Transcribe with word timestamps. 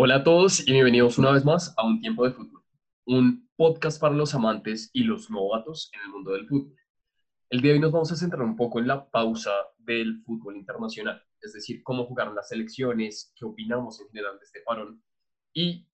Hola 0.00 0.14
a 0.14 0.22
todos 0.22 0.60
y 0.60 0.70
bienvenidos 0.70 1.18
una 1.18 1.32
vez 1.32 1.44
más 1.44 1.74
a 1.76 1.84
Un 1.84 1.98
Tiempo 1.98 2.24
de 2.24 2.30
Fútbol, 2.30 2.62
un 3.04 3.50
podcast 3.56 4.00
para 4.00 4.14
los 4.14 4.32
amantes 4.32 4.90
y 4.92 5.02
los 5.02 5.28
novatos 5.28 5.90
en 5.92 6.02
el 6.02 6.10
mundo 6.10 6.30
del 6.34 6.46
fútbol. 6.46 6.76
El 7.50 7.60
día 7.60 7.72
de 7.72 7.78
hoy 7.78 7.80
nos 7.80 7.90
vamos 7.90 8.12
a 8.12 8.14
centrar 8.14 8.42
un 8.42 8.54
poco 8.54 8.78
en 8.78 8.86
la 8.86 9.10
pausa 9.10 9.50
del 9.76 10.22
fútbol 10.22 10.56
internacional, 10.56 11.20
es 11.40 11.52
decir, 11.52 11.82
cómo 11.82 12.06
jugaron 12.06 12.36
las 12.36 12.46
selecciones, 12.46 13.32
qué 13.34 13.44
opinamos 13.44 14.00
en 14.00 14.06
general 14.10 14.38
de 14.38 14.44
este 14.44 14.60
parón 14.60 15.02
y 15.52 15.84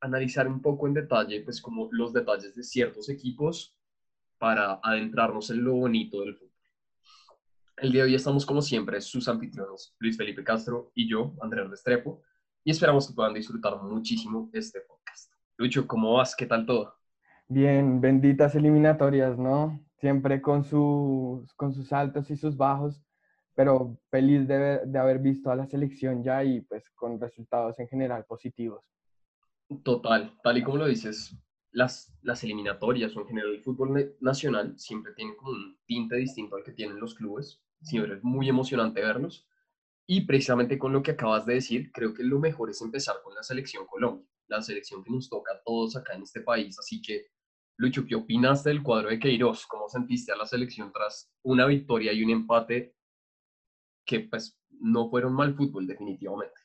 analizar 0.00 0.48
un 0.48 0.62
poco 0.62 0.86
en 0.86 0.94
detalle, 0.94 1.42
pues 1.42 1.60
como 1.60 1.90
los 1.92 2.14
detalles 2.14 2.54
de 2.54 2.62
ciertos 2.62 3.10
equipos 3.10 3.76
para 4.38 4.80
adentrarnos 4.82 5.50
en 5.50 5.64
lo 5.64 5.74
bonito 5.74 6.22
del 6.22 6.34
fútbol. 6.34 6.50
El 7.76 7.92
día 7.92 8.04
de 8.04 8.08
hoy 8.08 8.14
estamos 8.14 8.46
como 8.46 8.62
siempre 8.62 9.02
sus 9.02 9.28
anfitriones, 9.28 9.94
Luis 9.98 10.16
Felipe 10.16 10.44
Castro 10.44 10.92
y 10.94 11.10
yo, 11.10 11.34
Andrés 11.42 11.68
Restrepo, 11.68 12.22
y 12.64 12.70
esperamos 12.70 13.08
que 13.08 13.14
puedan 13.14 13.34
disfrutar 13.34 13.80
muchísimo 13.82 14.50
este 14.52 14.80
podcast. 14.80 15.32
Lucho, 15.56 15.86
¿cómo 15.86 16.14
vas? 16.14 16.34
¿Qué 16.36 16.46
tal 16.46 16.66
todo? 16.66 16.94
Bien, 17.48 18.00
benditas 18.00 18.54
eliminatorias, 18.54 19.38
¿no? 19.38 19.80
Siempre 19.98 20.40
con 20.40 20.64
sus, 20.64 21.52
con 21.54 21.72
sus 21.72 21.92
altos 21.92 22.30
y 22.30 22.36
sus 22.36 22.56
bajos, 22.56 23.02
pero 23.54 23.98
feliz 24.10 24.46
de, 24.46 24.80
de 24.86 24.98
haber 24.98 25.18
visto 25.18 25.50
a 25.50 25.56
la 25.56 25.66
selección 25.66 26.22
ya 26.22 26.44
y 26.44 26.60
pues 26.62 26.88
con 26.94 27.20
resultados 27.20 27.78
en 27.78 27.88
general 27.88 28.24
positivos. 28.24 28.84
Total, 29.82 30.34
tal 30.42 30.58
y 30.58 30.62
como 30.62 30.78
lo 30.78 30.86
dices, 30.86 31.36
las, 31.72 32.12
las 32.22 32.42
eliminatorias 32.44 33.16
o 33.16 33.20
en 33.20 33.26
general 33.26 33.54
el 33.54 33.62
fútbol 33.62 34.16
nacional 34.20 34.78
siempre 34.78 35.12
tienen 35.14 35.36
como 35.36 35.52
un 35.52 35.78
tinte 35.86 36.16
distinto 36.16 36.56
al 36.56 36.64
que 36.64 36.72
tienen 36.72 37.00
los 37.00 37.14
clubes. 37.14 37.62
Siempre 37.82 38.14
es 38.14 38.24
muy 38.24 38.48
emocionante 38.48 39.00
verlos 39.00 39.49
y 40.12 40.22
precisamente 40.22 40.76
con 40.76 40.92
lo 40.92 41.04
que 41.04 41.12
acabas 41.12 41.46
de 41.46 41.54
decir, 41.54 41.92
creo 41.92 42.12
que 42.12 42.24
lo 42.24 42.40
mejor 42.40 42.68
es 42.68 42.82
empezar 42.82 43.22
con 43.22 43.32
la 43.32 43.44
selección 43.44 43.86
Colombia, 43.86 44.26
la 44.48 44.60
selección 44.60 45.04
que 45.04 45.10
nos 45.12 45.30
toca 45.30 45.52
a 45.52 45.62
todos 45.64 45.94
acá 45.94 46.14
en 46.14 46.22
este 46.22 46.40
país. 46.40 46.76
Así 46.80 47.00
que, 47.00 47.26
Lucho, 47.76 48.04
¿qué 48.04 48.16
opinaste 48.16 48.70
del 48.70 48.82
cuadro 48.82 49.08
de 49.08 49.20
Queiroz? 49.20 49.68
¿Cómo 49.68 49.88
sentiste 49.88 50.32
a 50.32 50.36
la 50.36 50.46
selección 50.46 50.90
tras 50.92 51.32
una 51.44 51.64
victoria 51.64 52.12
y 52.12 52.24
un 52.24 52.30
empate 52.30 52.92
que 54.04 54.18
pues 54.18 54.60
no 54.80 55.08
fueron 55.08 55.32
mal 55.32 55.54
fútbol 55.54 55.86
definitivamente? 55.86 56.60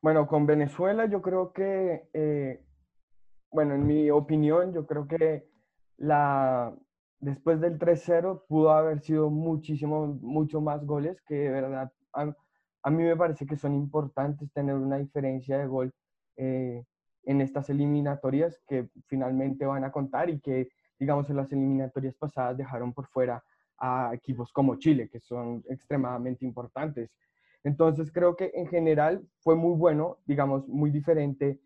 Bueno, 0.00 0.26
con 0.26 0.46
Venezuela 0.46 1.04
yo 1.04 1.20
creo 1.20 1.52
que, 1.52 2.08
eh, 2.14 2.64
bueno, 3.50 3.74
en 3.74 3.86
mi 3.86 4.10
opinión, 4.10 4.72
yo 4.72 4.86
creo 4.86 5.06
que 5.06 5.46
la, 5.98 6.74
después 7.20 7.60
del 7.60 7.78
3-0 7.78 8.46
pudo 8.48 8.70
haber 8.70 9.02
sido 9.02 9.28
muchísimo, 9.28 10.06
mucho 10.22 10.62
más 10.62 10.86
goles 10.86 11.20
que 11.26 11.34
de 11.34 11.50
verdad 11.50 11.92
a 12.82 12.90
mí 12.90 13.02
me 13.02 13.16
parece 13.16 13.46
que 13.46 13.56
son 13.56 13.74
importantes 13.74 14.52
tener 14.52 14.74
una 14.74 14.98
diferencia 14.98 15.58
de 15.58 15.66
gol 15.66 15.92
eh, 16.36 16.84
en 17.24 17.40
estas 17.40 17.70
eliminatorias 17.70 18.60
que 18.66 18.88
finalmente 19.06 19.64
van 19.64 19.84
a 19.84 19.92
contar 19.92 20.30
y 20.30 20.40
que, 20.40 20.68
digamos, 20.98 21.30
en 21.30 21.36
las 21.36 21.52
eliminatorias 21.52 22.16
pasadas 22.16 22.56
dejaron 22.56 22.92
por 22.92 23.06
fuera 23.06 23.42
a 23.78 24.10
equipos 24.14 24.52
como 24.52 24.76
Chile, 24.76 25.08
que 25.08 25.20
son 25.20 25.62
extremadamente 25.68 26.44
importantes. 26.44 27.10
Entonces 27.64 28.10
creo 28.10 28.34
que 28.36 28.50
en 28.54 28.66
general 28.66 29.24
fue 29.38 29.54
muy 29.54 29.76
bueno, 29.76 30.18
digamos, 30.26 30.66
muy 30.68 30.90
diferente, 30.90 31.60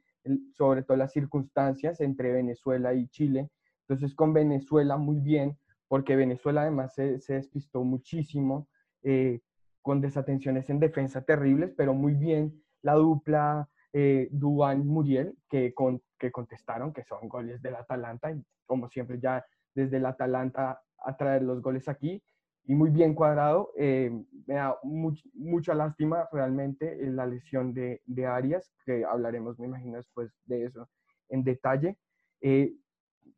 sobre 0.52 0.82
todo 0.82 0.96
las 0.96 1.12
circunstancias 1.12 2.00
entre 2.00 2.32
Venezuela 2.32 2.92
y 2.92 3.08
Chile. 3.08 3.50
Entonces 3.82 4.14
con 4.14 4.32
Venezuela 4.32 4.96
muy 4.98 5.20
bien, 5.20 5.56
porque 5.88 6.16
Venezuela 6.16 6.62
además 6.62 6.94
se, 6.94 7.20
se 7.20 7.34
despistó 7.34 7.84
muchísimo. 7.84 8.68
Eh, 9.02 9.40
con 9.86 10.00
desatenciones 10.00 10.68
en 10.68 10.80
defensa 10.80 11.22
terribles, 11.22 11.72
pero 11.76 11.94
muy 11.94 12.14
bien 12.14 12.60
la 12.82 12.94
dupla 12.94 13.68
eh, 13.92 14.28
Muriel, 14.32 15.38
que, 15.48 15.72
con, 15.74 16.02
que 16.18 16.32
contestaron, 16.32 16.92
que 16.92 17.04
son 17.04 17.28
goles 17.28 17.62
del 17.62 17.76
Atalanta, 17.76 18.32
y 18.32 18.42
como 18.64 18.88
siempre 18.88 19.20
ya 19.20 19.46
desde 19.76 19.98
el 19.98 20.06
Atalanta 20.06 20.82
a 20.98 21.16
traer 21.16 21.42
los 21.42 21.62
goles 21.62 21.88
aquí, 21.88 22.20
y 22.64 22.74
muy 22.74 22.90
bien 22.90 23.14
cuadrado. 23.14 23.70
Eh, 23.78 24.10
me 24.48 24.54
da 24.54 24.76
mucha 24.82 25.72
lástima 25.72 26.28
realmente 26.32 26.98
la 27.12 27.24
lesión 27.24 27.72
de, 27.72 28.02
de, 28.06 28.26
Arias, 28.26 28.68
que 28.84 29.04
hablaremos, 29.04 29.56
me 29.60 29.68
imagino, 29.68 29.98
después 29.98 30.32
de 30.46 30.64
eso 30.64 30.88
en 31.28 31.44
detalle. 31.44 31.96
Eh, 32.40 32.74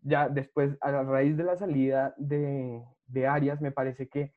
ya 0.00 0.30
después, 0.30 0.78
a 0.80 1.02
raíz 1.02 1.36
de 1.36 1.44
la 1.44 1.58
salida 1.58 2.14
de, 2.16 2.82
de 3.06 3.26
Arias, 3.26 3.60
me 3.60 3.70
parece 3.70 4.08
que 4.08 4.32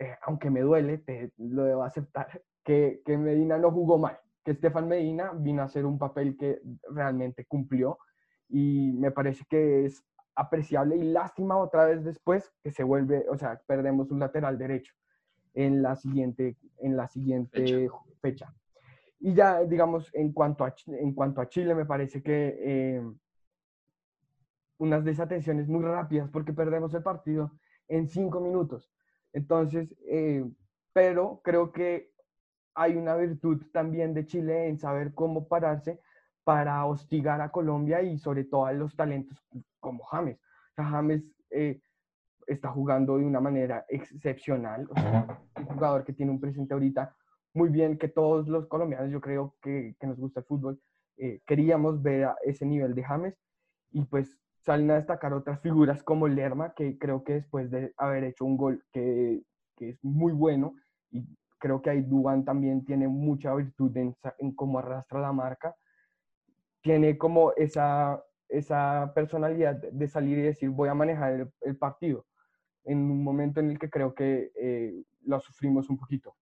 eh, 0.00 0.16
aunque 0.22 0.50
me 0.50 0.62
duele, 0.62 0.98
te, 0.98 1.32
lo 1.36 1.64
debo 1.64 1.82
aceptar, 1.82 2.42
que, 2.64 3.02
que, 3.04 3.18
Medina 3.18 3.58
no 3.58 3.70
jugó 3.70 3.98
mal, 3.98 4.18
que 4.42 4.52
Estefan 4.52 4.88
Medina 4.88 5.32
vino 5.34 5.60
a 5.60 5.66
hacer 5.66 5.84
un 5.84 5.98
papel 5.98 6.38
que 6.38 6.60
realmente 6.88 7.44
cumplió 7.44 7.98
y 8.48 8.92
me 8.92 9.10
parece 9.10 9.44
que 9.48 9.84
es 9.84 10.02
apreciable 10.34 10.96
y 10.96 11.02
lástima 11.02 11.58
otra 11.58 11.84
vez 11.84 12.02
después 12.02 12.50
que 12.62 12.70
se 12.70 12.82
vuelve, 12.82 13.26
o 13.28 13.36
sea, 13.36 13.60
perdemos 13.66 14.10
un 14.10 14.20
lateral 14.20 14.56
derecho 14.56 14.94
en 15.52 15.82
la 15.82 15.96
siguiente, 15.96 16.56
en 16.78 16.96
la 16.96 17.06
siguiente 17.06 17.90
fecha. 18.22 18.54
Y 19.18 19.34
ya, 19.34 19.62
digamos, 19.64 20.10
en 20.14 20.32
cuanto 20.32 20.64
a, 20.64 20.74
en 20.86 21.12
cuanto 21.12 21.42
a 21.42 21.48
Chile, 21.50 21.74
me 21.74 21.84
parece 21.84 22.22
que 22.22 22.56
eh, 22.58 23.02
unas 24.78 25.04
desatenciones 25.04 25.68
muy 25.68 25.84
rápidas 25.84 26.30
porque 26.30 26.54
perdemos 26.54 26.94
el 26.94 27.02
partido 27.02 27.52
en 27.86 28.08
cinco 28.08 28.40
minutos. 28.40 28.90
Entonces, 29.32 29.94
eh, 30.06 30.44
pero 30.92 31.40
creo 31.42 31.72
que 31.72 32.12
hay 32.74 32.96
una 32.96 33.16
virtud 33.16 33.62
también 33.72 34.14
de 34.14 34.26
Chile 34.26 34.68
en 34.68 34.78
saber 34.78 35.14
cómo 35.14 35.48
pararse 35.48 36.00
para 36.44 36.84
hostigar 36.86 37.40
a 37.40 37.50
Colombia 37.50 38.02
y 38.02 38.18
sobre 38.18 38.44
todo 38.44 38.66
a 38.66 38.72
los 38.72 38.96
talentos 38.96 39.38
como 39.78 40.04
James. 40.04 40.38
James 40.76 41.22
eh, 41.50 41.80
está 42.46 42.70
jugando 42.70 43.18
de 43.18 43.24
una 43.24 43.40
manera 43.40 43.84
excepcional, 43.88 44.88
un 45.56 45.64
jugador 45.66 46.04
que 46.04 46.12
tiene 46.12 46.32
un 46.32 46.40
presente 46.40 46.74
ahorita 46.74 47.14
muy 47.52 47.68
bien, 47.68 47.98
que 47.98 48.08
todos 48.08 48.48
los 48.48 48.66
colombianos, 48.66 49.10
yo 49.10 49.20
creo 49.20 49.56
que, 49.60 49.96
que 49.98 50.06
nos 50.06 50.18
gusta 50.18 50.40
el 50.40 50.46
fútbol, 50.46 50.80
eh, 51.16 51.40
queríamos 51.46 52.00
ver 52.02 52.24
a 52.24 52.36
ese 52.44 52.64
nivel 52.64 52.94
de 52.94 53.04
James 53.04 53.38
y 53.90 54.04
pues 54.04 54.39
salen 54.60 54.90
a 54.90 54.96
destacar 54.96 55.32
otras 55.32 55.60
figuras 55.60 56.02
como 56.02 56.28
Lerma, 56.28 56.74
que 56.74 56.98
creo 56.98 57.24
que 57.24 57.34
después 57.34 57.70
de 57.70 57.92
haber 57.96 58.24
hecho 58.24 58.44
un 58.44 58.56
gol 58.56 58.84
que, 58.92 59.42
que 59.76 59.90
es 59.90 60.04
muy 60.04 60.32
bueno, 60.32 60.74
y 61.10 61.24
creo 61.58 61.80
que 61.82 61.90
ahí 61.90 62.02
Duban 62.02 62.44
también 62.44 62.84
tiene 62.84 63.08
mucha 63.08 63.54
virtud 63.54 63.96
en, 63.96 64.16
en, 64.38 64.54
cómo 64.54 64.78
arrastra 64.78 65.20
la 65.20 65.32
marca, 65.32 65.74
tiene 66.82 67.18
como 67.18 67.52
esa, 67.56 68.22
esa 68.48 69.12
personalidad 69.14 69.76
de 69.76 70.08
salir 70.08 70.38
y 70.38 70.42
decir 70.42 70.70
voy 70.70 70.88
a 70.88 70.94
manejar 70.94 71.50
el, 71.60 71.76
partido, 71.76 72.26
en 72.84 72.98
un 72.98 73.22
momento 73.22 73.60
en 73.60 73.70
el 73.70 73.78
que 73.78 73.90
creo 73.90 74.14
que 74.14 74.52
eh, 74.54 75.04
sufrimos 75.40 75.88
un 75.90 75.98
poquito. 75.98 76.34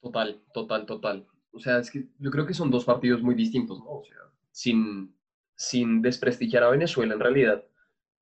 Total, 0.00 0.40
total, 0.52 0.86
total. 0.86 1.26
O 1.52 1.58
sea, 1.58 1.78
es 1.78 1.90
que 1.90 2.06
yo 2.18 2.30
creo 2.30 2.46
que 2.46 2.54
son 2.54 2.70
dos 2.70 2.84
partidos 2.84 3.22
muy 3.22 3.34
distintos, 3.34 3.78
¿no? 3.80 3.90
O 3.90 4.04
sea, 4.04 4.18
sin, 4.50 5.16
sin 5.56 6.02
desprestigiar 6.02 6.62
a 6.62 6.70
Venezuela, 6.70 7.14
en 7.14 7.20
realidad, 7.20 7.64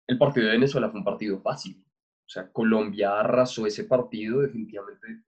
el 0.07 0.19
partido 0.19 0.47
de 0.47 0.53
Venezuela 0.53 0.89
fue 0.91 1.01
un 1.01 1.05
partido 1.05 1.41
fácil. 1.41 1.85
O 2.27 2.29
sea, 2.29 2.51
Colombia 2.53 3.21
arrasó 3.21 3.67
ese 3.67 3.85
partido 3.85 4.41
definitivamente. 4.41 5.25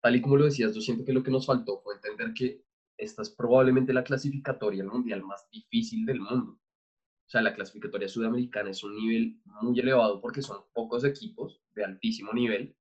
Tal 0.00 0.16
y 0.16 0.22
como 0.22 0.36
lo 0.36 0.44
decías, 0.44 0.74
yo 0.74 0.80
siento 0.80 1.04
que 1.04 1.12
lo 1.12 1.22
que 1.22 1.30
nos 1.30 1.46
faltó 1.46 1.80
fue 1.80 1.94
entender 1.96 2.32
que 2.34 2.64
esta 2.96 3.22
es 3.22 3.30
probablemente 3.30 3.92
la 3.92 4.04
clasificatoria 4.04 4.84
mundial 4.84 5.22
más 5.24 5.48
difícil 5.50 6.06
del 6.06 6.20
mundo. 6.20 6.52
O 6.52 7.28
sea, 7.28 7.42
la 7.42 7.54
clasificatoria 7.54 8.08
sudamericana 8.08 8.70
es 8.70 8.84
un 8.84 8.94
nivel 8.94 9.40
muy 9.44 9.78
elevado 9.80 10.20
porque 10.20 10.42
son 10.42 10.58
pocos 10.72 11.04
equipos 11.04 11.60
de 11.74 11.84
altísimo 11.84 12.32
nivel 12.32 12.76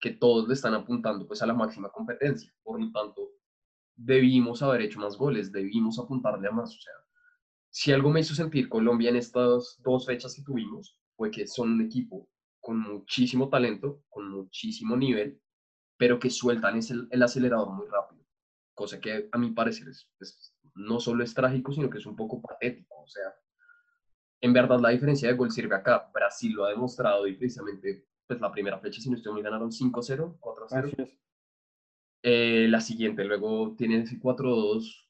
que 0.00 0.10
todos 0.10 0.46
le 0.46 0.54
están 0.54 0.74
apuntando 0.74 1.26
pues 1.26 1.42
a 1.42 1.46
la 1.46 1.54
máxima 1.54 1.90
competencia. 1.90 2.54
Por 2.62 2.80
lo 2.80 2.90
tanto, 2.92 3.32
debimos 3.96 4.62
haber 4.62 4.82
hecho 4.82 5.00
más 5.00 5.16
goles, 5.16 5.50
debimos 5.50 5.98
apuntarle 5.98 6.48
a 6.48 6.52
más. 6.52 6.74
O 6.74 6.80
sea, 6.80 6.94
si 7.70 7.92
algo 7.92 8.10
me 8.10 8.20
hizo 8.20 8.34
sentir 8.34 8.68
Colombia 8.68 9.10
en 9.10 9.16
estas 9.16 9.80
dos 9.82 10.06
fechas 10.06 10.34
que 10.34 10.42
tuvimos, 10.42 10.98
fue 11.16 11.30
que 11.30 11.46
son 11.46 11.72
un 11.72 11.82
equipo 11.82 12.28
con 12.60 12.78
muchísimo 12.78 13.48
talento, 13.48 14.02
con 14.08 14.30
muchísimo 14.30 14.96
nivel, 14.96 15.40
pero 15.96 16.18
que 16.18 16.30
sueltan 16.30 16.78
el, 16.78 17.08
el 17.10 17.22
acelerador 17.22 17.70
muy 17.72 17.86
rápido, 17.86 18.24
cosa 18.74 19.00
que 19.00 19.28
a 19.30 19.38
mi 19.38 19.50
parecer 19.52 19.88
es, 19.88 20.08
no 20.74 21.00
solo 21.00 21.24
es 21.24 21.34
trágico, 21.34 21.72
sino 21.72 21.88
que 21.90 21.98
es 21.98 22.06
un 22.06 22.16
poco 22.16 22.40
patético. 22.40 23.02
O 23.02 23.08
sea, 23.08 23.34
en 24.40 24.52
verdad 24.52 24.80
la 24.80 24.90
diferencia 24.90 25.28
de 25.28 25.36
gol 25.36 25.50
sirve 25.50 25.76
acá. 25.76 26.10
Brasil 26.12 26.52
lo 26.52 26.64
ha 26.64 26.70
demostrado 26.70 27.26
y 27.26 27.36
precisamente, 27.36 28.06
pues 28.26 28.40
la 28.40 28.50
primera 28.50 28.78
fecha, 28.78 29.00
si 29.00 29.10
no 29.10 29.16
estoy 29.16 29.32
muy 29.32 29.42
ganaron 29.42 29.70
5-0, 29.70 30.38
4-0. 30.38 31.18
Eh, 32.22 32.66
la 32.68 32.80
siguiente, 32.80 33.24
luego 33.24 33.74
tienen 33.76 34.06
4-2, 34.06 35.08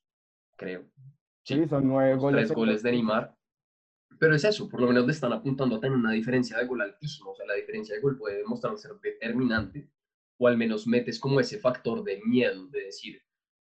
creo. 0.57 0.85
Sí, 1.45 1.67
son 1.69 1.89
nueve 1.89 2.17
goles. 2.17 2.47
Tres 2.47 2.57
goles 2.57 2.83
de 2.83 2.93
Neymar. 2.93 3.37
Pero 4.19 4.35
es 4.35 4.45
eso, 4.45 4.69
por 4.69 4.81
lo 4.81 4.89
menos 4.89 5.07
le 5.07 5.13
están 5.13 5.33
apuntando 5.33 5.77
a 5.77 5.81
tener 5.81 5.97
una 5.97 6.13
diferencia 6.13 6.59
de 6.59 6.67
gol 6.67 6.83
altísima. 6.83 7.31
O 7.31 7.35
sea, 7.35 7.47
la 7.47 7.55
diferencia 7.55 7.95
de 7.95 8.03
gol 8.03 8.19
puede 8.19 8.39
demostrar 8.39 8.77
ser 8.77 8.93
determinante 9.03 9.91
o 10.41 10.49
al 10.49 10.57
menos 10.57 10.87
metes 10.87 11.21
como 11.21 11.39
ese 11.39 11.59
factor 11.59 12.03
de 12.03 12.19
miedo, 12.25 12.67
de 12.69 12.85
decir, 12.85 13.23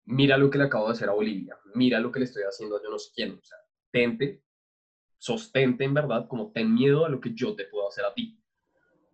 mira 0.04 0.38
lo 0.38 0.48
que 0.48 0.58
le 0.58 0.64
acabo 0.64 0.86
de 0.86 0.92
hacer 0.92 1.08
a 1.08 1.12
Bolivia, 1.12 1.58
mira 1.74 1.98
lo 1.98 2.12
que 2.12 2.20
le 2.20 2.24
estoy 2.24 2.44
haciendo 2.44 2.76
a 2.76 2.82
yo 2.82 2.88
no 2.88 3.00
sé 3.00 3.10
quién, 3.12 3.32
o 3.32 3.42
sea, 3.42 3.58
tente, 3.90 4.44
sostente 5.18 5.82
en 5.82 5.92
verdad, 5.92 6.28
como 6.28 6.52
ten 6.52 6.72
miedo 6.72 7.04
a 7.04 7.08
lo 7.08 7.20
que 7.20 7.34
yo 7.34 7.56
te 7.56 7.64
puedo 7.64 7.88
hacer 7.88 8.04
a 8.04 8.14
ti. 8.14 8.40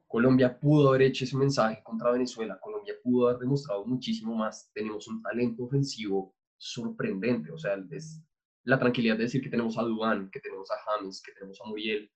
Colombia 0.06 0.58
pudo 0.60 0.90
haber 0.90 1.02
hecho 1.02 1.24
ese 1.24 1.38
mensaje 1.38 1.82
contra 1.82 2.10
Venezuela, 2.10 2.58
Colombia 2.60 2.94
pudo 3.02 3.28
haber 3.28 3.40
demostrado 3.40 3.86
muchísimo 3.86 4.34
más, 4.34 4.70
tenemos 4.74 5.08
un 5.08 5.22
talento 5.22 5.64
ofensivo 5.64 6.34
sorprendente, 6.58 7.50
o 7.50 7.58
sea, 7.58 7.82
es 7.90 8.22
la 8.68 8.78
tranquilidad 8.78 9.16
de 9.16 9.22
decir 9.22 9.40
que 9.42 9.48
tenemos 9.48 9.78
a 9.78 9.82
Dubán, 9.82 10.28
que 10.30 10.40
tenemos 10.40 10.70
a 10.70 10.74
James, 10.84 11.22
que 11.22 11.32
tenemos 11.32 11.58
a 11.58 11.68
Muriel, 11.68 12.10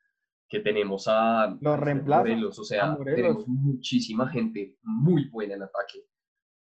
que 0.46 0.60
tenemos 0.60 1.08
a, 1.08 1.56
Los 1.58 1.80
reemplazos, 1.80 2.58
o 2.58 2.64
sea, 2.64 2.94
tenemos 3.02 3.48
muchísima 3.48 4.28
gente 4.28 4.76
muy 4.82 5.30
buena 5.30 5.54
en 5.54 5.62
ataque. 5.62 6.04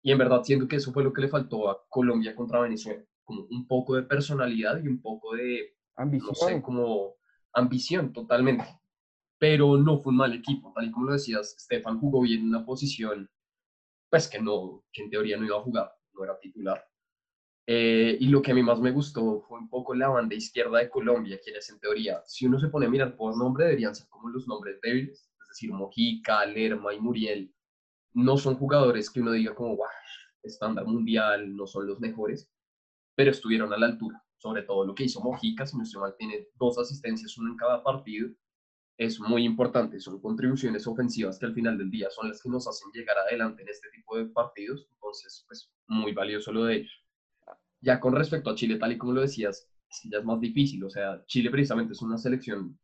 Y 0.01 0.11
en 0.11 0.17
verdad 0.17 0.41
siento 0.41 0.67
que 0.67 0.77
eso 0.77 0.91
fue 0.91 1.03
lo 1.03 1.13
que 1.13 1.21
le 1.21 1.27
faltó 1.27 1.69
a 1.69 1.85
Colombia 1.87 2.35
contra 2.35 2.61
Venezuela, 2.61 3.03
como 3.23 3.45
un 3.51 3.67
poco 3.67 3.95
de 3.95 4.01
personalidad 4.01 4.83
y 4.83 4.87
un 4.87 4.99
poco 5.03 5.35
de 5.35 5.75
ambición, 5.97 6.29
no 6.29 6.47
sé, 6.47 6.61
como 6.63 7.17
ambición 7.53 8.11
totalmente. 8.11 8.65
Pero 9.37 9.77
no 9.77 9.99
fue 9.99 10.09
un 10.09 10.17
mal 10.17 10.33
equipo, 10.33 10.73
tal 10.73 10.85
y 10.85 10.91
como 10.91 11.05
lo 11.05 11.13
decías, 11.13 11.55
Stefan 11.59 11.99
jugó 11.99 12.21
bien 12.21 12.41
en 12.41 12.47
una 12.47 12.65
posición, 12.65 13.29
pues 14.09 14.27
que 14.27 14.41
no, 14.41 14.83
que 14.91 15.03
en 15.03 15.11
teoría 15.11 15.37
no 15.37 15.45
iba 15.45 15.57
a 15.57 15.61
jugar, 15.61 15.91
no 16.13 16.23
era 16.23 16.39
titular. 16.39 16.83
Eh, 17.67 18.17
y 18.19 18.27
lo 18.27 18.41
que 18.41 18.51
a 18.51 18.55
mí 18.55 18.61
más 18.61 18.79
me 18.79 18.91
gustó 18.91 19.41
fue 19.41 19.59
un 19.59 19.69
poco 19.69 19.95
la 19.95 20.07
banda 20.09 20.35
izquierda 20.35 20.79
de 20.79 20.89
Colombia, 20.89 21.39
quienes 21.43 21.67
en 21.69 21.79
teoría, 21.79 22.21
si 22.27 22.45
uno 22.45 22.59
se 22.59 22.67
pone 22.67 22.85
a 22.85 22.89
mirar 22.89 23.15
por 23.15 23.35
nombre, 23.35 23.65
deberían 23.65 23.95
ser 23.95 24.07
como 24.09 24.29
los 24.29 24.47
nombres 24.47 24.79
débiles, 24.81 25.31
es 25.41 25.47
decir, 25.49 25.71
Mojica, 25.73 26.45
Lerma 26.45 26.93
y 26.93 26.99
Muriel. 26.99 27.51
No 28.13 28.37
son 28.37 28.55
jugadores 28.55 29.09
que 29.09 29.21
uno 29.21 29.31
diga 29.31 29.55
como, 29.55 29.75
wow, 29.75 29.87
estándar 30.43 30.85
mundial, 30.85 31.55
no 31.55 31.65
son 31.65 31.87
los 31.87 31.99
mejores, 31.99 32.51
pero 33.15 33.31
estuvieron 33.31 33.73
a 33.73 33.77
la 33.77 33.87
altura. 33.87 34.21
Sobre 34.37 34.61
todo 34.63 34.85
lo 34.85 34.93
que 34.93 35.05
hizo 35.05 35.21
Mojica, 35.21 35.65
si 35.65 35.75
no 35.75 35.83
estoy 35.83 36.01
mal, 36.01 36.15
tiene 36.17 36.47
dos 36.55 36.77
asistencias, 36.77 37.37
uno 37.37 37.51
en 37.51 37.57
cada 37.57 37.83
partido. 37.83 38.29
Es 38.97 39.19
muy 39.19 39.43
importante, 39.43 39.99
son 39.99 40.21
contribuciones 40.21 40.87
ofensivas 40.87 41.39
que 41.39 41.47
al 41.47 41.53
final 41.53 41.77
del 41.77 41.89
día 41.89 42.09
son 42.11 42.29
las 42.29 42.41
que 42.41 42.49
nos 42.49 42.67
hacen 42.67 42.91
llegar 42.93 43.17
adelante 43.17 43.63
en 43.63 43.69
este 43.69 43.89
tipo 43.89 44.17
de 44.17 44.25
partidos. 44.27 44.87
Entonces, 44.93 45.43
pues, 45.47 45.71
muy 45.87 46.13
valioso 46.13 46.51
lo 46.53 46.65
de 46.65 46.77
ellos. 46.77 47.04
Ya 47.85 47.99
con 47.99 48.15
respecto 48.15 48.49
a 48.49 48.55
Chile, 48.55 48.79
tal 48.79 48.93
y 48.93 48.97
como 48.97 49.13
lo 49.13 49.21
decías, 49.21 49.69
ya 50.09 50.17
es 50.17 50.25
más 50.25 50.39
difícil. 50.39 50.83
O 50.83 50.89
sea, 50.89 51.23
Chile 51.27 51.51
precisamente 51.51 51.93
es 51.93 52.01
una 52.01 52.17
selección 52.17 52.79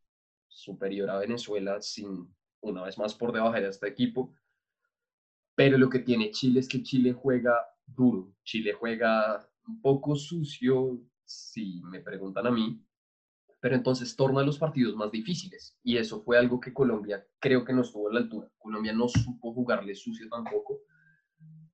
superior 0.48 1.10
a 1.10 1.18
Venezuela, 1.18 1.82
sin 1.82 2.32
una 2.62 2.84
vez 2.84 3.00
más 3.00 3.16
por 3.16 3.34
debajo 3.34 3.60
de 3.60 3.68
este 3.68 3.88
equipo. 3.88 4.32
Pero 5.56 5.80
lo 5.80 5.90
que 5.90 6.00
tiene 6.00 6.30
Chile 6.30 6.60
es 6.60 6.68
que 6.68 6.84
Chile 6.84 7.14
juega 7.14 7.56
duro. 7.88 8.32
Chile 8.44 8.74
juega 8.74 9.44
un 9.68 9.82
poco 9.82 10.16
sucio, 10.16 11.02
si 11.26 11.82
me 11.84 12.00
preguntan 12.00 12.46
a 12.46 12.52
mí, 12.52 12.80
pero 13.60 13.76
entonces 13.76 14.16
torna 14.16 14.44
los 14.44 14.60
partidos 14.60 14.96
más 14.96 15.12
difíciles. 15.12 15.76
Y 15.84 15.98
eso 15.98 16.22
fue 16.22 16.38
algo 16.38 16.60
que 16.60 16.74
Colombia 16.74 17.26
creo 17.40 17.66
que 17.66 17.74
no 17.74 17.82
estuvo 17.82 18.08
a 18.08 18.14
la 18.14 18.20
altura. 18.20 18.48
Colombia 18.60 18.94
no 18.94 19.08
supo 19.08 19.52
jugarle 19.52 19.96
sucio 19.96 20.30
tampoco. 20.30 20.82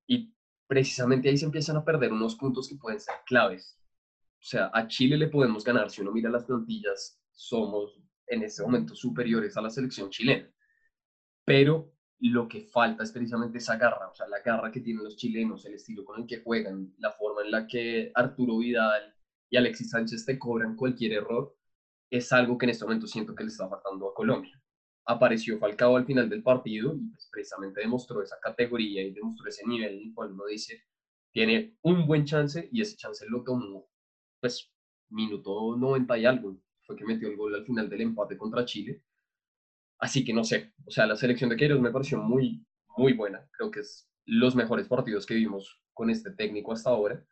Y 0.06 0.34
precisamente 0.68 1.28
ahí 1.28 1.36
se 1.36 1.46
empiezan 1.46 1.76
a 1.76 1.84
perder 1.84 2.12
unos 2.12 2.36
puntos 2.36 2.68
que 2.68 2.76
pueden 2.76 3.00
ser 3.00 3.14
claves. 3.26 3.76
O 4.40 4.44
sea, 4.44 4.70
a 4.72 4.86
Chile 4.86 5.16
le 5.16 5.28
podemos 5.28 5.64
ganar, 5.64 5.90
si 5.90 6.02
uno 6.02 6.12
mira 6.12 6.30
las 6.30 6.44
plantillas, 6.44 7.20
somos 7.32 8.00
en 8.26 8.42
este 8.42 8.62
momento 8.62 8.94
superiores 8.94 9.56
a 9.56 9.62
la 9.62 9.70
selección 9.70 10.10
chilena. 10.10 10.48
Pero 11.44 11.92
lo 12.20 12.46
que 12.46 12.60
falta 12.60 13.02
es 13.02 13.10
precisamente 13.10 13.58
esa 13.58 13.76
garra, 13.76 14.08
o 14.08 14.14
sea, 14.14 14.28
la 14.28 14.40
garra 14.40 14.70
que 14.70 14.80
tienen 14.80 15.04
los 15.04 15.16
chilenos, 15.16 15.64
el 15.64 15.74
estilo 15.74 16.04
con 16.04 16.20
el 16.20 16.26
que 16.26 16.42
juegan, 16.42 16.94
la 16.98 17.12
forma 17.12 17.42
en 17.42 17.50
la 17.50 17.66
que 17.66 18.12
Arturo 18.14 18.58
Vidal 18.58 19.14
y 19.50 19.56
Alexis 19.56 19.90
Sánchez 19.90 20.26
te 20.26 20.38
cobran 20.38 20.76
cualquier 20.76 21.12
error, 21.12 21.56
es 22.10 22.30
algo 22.32 22.58
que 22.58 22.66
en 22.66 22.70
este 22.70 22.84
momento 22.84 23.06
siento 23.06 23.34
que 23.34 23.44
le 23.44 23.50
está 23.50 23.68
faltando 23.68 24.10
a 24.10 24.14
Colombia 24.14 24.60
apareció 25.08 25.58
Falcao 25.58 25.96
al 25.96 26.04
final 26.04 26.28
del 26.28 26.42
partido 26.42 26.94
y 26.94 27.08
pues, 27.08 27.28
precisamente 27.32 27.80
demostró 27.80 28.22
esa 28.22 28.38
categoría 28.40 29.02
y 29.02 29.12
demostró 29.12 29.48
ese 29.48 29.66
nivel 29.66 29.94
en 29.94 30.08
el 30.08 30.14
cual 30.14 30.32
uno 30.32 30.44
dice, 30.46 30.84
tiene 31.32 31.78
un 31.82 32.06
buen 32.06 32.26
chance 32.26 32.68
y 32.70 32.82
ese 32.82 32.94
chance 32.96 33.24
lo 33.26 33.42
tomó, 33.42 33.88
pues, 34.38 34.70
minuto 35.08 35.76
90 35.78 36.18
y 36.18 36.26
algo, 36.26 36.60
fue 36.82 36.94
que 36.94 37.06
metió 37.06 37.28
el 37.28 37.36
gol 37.36 37.54
al 37.54 37.64
final 37.64 37.88
del 37.88 38.02
empate 38.02 38.36
contra 38.36 38.66
Chile. 38.66 39.02
Así 39.98 40.24
que 40.24 40.34
no 40.34 40.44
sé, 40.44 40.74
o 40.84 40.90
sea, 40.90 41.06
la 41.06 41.16
selección 41.16 41.48
de 41.48 41.56
Queiroz 41.56 41.80
me 41.80 41.90
pareció 41.90 42.18
muy, 42.18 42.66
muy 42.98 43.14
buena. 43.14 43.48
Creo 43.52 43.70
que 43.70 43.80
es 43.80 44.10
los 44.26 44.54
mejores 44.54 44.88
partidos 44.88 45.24
que 45.24 45.34
vimos 45.34 45.82
con 45.94 46.10
este 46.10 46.32
técnico 46.32 46.72
hasta 46.72 46.90
ahora, 46.90 47.24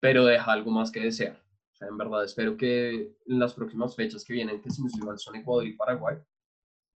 pero 0.00 0.24
deja 0.24 0.50
algo 0.50 0.70
más 0.70 0.90
que 0.90 1.00
desear. 1.00 1.38
O 1.74 1.76
sea, 1.76 1.88
en 1.88 1.98
verdad 1.98 2.24
espero 2.24 2.56
que 2.56 3.14
en 3.26 3.38
las 3.38 3.52
próximas 3.52 3.94
fechas 3.94 4.24
que 4.24 4.32
vienen, 4.32 4.62
que 4.62 4.70
si 4.70 4.82
no 4.82 5.18
son 5.18 5.36
Ecuador 5.36 5.66
y 5.66 5.76
Paraguay, 5.76 6.16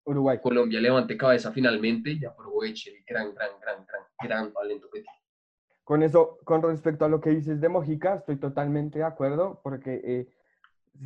Uruguay. 0.09 0.39
Colombia 0.41 0.79
levante 0.79 1.17
cabeza 1.17 1.51
finalmente 1.51 2.11
y 2.11 2.25
aproveche 2.25 2.91
el 2.91 3.03
gran, 3.05 3.33
gran, 3.33 3.51
gran, 3.61 3.85
gran, 3.85 4.03
gran 4.21 4.53
talento 4.53 4.89
que 4.91 5.01
tiene. 5.01 5.17
Con 5.83 6.03
eso, 6.03 6.37
con 6.43 6.61
respecto 6.61 7.05
a 7.05 7.09
lo 7.09 7.19
que 7.19 7.31
dices 7.31 7.59
de 7.61 7.69
Mojica, 7.69 8.15
estoy 8.15 8.37
totalmente 8.37 8.99
de 8.99 9.05
acuerdo 9.05 9.59
porque 9.63 10.01
eh, 10.03 10.27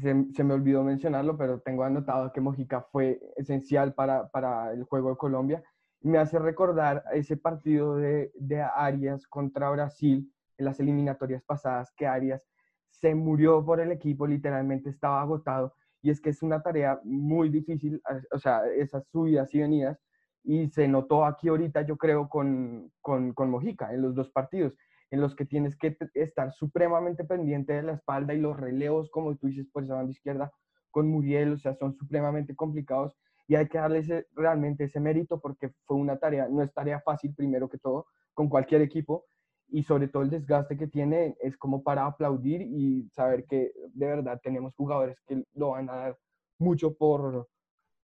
se, 0.02 0.26
se, 0.34 0.44
me 0.44 0.54
olvidó 0.54 0.84
mencionarlo, 0.84 1.38
pero 1.38 1.60
tengo 1.60 1.84
anotado 1.84 2.32
que 2.34 2.42
Mojica 2.42 2.82
fue 2.92 3.22
esencial 3.38 3.94
para, 3.94 4.30
para 4.30 4.74
el 4.74 4.84
juego 4.84 5.12
de 5.12 5.18
Colombia. 5.18 5.64
Me 6.02 6.18
hace 6.18 6.38
recordar 6.40 7.04
ese 7.14 7.38
partido 7.38 7.96
de, 7.96 8.32
de 8.36 8.62
Arias 8.62 9.26
contra 9.28 9.70
Brasil 9.70 10.30
en 10.58 10.66
las 10.66 10.80
eliminatorias 10.80 11.44
pasadas, 11.44 11.92
que 11.96 12.06
Arias 12.06 12.44
se 12.90 13.16
murió 13.16 13.64
por 13.66 13.80
el 13.80 13.92
equipo, 13.92 14.28
literalmente 14.28 14.90
estaba 14.90 15.22
agotado 15.22 15.74
y 16.04 16.10
es 16.10 16.22
que 16.22 16.30
es 16.30 16.44
una 16.44 16.62
tarea 16.62 17.00
muy 17.06 17.50
difícil, 17.50 18.02
o 18.32 18.38
sea, 18.38 18.62
esas 18.68 19.08
subidas 19.08 19.54
y 19.56 19.60
venidas, 19.60 19.98
y 20.44 20.68
se 20.68 20.88
notó 20.90 21.26
aquí 21.26 21.48
ahorita, 21.48 21.84
yo 21.84 21.98
creo, 21.98 22.28
con, 22.28 22.92
con, 23.00 23.34
con, 23.34 23.50
Mojica, 23.50 23.94
en 23.94 24.02
los 24.02 24.14
dos 24.14 24.30
partidos, 24.30 24.76
en 25.12 25.22
los 25.22 25.34
que 25.34 25.46
tienes 25.46 25.78
que 25.78 25.98
estar 26.14 26.52
supremamente 26.52 27.24
pendiente 27.24 27.72
de 27.72 27.84
la 27.84 27.94
espalda 27.94 28.34
y 28.34 28.42
los 28.42 28.60
relevos, 28.60 29.10
como 29.12 29.34
tú 29.38 29.48
dices, 29.48 29.66
por 29.72 29.86
esa 29.86 29.96
banda 29.96 30.12
izquierda, 30.12 30.52
con 30.92 31.08
Muriel, 31.08 31.54
o 31.54 31.58
sea, 31.58 31.74
son 31.76 31.96
supremamente 31.96 32.54
complicados 32.54 33.16
y 33.48 33.56
hay 33.56 33.68
que 33.70 33.78
darle 33.78 34.26
realmente 34.34 34.84
ese 34.84 35.00
mérito 35.00 35.40
porque 35.40 35.72
fue 35.86 35.96
una 35.96 36.18
tarea, 36.18 36.50
no 36.50 36.62
es 36.62 36.74
tarea 36.74 37.00
fácil 37.00 37.34
primero 37.34 37.70
que 37.70 37.78
todo, 37.78 38.08
con 38.34 38.50
cualquier 38.50 38.82
equipo, 38.82 39.26
y 39.74 39.82
sobre 39.82 40.08
todo 40.08 40.22
el 40.22 40.30
desgaste 40.30 40.78
que 40.78 40.86
tiene 40.86 41.36
es 41.42 41.58
como 41.58 41.82
para 41.82 42.06
aplaudir 42.06 42.62
y 42.62 43.10
saber 43.10 43.46
que 43.46 43.72
de 43.94 44.06
verdad 44.06 44.40
tenemos 44.42 44.76
jugadores 44.76 45.18
que 45.26 45.44
lo 45.56 45.72
van 45.72 45.90
a 45.90 45.96
dar 45.96 46.18
mucho 46.60 46.94
por, 46.94 47.50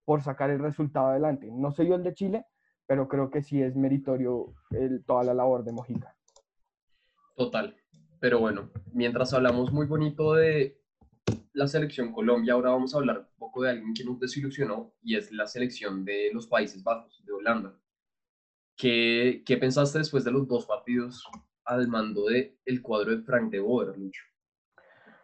por 0.04 0.22
sacar 0.22 0.50
el 0.50 0.60
resultado 0.60 1.08
adelante. 1.08 1.50
No 1.50 1.72
sé 1.72 1.88
yo 1.88 1.96
el 1.96 2.04
de 2.04 2.14
Chile, 2.14 2.46
pero 2.86 3.08
creo 3.08 3.32
que 3.32 3.42
sí 3.42 3.62
es 3.62 3.74
meritorio 3.74 4.54
el, 4.72 5.06
toda 5.06 5.24
la 5.24 5.34
labor 5.34 5.64
de 5.64 5.72
Mojica. 5.72 6.14
Total, 7.38 7.74
pero 8.20 8.42
bueno, 8.42 8.70
mientras 8.92 9.34
hablamos 9.34 9.72
muy 9.72 9.86
bonito 9.86 10.34
de 10.34 10.82
la 11.54 11.70
selección 11.70 12.12
Colombia, 12.12 12.56
ahora 12.56 12.72
vamos 12.72 12.94
a 12.94 12.98
hablar 12.98 13.20
un 13.20 13.38
poco 13.38 13.64
de 13.64 13.70
alguien 13.70 13.94
que 13.94 14.04
nos 14.04 14.20
desilusionó 14.20 14.94
y 15.02 15.16
es 15.16 15.32
la 15.32 15.48
selección 15.48 16.04
de 16.04 16.32
los 16.34 16.48
Países 16.48 16.84
Bajos, 16.84 17.24
de 17.26 17.32
Holanda. 17.32 17.80
¿Qué, 18.78 19.44
¿Qué, 19.46 19.58
pensaste 19.58 20.00
después 20.00 20.24
de 20.24 20.32
los 20.32 20.48
dos 20.48 20.66
partidos 20.66 21.26
al 21.64 21.88
mando 21.88 22.26
del 22.26 22.58
el 22.66 22.82
cuadro 22.82 23.16
de 23.16 23.24
Frank 23.24 23.50
de 23.52 23.60
Boer, 23.60 23.98
Lucho? 23.98 24.24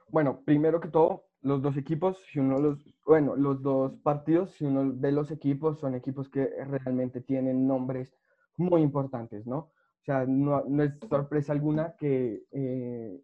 Bueno, 0.07 0.41
primero 0.45 0.79
que 0.79 0.87
todo, 0.87 1.25
los 1.41 1.61
dos 1.61 1.75
equipos, 1.77 2.17
si 2.31 2.39
uno 2.39 2.59
los, 2.59 2.79
bueno, 3.05 3.35
los 3.35 3.61
dos 3.61 3.93
partidos, 4.03 4.51
si 4.51 4.65
uno 4.65 4.91
ve 4.95 5.11
los 5.11 5.31
equipos, 5.31 5.79
son 5.79 5.95
equipos 5.95 6.29
que 6.29 6.45
realmente 6.65 7.21
tienen 7.21 7.67
nombres 7.67 8.13
muy 8.57 8.81
importantes, 8.81 9.45
¿no? 9.47 9.57
O 9.57 10.03
sea, 10.03 10.25
no, 10.25 10.63
es 10.83 10.93
sorpresa 11.09 11.53
alguna 11.53 11.95
que, 11.97 12.43
eh, 12.51 13.21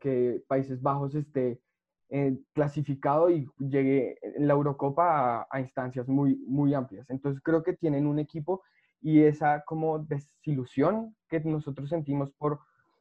que 0.00 0.42
Países 0.46 0.80
Bajos 0.80 1.14
esté 1.14 1.60
eh, 2.10 2.38
clasificado 2.54 3.30
y 3.30 3.46
llegue 3.58 4.18
en 4.22 4.46
la 4.46 4.54
Eurocopa 4.54 5.40
a, 5.40 5.48
a, 5.50 5.60
instancias 5.60 6.08
muy, 6.08 6.36
muy 6.46 6.74
amplias. 6.74 7.08
Entonces 7.10 7.42
creo 7.42 7.62
que 7.62 7.74
tienen 7.74 8.06
un 8.06 8.18
equipo 8.18 8.62
y 9.00 9.22
esa 9.22 9.64
como 9.64 9.98
desilusión 10.00 11.16
que 11.28 11.40
nosotros 11.40 11.88
sentimos 11.88 12.30
por, 12.32 12.60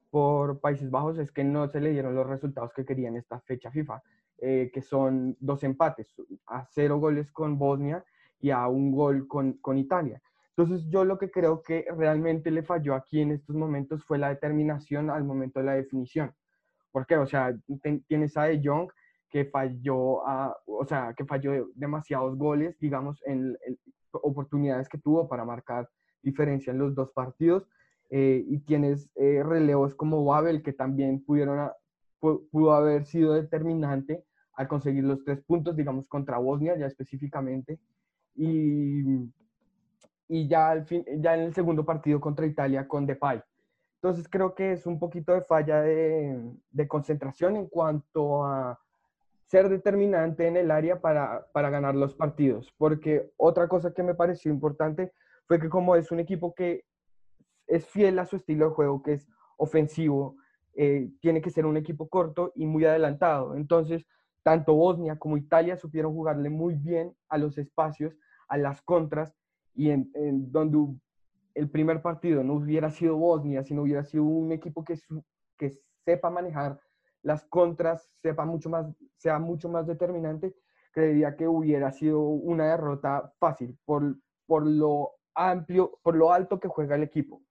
por 0.09 0.59
Países 0.59 0.91
Bajos 0.91 1.17
es 1.17 1.31
que 1.31 1.43
no 1.43 1.67
se 1.69 1.79
le 1.79 1.91
dieron 1.91 2.15
los 2.15 2.27
resultados 2.27 2.73
que 2.73 2.85
querían 2.85 3.15
esta 3.15 3.39
fecha 3.41 3.71
FIFA, 3.71 4.01
eh, 4.39 4.69
que 4.73 4.81
son 4.81 5.35
dos 5.39 5.63
empates, 5.63 6.13
a 6.47 6.65
cero 6.65 6.99
goles 6.99 7.31
con 7.31 7.57
Bosnia 7.57 8.03
y 8.39 8.51
a 8.51 8.67
un 8.67 8.91
gol 8.91 9.27
con, 9.27 9.53
con 9.53 9.77
Italia. 9.77 10.21
Entonces 10.55 10.87
yo 10.89 11.05
lo 11.05 11.17
que 11.17 11.29
creo 11.29 11.61
que 11.61 11.85
realmente 11.95 12.49
le 12.49 12.63
falló 12.63 12.95
aquí 12.95 13.21
en 13.21 13.31
estos 13.31 13.55
momentos 13.55 14.03
fue 14.03 14.17
la 14.17 14.29
determinación 14.29 15.09
al 15.09 15.23
momento 15.23 15.59
de 15.59 15.65
la 15.65 15.73
definición. 15.73 16.33
¿Por 16.91 17.05
qué? 17.05 17.15
O 17.17 17.27
sea, 17.27 17.55
tienes 18.07 18.35
a 18.37 18.45
De 18.45 18.59
Jong 18.63 18.89
que 19.29 19.45
falló, 19.45 20.27
a, 20.27 20.57
o 20.65 20.85
sea, 20.85 21.13
que 21.15 21.25
falló 21.25 21.69
demasiados 21.75 22.37
goles, 22.37 22.79
digamos, 22.79 23.21
en, 23.25 23.57
en, 23.65 23.77
oportunidades 24.11 24.89
que 24.89 24.97
tuvo 24.97 25.27
para 25.27 25.45
marcar 25.45 25.89
diferencia 26.21 26.71
en 26.71 26.79
los 26.79 26.95
dos 26.95 27.11
partidos. 27.11 27.67
eh, 28.09 28.43
y 28.47 28.59
tienes 28.59 29.09
eh, 29.15 29.43
relevos 29.43 29.95
como 29.95 30.23
Babel 30.23 30.63
que 30.63 30.73
también 30.73 31.23
pudieron 31.23 31.69
pudo 32.19 32.73
haber 32.73 33.05
sido 33.05 33.33
determinante 33.33 34.23
al 34.53 34.67
conseguir 34.67 35.03
los 35.03 35.23
tres 35.23 35.39
puntos, 35.43 35.75
digamos, 35.75 36.07
contra 36.07 36.37
Bosnia 36.39 36.75
ya 36.77 36.87
específicamente. 36.87 37.79
Y, 38.35 39.03
y 40.27 40.47
ya, 40.47 40.69
al 40.71 40.85
fin, 40.85 41.05
ya 41.19 41.35
en 41.35 41.41
el 41.41 41.53
segundo 41.53 41.85
partido 41.85 42.19
contra 42.19 42.45
Italia 42.45 42.87
con 42.87 43.05
Depay. 43.05 43.41
Entonces 44.01 44.27
creo 44.29 44.55
que 44.55 44.73
es 44.73 44.85
un 44.85 44.99
poquito 44.99 45.33
de 45.33 45.41
falla 45.41 45.81
de, 45.81 46.41
de 46.71 46.87
concentración 46.87 47.55
en 47.55 47.67
cuanto 47.67 48.45
a 48.45 48.79
ser 49.47 49.69
determinante 49.69 50.47
en 50.47 50.57
el 50.57 50.71
área 50.71 50.99
para, 50.99 51.47
para, 51.53 51.69
ganar 51.69 51.95
los 51.95 52.13
partidos. 52.13 52.73
Porque 52.77 53.31
otra 53.37 53.67
cosa 53.67 53.93
que 53.93 54.03
me 54.03 54.13
pareció 54.13 54.51
importante 54.51 55.13
fue 55.47 55.59
que 55.59 55.69
como 55.69 55.95
es 55.95 56.11
un 56.11 56.19
equipo 56.19 56.53
que 56.53 56.83
es 57.65 57.85
fiel 57.87 58.19
a 58.19 58.25
su 58.25 58.35
estilo 58.35 58.69
de 58.69 58.75
juego, 58.75 59.01
que 59.01 59.13
es 59.13 59.27
ofensivo, 59.57 60.35
eh, 60.75 61.09
tiene 61.21 61.41
que 61.41 61.49
ser 61.49 61.65
un 61.65 61.77
equipo 61.77 62.07
corto 62.07 62.51
y 62.55 62.65
muy 62.65 62.85
adelantado. 62.85 63.55
Entonces, 63.55 64.05
tanto 64.43 64.73
Bosnia 64.73 65.17
como 65.17 65.37
Italia 65.37 65.77
supieron 65.77 66.13
jugarle 66.13 66.49
muy 66.49 66.75
bien 66.75 67.15
a 67.29 67.37
los 67.37 67.57
espacios, 67.57 68.15
a 68.47 68.57
las 68.57 68.81
contras, 68.81 69.33
y 69.73 69.91
en, 69.91 70.11
donde 70.51 70.99
el 71.53 71.69
primer 71.69 72.01
partido 72.01 72.43
no 72.43 72.53
hubiera 72.53 72.89
sido 72.89 73.17
Bosnia, 73.17 73.63
sino 73.63 73.83
hubiera 73.83 74.03
sido 74.03 74.23
un 74.23 74.51
equipo 74.51 74.83
que, 74.83 74.99
que 75.57 75.71
sepa 76.03 76.29
manejar 76.29 76.79
las 77.23 77.45
contras, 77.45 78.09
sepa 78.21 78.45
mucho 78.45 78.69
más, 78.69 78.87
sea 79.17 79.39
mucho 79.39 79.69
más 79.69 79.87
determinante, 79.87 80.55
creería 80.91 81.35
que 81.35 81.47
hubiera 81.47 81.91
sido 81.91 82.21
una 82.21 82.71
derrota 82.71 83.33
fácil 83.39 83.77
por, 83.85 84.15
por 84.45 84.65
lo 84.65 85.11
amplio, 85.35 85.99
por 86.01 86.15
lo 86.15 86.31
alto 86.33 86.59
que 86.59 86.67
juega 86.67 86.95
el 86.95 87.03
equipo. 87.03 87.41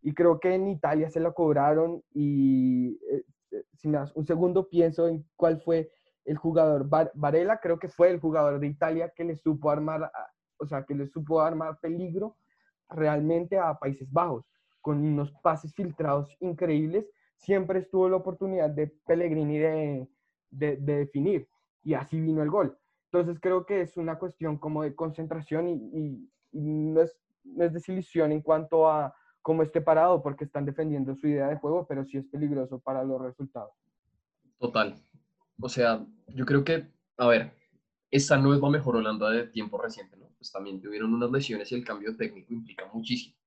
Y 0.00 0.14
creo 0.14 0.38
que 0.40 0.54
en 0.54 0.68
Italia 0.68 1.10
se 1.10 1.20
lo 1.20 1.34
cobraron 1.34 2.02
y 2.12 2.98
eh, 3.10 3.24
eh, 3.50 3.64
si 3.74 3.88
me 3.88 3.98
das 3.98 4.14
un 4.14 4.24
segundo 4.24 4.68
pienso 4.68 5.08
en 5.08 5.26
cuál 5.36 5.60
fue 5.60 5.90
el 6.24 6.36
jugador. 6.36 6.88
Varela 7.14 7.58
creo 7.58 7.78
que 7.78 7.88
fue 7.88 8.10
el 8.10 8.20
jugador 8.20 8.60
de 8.60 8.68
Italia 8.68 9.12
que 9.14 9.24
le 9.24 9.36
supo 9.36 9.70
armar, 9.70 10.10
o 10.58 10.66
sea, 10.66 10.84
que 10.84 10.94
le 10.94 11.06
supo 11.06 11.40
armar 11.40 11.78
peligro 11.80 12.36
realmente 12.90 13.58
a 13.58 13.74
Países 13.78 14.10
Bajos, 14.10 14.44
con 14.80 14.98
unos 14.98 15.32
pases 15.42 15.74
filtrados 15.74 16.36
increíbles. 16.40 17.06
Siempre 17.38 17.80
estuvo 17.80 18.08
la 18.08 18.16
oportunidad 18.16 18.70
de 18.70 18.88
Pellegrini 19.06 19.58
de, 19.58 20.08
de, 20.50 20.76
definir 20.76 21.48
y 21.82 21.94
así 21.94 22.20
vino 22.20 22.42
el 22.42 22.50
gol. 22.50 22.76
Entonces 23.10 23.40
creo 23.40 23.64
que 23.64 23.80
es 23.80 23.96
una 23.96 24.18
cuestión 24.18 24.58
como 24.58 24.82
de 24.82 24.94
concentración 24.94 25.68
y, 25.68 26.28
no, 26.52 27.00
es, 27.00 27.16
no 27.44 27.64
es 27.64 27.72
desilusión 27.72 28.32
en 28.32 28.42
cuanto 28.42 28.90
a 28.90 29.14
cómo 29.40 29.62
esté 29.62 29.80
parado 29.80 30.22
porque 30.22 30.44
están 30.44 30.66
defendiendo 30.66 31.14
su 31.14 31.28
idea 31.28 31.48
de 31.48 31.56
juego, 31.56 31.86
pero 31.86 32.04
sí 32.04 32.18
es 32.18 32.26
peligroso 32.26 32.78
para 32.80 33.02
los 33.04 33.20
resultados. 33.22 33.72
Total. 34.58 34.94
O 35.60 35.68
sea, 35.68 36.04
yo 36.28 36.44
creo 36.44 36.64
que, 36.64 36.86
a 37.16 37.26
ver, 37.26 37.52
esa 38.10 38.36
no 38.36 38.52
es 38.52 38.60
mejor 38.60 38.96
Holanda 38.96 39.30
de 39.30 39.46
tiempo 39.46 39.80
reciente, 39.80 40.16
¿no? 40.16 40.28
Pues 40.36 40.52
también 40.52 40.80
tuvieron 40.80 41.14
unas 41.14 41.30
lesiones 41.30 41.70
y 41.72 41.76
el 41.76 41.84
cambio 41.84 42.16
técnico 42.16 42.52
implica 42.52 42.90
muchísimo. 42.92 43.37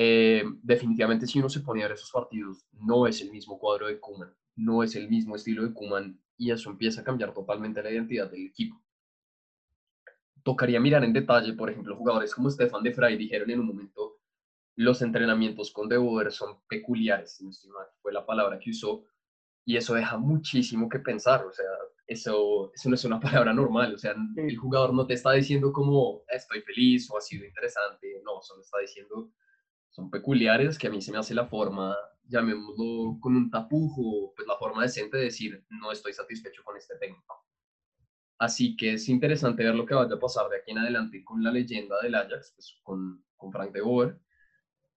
Eh, 0.00 0.44
definitivamente 0.62 1.26
si 1.26 1.40
uno 1.40 1.48
se 1.48 1.58
pone 1.58 1.82
a 1.82 1.88
ver 1.88 1.96
esos 1.96 2.12
partidos, 2.12 2.64
no 2.70 3.08
es 3.08 3.20
el 3.20 3.32
mismo 3.32 3.58
cuadro 3.58 3.88
de 3.88 3.98
Kuman, 3.98 4.32
no 4.54 4.84
es 4.84 4.94
el 4.94 5.08
mismo 5.08 5.34
estilo 5.34 5.64
de 5.64 5.74
Kuman 5.74 6.22
y 6.36 6.52
eso 6.52 6.70
empieza 6.70 7.00
a 7.00 7.04
cambiar 7.04 7.34
totalmente 7.34 7.82
la 7.82 7.90
identidad 7.90 8.30
del 8.30 8.46
equipo. 8.46 8.80
Tocaría 10.44 10.78
mirar 10.78 11.02
en 11.02 11.12
detalle, 11.12 11.52
por 11.54 11.68
ejemplo, 11.68 11.96
jugadores 11.96 12.32
como 12.32 12.48
Stefan 12.48 12.84
de 12.84 12.92
Frey 12.92 13.16
dijeron 13.16 13.50
en 13.50 13.58
un 13.58 13.66
momento 13.66 14.20
los 14.76 15.02
entrenamientos 15.02 15.72
con 15.72 15.88
De 15.88 15.96
Boer 15.96 16.30
son 16.30 16.60
peculiares, 16.68 17.40
no 17.42 17.50
fue 18.00 18.12
la 18.12 18.24
palabra 18.24 18.60
que 18.60 18.70
usó, 18.70 19.04
y 19.64 19.76
eso 19.76 19.94
deja 19.94 20.16
muchísimo 20.16 20.88
que 20.88 21.00
pensar, 21.00 21.44
o 21.44 21.50
sea, 21.50 21.66
eso, 22.06 22.70
eso 22.72 22.88
no 22.88 22.94
es 22.94 23.04
una 23.04 23.18
palabra 23.20 23.52
normal, 23.52 23.94
o 23.94 23.98
sea, 23.98 24.14
el 24.36 24.56
jugador 24.58 24.94
no 24.94 25.08
te 25.08 25.14
está 25.14 25.32
diciendo 25.32 25.72
como 25.72 26.22
estoy 26.28 26.60
feliz 26.60 27.10
o 27.10 27.18
ha 27.18 27.20
sido 27.20 27.44
interesante, 27.44 28.22
no, 28.24 28.40
solo 28.42 28.62
está 28.62 28.78
diciendo 28.78 29.32
son 29.90 30.10
peculiares 30.10 30.78
que 30.78 30.86
a 30.86 30.90
mí 30.90 31.00
se 31.00 31.12
me 31.12 31.18
hace 31.18 31.34
la 31.34 31.46
forma, 31.46 31.96
llamémoslo 32.24 33.18
con 33.20 33.36
un 33.36 33.50
tapujo, 33.50 34.32
pues 34.34 34.46
la 34.46 34.56
forma 34.56 34.82
decente 34.82 35.16
de 35.16 35.24
decir 35.24 35.64
no 35.70 35.90
estoy 35.92 36.12
satisfecho 36.12 36.62
con 36.64 36.76
este 36.76 36.96
técnico. 36.96 37.44
Así 38.38 38.76
que 38.76 38.92
es 38.92 39.08
interesante 39.08 39.64
ver 39.64 39.74
lo 39.74 39.84
que 39.84 39.94
vaya 39.94 40.14
a 40.14 40.20
pasar 40.20 40.48
de 40.48 40.58
aquí 40.58 40.70
en 40.70 40.78
adelante 40.78 41.24
con 41.24 41.42
la 41.42 41.50
leyenda 41.50 41.96
del 42.02 42.14
Ajax, 42.14 42.52
pues 42.54 42.78
con, 42.82 43.24
con 43.36 43.50
Frank 43.50 43.72
de 43.72 43.80
Boer, 43.80 44.20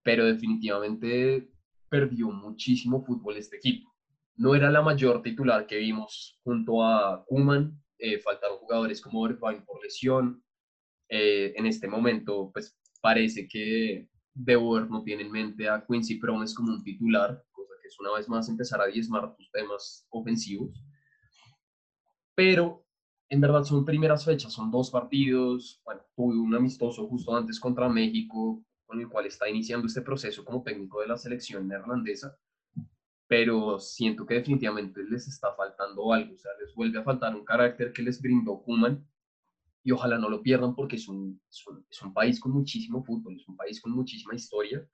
pero 0.03 0.25
definitivamente 0.25 1.51
perdió 1.89 2.29
muchísimo 2.29 3.03
fútbol 3.03 3.37
este 3.37 3.57
equipo. 3.57 3.91
No 4.35 4.55
era 4.55 4.69
la 4.69 4.81
mayor 4.81 5.21
titular 5.21 5.65
que 5.65 5.77
vimos 5.77 6.39
junto 6.43 6.83
a 6.83 7.25
Kuman, 7.25 7.81
eh, 7.97 8.19
faltaron 8.19 8.57
jugadores 8.57 9.01
como 9.01 9.27
Irvine 9.27 9.61
por 9.61 9.81
lesión. 9.83 10.43
Eh, 11.09 11.53
en 11.55 11.65
este 11.65 11.87
momento, 11.87 12.49
pues 12.53 12.77
parece 13.01 13.47
que 13.47 14.07
De 14.33 14.55
Boer 14.55 14.89
no 14.89 15.03
tiene 15.03 15.23
en 15.23 15.31
mente 15.31 15.67
a 15.69 15.85
Quincy 15.85 16.15
Promes 16.15 16.53
como 16.53 16.73
un 16.73 16.83
titular, 16.83 17.43
cosa 17.51 17.73
que 17.81 17.87
es 17.87 17.99
una 17.99 18.13
vez 18.13 18.29
más 18.29 18.47
empezar 18.49 18.81
a 18.81 18.87
diezmar 18.87 19.35
tus 19.35 19.51
temas 19.51 20.07
ofensivos. 20.09 20.83
Pero 22.35 22.85
en 23.29 23.41
verdad 23.41 23.63
son 23.63 23.85
primeras 23.85 24.25
fechas, 24.25 24.53
son 24.53 24.71
dos 24.71 24.89
partidos. 24.91 25.81
Bueno, 25.85 26.01
tuve 26.15 26.37
un 26.37 26.53
amistoso 26.53 27.07
justo 27.07 27.35
antes 27.35 27.59
contra 27.59 27.87
México, 27.87 28.63
con 28.85 28.99
el 28.99 29.07
cual 29.07 29.25
está 29.25 29.49
iniciando 29.49 29.87
este 29.87 30.01
proceso 30.01 30.43
como 30.43 30.63
técnico 30.63 30.99
de 30.99 31.07
la 31.07 31.17
selección 31.17 31.67
neerlandesa, 31.67 32.37
pero 33.27 33.79
siento 33.79 34.25
que 34.25 34.33
definitivamente 34.33 35.01
les 35.09 35.27
está 35.29 35.53
faltando 35.55 36.11
algo, 36.11 36.35
o 36.35 36.37
sea, 36.37 36.51
les 36.59 36.75
vuelve 36.75 36.99
a 36.99 37.03
faltar 37.03 37.33
un 37.33 37.45
carácter 37.45 37.93
que 37.93 38.01
les 38.01 38.21
brindó 38.21 38.61
Kuman 38.61 39.07
y 39.83 39.91
ojalá 39.91 40.17
no 40.17 40.29
lo 40.29 40.41
pierdan 40.41 40.75
porque 40.75 40.95
es 40.95 41.07
un, 41.07 41.41
es 41.49 42.01
un, 42.01 42.13
país 42.13 42.39
con 42.39 42.51
muchísimo 42.51 43.03
fútbol, 43.03 43.35
es 43.35 43.47
un 43.47 43.57
país 43.57 43.81
con 43.81 43.91
muchísima 43.93 44.35
historia 44.35 44.87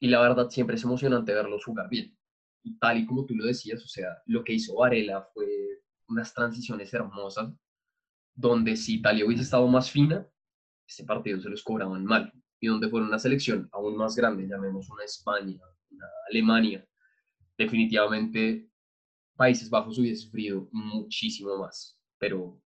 y 0.00 0.08
la 0.08 0.20
verdad 0.20 0.48
siempre 0.48 0.76
es 0.76 0.84
emocionante 0.84 1.34
verlos 1.34 1.64
jugar 1.64 1.88
bien. 1.88 2.16
Y 2.62 2.78
tal 2.78 2.98
y 2.98 3.06
como 3.06 3.26
tú 3.26 3.34
lo 3.34 3.44
decías, 3.44 3.84
o 3.84 3.88
sea, 3.88 4.08
lo 4.26 4.44
que 4.44 4.54
hizo 4.54 4.76
Varela 4.76 5.28
fue 5.34 5.46
unas 6.08 6.32
transiciones 6.32 6.92
hermosas 6.94 7.52
donde 8.34 8.76
si 8.76 8.96
Italia 8.96 9.26
hubiese 9.26 9.42
estado 9.42 9.66
más 9.68 9.90
fina, 9.90 10.26
este 10.86 11.04
partido 11.04 11.40
se 11.40 11.50
los 11.50 11.62
cobraban 11.62 12.04
mal 12.04 12.32
y 12.60 12.68
donde 12.68 12.88
fuera 12.88 13.06
una 13.06 13.18
selección 13.18 13.68
aún 13.72 13.96
más 13.96 14.16
grande, 14.16 14.46
llamemos 14.48 14.88
una 14.90 15.04
España, 15.04 15.60
una 15.90 16.06
Alemania, 16.30 16.86
definitivamente 17.56 18.70
Países 19.36 19.68
Bajos 19.70 19.98
hubiese 19.98 20.22
sufrido 20.22 20.68
muchísimo 20.72 21.58
más, 21.58 21.98
pero 22.18 22.60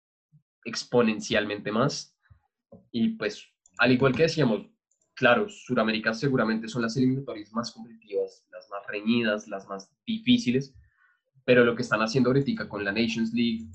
exponencialmente 0.65 1.71
más. 1.71 2.15
Y 2.91 3.09
pues, 3.09 3.43
al 3.77 3.91
igual 3.91 4.15
que 4.15 4.23
decíamos, 4.23 4.67
claro, 5.15 5.47
Sudamérica 5.49 6.13
seguramente 6.13 6.67
son 6.67 6.81
las 6.81 6.95
eliminatorias 6.97 7.51
más 7.53 7.71
competitivas, 7.71 8.45
las 8.51 8.69
más 8.69 8.85
reñidas, 8.87 9.47
las 9.47 9.67
más 9.67 9.91
difíciles, 10.05 10.73
pero 11.45 11.63
lo 11.63 11.75
que 11.75 11.81
están 11.81 12.01
haciendo 12.01 12.29
ahorita 12.29 12.69
con 12.69 12.83
la 12.83 12.91
Nations 12.91 13.33
League 13.33 13.67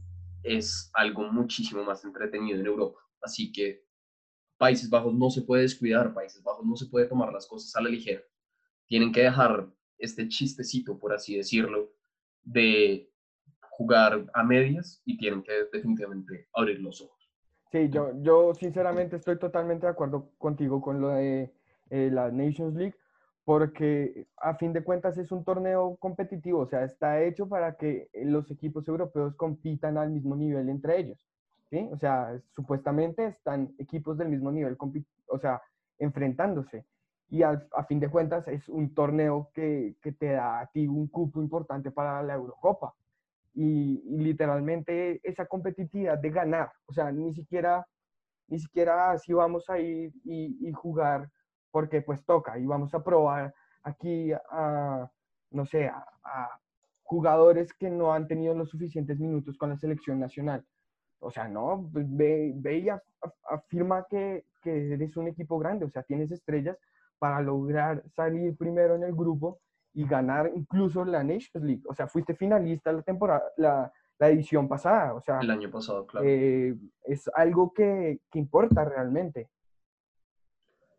es 0.42 0.90
algo 0.94 1.30
muchísimo 1.32 1.84
más 1.84 2.04
entretenido 2.04 2.58
en 2.58 2.66
Europa. 2.66 3.00
Así 3.20 3.50
que 3.50 3.84
Países 4.58 4.88
Bajos 4.88 5.14
no 5.14 5.30
se 5.30 5.42
puede 5.42 5.62
descuidar, 5.62 6.14
Países 6.14 6.42
Bajos 6.42 6.64
no 6.64 6.76
se 6.76 6.86
puede 6.86 7.06
tomar 7.06 7.32
las 7.32 7.46
cosas 7.46 7.74
a 7.76 7.82
la 7.82 7.88
ligera. 7.88 8.22
Tienen 8.86 9.10
que 9.10 9.22
dejar 9.22 9.68
este 9.98 10.28
chistecito, 10.28 10.98
por 10.98 11.12
así 11.12 11.36
decirlo, 11.36 11.94
de 12.42 13.10
jugar 13.76 14.24
a 14.34 14.42
medias 14.42 15.02
y 15.04 15.16
tienen 15.16 15.42
que 15.42 15.52
definitivamente 15.72 16.48
abrir 16.54 16.80
los 16.80 17.00
ojos. 17.00 17.30
Sí, 17.72 17.88
yo, 17.90 18.12
yo 18.22 18.54
sinceramente 18.54 19.16
estoy 19.16 19.38
totalmente 19.38 19.86
de 19.86 19.92
acuerdo 19.92 20.30
contigo 20.38 20.80
con 20.80 21.00
lo 21.00 21.08
de 21.08 21.52
eh, 21.90 22.10
la 22.12 22.30
Nations 22.30 22.74
League, 22.74 22.94
porque 23.44 24.26
a 24.36 24.54
fin 24.54 24.72
de 24.72 24.84
cuentas 24.84 25.18
es 25.18 25.32
un 25.32 25.44
torneo 25.44 25.96
competitivo, 25.96 26.60
o 26.60 26.66
sea, 26.66 26.84
está 26.84 27.20
hecho 27.22 27.48
para 27.48 27.76
que 27.76 28.08
los 28.14 28.50
equipos 28.50 28.86
europeos 28.88 29.34
compitan 29.34 29.98
al 29.98 30.10
mismo 30.10 30.36
nivel 30.36 30.68
entre 30.68 30.98
ellos. 30.98 31.26
O 31.90 31.98
sea, 31.98 32.40
supuestamente 32.54 33.26
están 33.26 33.74
equipos 33.78 34.16
del 34.16 34.28
mismo 34.28 34.52
nivel, 34.52 34.76
o 35.26 35.38
sea, 35.38 35.60
enfrentándose. 35.98 36.84
Y 37.30 37.42
a 37.42 37.58
fin 37.88 37.98
de 37.98 38.08
cuentas 38.08 38.46
es 38.46 38.68
un 38.68 38.94
torneo 38.94 39.50
que, 39.52 39.96
que, 40.00 40.12
te 40.12 40.32
da 40.32 40.60
a 40.60 40.66
ti 40.66 40.86
un 40.86 41.08
cupo 41.08 41.42
importante 41.42 41.90
para 41.90 42.22
la 42.22 42.34
Eurocopa. 42.34 42.94
Y, 43.54 44.02
literalmente 44.18 45.20
esa 45.22 45.46
competitividad 45.46 46.18
de 46.18 46.30
ganar, 46.30 46.72
o 46.86 46.92
sea, 46.92 47.12
ni 47.12 47.34
siquiera, 47.34 47.86
ni 48.48 48.58
siquiera 48.58 49.12
así 49.12 49.32
vamos 49.32 49.68
a 49.70 49.78
ir 49.78 50.12
y, 50.24 50.72
jugar 50.72 51.30
porque 51.70 52.02
pues 52.02 52.24
toca 52.24 52.58
y 52.58 52.66
vamos 52.66 52.94
a 52.94 53.02
probar 53.02 53.54
aquí 53.82 54.32
a, 54.32 55.08
no 55.50 55.66
sé, 55.66 55.86
a, 55.86 56.04
jugadores 57.04 57.72
que 57.74 57.90
no 57.90 58.12
han 58.12 58.26
tenido 58.26 58.54
los 58.54 58.70
suficientes 58.70 59.20
minutos 59.20 59.56
con 59.58 59.70
la 59.70 59.76
selección 59.76 60.18
nacional. 60.18 60.64
O 61.20 61.30
sea, 61.30 61.48
no, 61.48 61.88
ve, 61.92 62.52
ve 62.56 62.78
y 62.78 62.88
afirma 63.50 64.06
que, 64.08 64.46
que, 64.62 64.94
eres 64.94 65.16
un 65.16 65.28
equipo 65.28 65.58
grande, 65.58 65.84
o 65.84 65.90
sea, 65.90 66.02
tienes 66.02 66.30
estrellas 66.32 66.78
para 67.18 67.40
lograr 67.40 68.02
salir 68.10 68.56
primero 68.56 68.96
en 68.96 69.04
el 69.04 69.14
grupo 69.14 69.60
y 69.94 70.04
ganar 70.06 70.50
incluso 70.54 71.04
la 71.04 71.22
Nations 71.22 71.64
League. 71.64 71.82
O 71.86 71.94
sea, 71.94 72.06
fuiste 72.06 72.34
finalista 72.34 72.92
la 72.92 73.02
temporada, 73.02 73.42
la, 73.56 73.92
la 74.18 74.28
edición 74.28 74.68
pasada. 74.68 75.14
O 75.14 75.20
sea, 75.20 75.40
el 75.40 75.50
año 75.50 75.70
pasado, 75.70 76.06
claro. 76.06 76.26
Eh, 76.28 76.76
es 77.04 77.30
algo 77.34 77.72
que, 77.72 78.20
que 78.30 78.38
importa 78.38 78.84
realmente. 78.84 79.48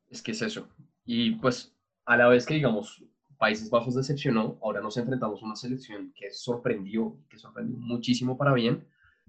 Es 0.09 0.21
que 0.21 0.31
es 0.31 0.41
eso. 0.41 0.67
Y 1.03 1.35
pues 1.35 1.75
a 2.05 2.17
la 2.17 2.27
vez 2.27 2.45
que 2.45 2.53
digamos 2.53 3.03
Países 3.37 3.69
Bajos 3.69 3.95
decepcionó, 3.95 4.57
ahora 4.61 4.81
nos 4.81 4.97
enfrentamos 4.97 5.41
a 5.41 5.45
una 5.45 5.55
selección 5.55 6.13
que 6.15 6.31
sorprendió, 6.31 7.17
que 7.29 7.37
sorprendió 7.37 7.77
muchísimo 7.77 8.37
para 8.37 8.53
bien, 8.53 8.87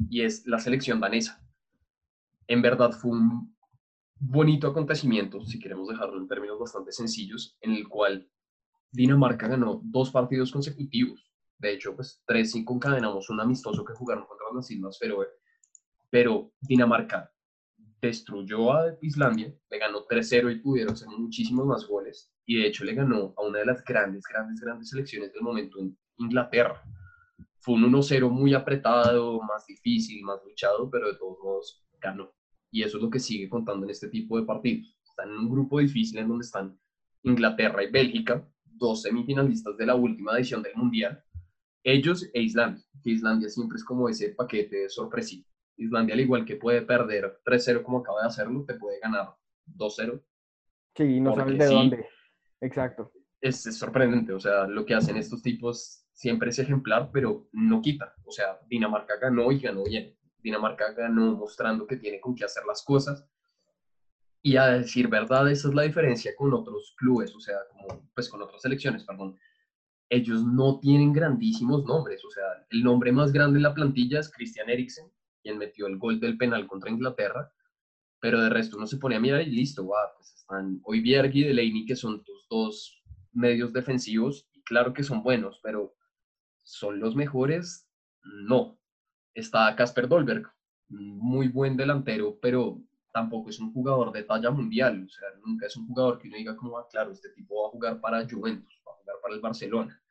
y 0.09 0.23
es 0.23 0.47
la 0.47 0.59
selección 0.59 1.01
danesa. 1.01 1.45
En 2.47 2.63
verdad 2.63 2.93
fue 2.93 3.11
un 3.11 3.57
bonito 4.19 4.69
acontecimiento, 4.69 5.45
si 5.45 5.59
queremos 5.59 5.89
dejarlo 5.89 6.19
en 6.19 6.29
términos 6.29 6.59
bastante 6.59 6.93
sencillos, 6.93 7.59
en 7.61 7.73
el 7.73 7.89
cual 7.89 8.29
Dinamarca 8.91 9.49
ganó 9.49 9.81
dos 9.85 10.11
partidos 10.11 10.53
consecutivos. 10.53 11.31
De 11.59 11.73
hecho, 11.73 11.95
pues 11.95 12.23
tres 12.27 12.53
cinco 12.53 12.75
encadenamos 12.75 13.31
un 13.31 13.41
amistoso 13.41 13.85
que 13.85 13.95
jugaron 13.95 14.27
contra 14.27 14.47
las 14.55 14.71
Islas 14.71 14.99
Feroe, 14.99 15.27
pero 16.11 16.53
Dinamarca 16.61 17.31
destruyó 18.01 18.73
a 18.73 18.97
Islandia, 19.01 19.53
le 19.71 19.79
ganó 19.79 20.07
3-0 20.07 20.53
y 20.53 20.61
pudieron 20.61 20.95
hacer 20.95 21.09
muchísimos 21.09 21.67
más 21.67 21.87
goles. 21.87 22.31
Y 22.45 22.61
de 22.61 22.67
hecho 22.67 22.85
le 22.85 22.95
ganó 22.95 23.35
a 23.37 23.43
una 23.43 23.61
de 23.61 23.67
las 23.67 23.85
grandes, 23.85 24.25
grandes, 24.25 24.61
grandes 24.61 24.91
selecciones 24.91 25.33
del 25.33 25.43
momento 25.43 25.81
en 25.81 25.97
Inglaterra. 26.19 26.83
Fue 27.59 27.75
un 27.75 27.93
1-0 27.93 28.31
muy 28.31 28.55
apretado, 28.55 29.41
más 29.41 29.67
difícil, 29.67 30.23
más 30.23 30.41
luchado, 30.45 30.89
pero 30.91 31.09
de 31.09 31.19
todos 31.19 31.39
modos 31.43 31.85
ganó. 32.01 32.33
Y 32.71 32.83
eso 32.83 32.99
es 32.99 33.03
lo 33.03 33.11
que 33.11 33.19
sigue 33.19 33.49
contando 33.49 33.85
en 33.85 33.91
este 33.91 34.09
tipo 34.09 34.39
de 34.39 34.47
partidos. 34.47 34.97
Están 35.05 35.31
en 35.31 35.39
un 35.39 35.51
grupo 35.51 35.81
difícil 35.81 36.19
en 36.19 36.29
donde 36.29 36.45
están 36.45 36.79
Inglaterra 37.23 37.83
y 37.83 37.91
Bélgica, 37.91 38.47
dos 38.77 39.03
semifinalistas 39.03 39.77
de 39.77 39.87
la 39.87 39.95
última 39.95 40.37
edición 40.37 40.63
del 40.63 40.75
Mundial. 40.75 41.23
Ellos 41.83 42.29
e 42.33 42.43
Islandia, 42.43 42.85
que 43.03 43.11
Islandia 43.11 43.49
siempre 43.49 43.77
es 43.77 43.85
como 43.85 44.09
ese 44.09 44.31
paquete 44.31 44.89
sorpresivo. 44.89 45.47
Islandia, 45.77 46.15
al 46.15 46.21
igual 46.21 46.45
que 46.45 46.57
puede 46.57 46.83
perder 46.83 47.41
3-0 47.45 47.83
como 47.83 47.99
acaba 47.99 48.23
de 48.23 48.29
hacerlo, 48.29 48.65
te 48.65 48.75
puede 48.75 48.99
ganar 48.99 49.35
2-0. 49.67 50.23
Sí, 50.97 51.21
no 51.21 51.35
sabes 51.35 51.59
de 51.59 51.67
dónde. 51.67 52.07
Exacto. 52.61 53.13
Es, 53.41 53.63
sorprendente, 53.63 54.33
o 54.33 54.41
sea, 54.41 54.67
lo 54.67 54.87
que 54.87 54.95
hacen 54.95 55.17
estos 55.17 55.43
tipos 55.43 56.07
siempre 56.13 56.51
es 56.51 56.59
ejemplar, 56.59 57.11
pero 57.13 57.49
no 57.53 57.83
quita. 57.83 58.15
O 58.25 58.33
sea, 58.33 58.59
Dinamarca 58.67 59.19
ganó 59.21 59.53
y 59.53 59.61
ganó 59.61 59.85
bien. 59.85 60.17
Dinamarca 60.39 60.93
ganó 60.93 61.35
mostrando 61.35 61.87
que 61.87 61.97
tiene 61.97 62.21
con 62.21 62.35
qué 62.35 62.45
hacer 62.45 62.65
las 62.67 62.83
cosas. 62.83 63.29
Y 64.47 64.57
a 64.59 64.67
decir 64.67 65.09
verdad, 65.09 65.51
esa 65.51 65.67
es 65.67 65.75
la 65.75 65.83
diferencia 65.83 66.33
con 66.37 66.55
otros 66.55 66.95
clubes, 66.97 67.35
o 67.35 67.41
sea, 67.41 67.57
como, 67.69 68.09
pues 68.15 68.29
con 68.29 68.41
otras 68.41 68.63
selecciones, 68.63 69.03
perdón. 69.03 69.37
Ellos 70.09 70.45
no 70.45 70.79
tienen 70.79 71.13
grandísimos 71.13 71.85
nombres, 71.85 72.25
o 72.25 72.31
sea, 72.31 72.45
el 72.71 72.85
nombre 72.85 73.11
más 73.11 73.33
grande 73.33 73.59
en 73.59 73.65
la 73.65 73.75
plantilla 73.75 74.21
es 74.21 74.31
Christian 74.31 74.71
Eriksen, 74.71 75.11
quien 75.43 75.59
metió 75.59 75.89
el 75.89 75.99
gol 75.99 76.21
del 76.21 76.39
penal 76.39 76.69
contra 76.69 76.93
Inglaterra, 76.93 77.53
pero 78.21 78.41
de 78.41 78.49
resto 78.49 78.77
uno 78.77 78.87
se 78.87 78.99
pone 78.99 79.17
a 79.17 79.21
mirar 79.21 79.43
y 79.43 79.51
listo, 79.51 79.89
va, 79.89 80.15
pues 80.17 80.33
están 80.37 80.79
Hoyberg 80.85 81.35
y 81.35 81.43
Delaney, 81.43 81.85
que 81.85 81.97
son 81.97 82.23
tus 82.23 82.47
dos 82.49 83.03
medios 83.33 83.73
defensivos, 83.73 84.49
y 84.53 84.63
claro 84.63 84.93
que 84.93 85.03
son 85.03 85.25
buenos, 85.25 85.59
pero 85.61 85.97
¿son 86.63 87.01
los 87.01 87.17
mejores? 87.17 87.91
No. 88.23 88.79
Está 89.35 89.75
Casper 89.75 90.07
Dolberg, 90.07 90.49
muy 90.89 91.49
buen 91.49 91.77
delantero, 91.77 92.39
pero 92.41 92.81
tampoco 93.17 93.49
es 93.49 93.59
un 93.59 93.73
jugador 93.73 94.13
de 94.13 94.25
talla 94.25 94.51
mundial, 94.51 95.07
o 95.07 95.09
sea, 95.09 95.29
nunca 95.43 95.65
es 95.65 95.75
un 95.75 95.87
jugador 95.87 96.19
que 96.19 96.29
uno 96.29 96.37
diga 96.37 96.55
como, 96.55 96.77
ah, 96.77 96.87
claro, 96.87 97.13
este 97.13 97.31
tipo 97.31 97.63
va 97.63 97.69
a 97.69 97.71
jugar 97.71 97.99
para 97.99 98.29
Juventus, 98.29 98.79
va 98.87 98.93
a 98.93 98.97
jugar 98.97 99.17
para 99.23 99.35
el 99.35 99.41
Barcelona. 99.41 100.03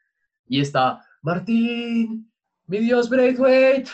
Y 0.47 0.59
está 0.59 1.05
Martín, 1.21 2.31
mi 2.65 2.79
Dios 2.79 3.07
Braithwaite, 3.07 3.91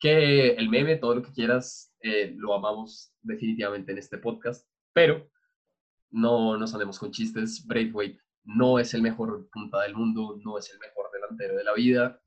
que 0.00 0.52
el 0.54 0.70
meme, 0.70 0.96
todo 0.96 1.16
lo 1.16 1.22
que 1.22 1.30
quieras, 1.30 1.94
eh, 2.00 2.32
lo 2.38 2.54
amamos 2.54 3.12
definitivamente 3.20 3.92
en 3.92 3.98
este 3.98 4.16
podcast, 4.16 4.66
pero 4.94 5.28
no 6.10 6.56
nos 6.56 6.72
andemos 6.72 6.98
con 6.98 7.10
chistes. 7.10 7.66
Braithwaite 7.66 8.18
no 8.44 8.78
es 8.78 8.94
el 8.94 9.02
mejor 9.02 9.46
punta 9.52 9.82
del 9.82 9.94
mundo, 9.94 10.40
no 10.42 10.56
es 10.56 10.72
el 10.72 10.78
mejor 10.78 11.10
delantero 11.12 11.54
de 11.54 11.64
la 11.64 11.74
vida. 11.74 12.18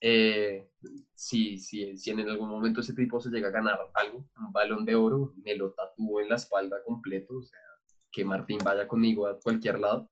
Eh, 0.00 0.68
si, 1.14 1.58
si, 1.58 2.10
en 2.10 2.20
algún 2.28 2.48
momento 2.48 2.80
ese 2.80 2.94
tipo 2.94 3.20
se 3.20 3.30
llega 3.30 3.48
a 3.48 3.52
ganar 3.52 3.78
algo, 3.94 4.28
un 4.38 4.52
balón 4.52 4.84
de 4.84 4.94
oro, 4.94 5.32
me 5.42 5.56
lo 5.56 5.72
tatúo 5.72 6.20
en 6.20 6.28
la 6.28 6.36
espalda 6.36 6.76
completo, 6.84 7.38
o 7.38 7.42
sea, 7.42 7.58
que 8.12 8.24
Martín 8.24 8.58
vaya 8.62 8.86
conmigo 8.86 9.26
a 9.26 9.38
cualquier 9.40 9.80
lado. 9.80 10.10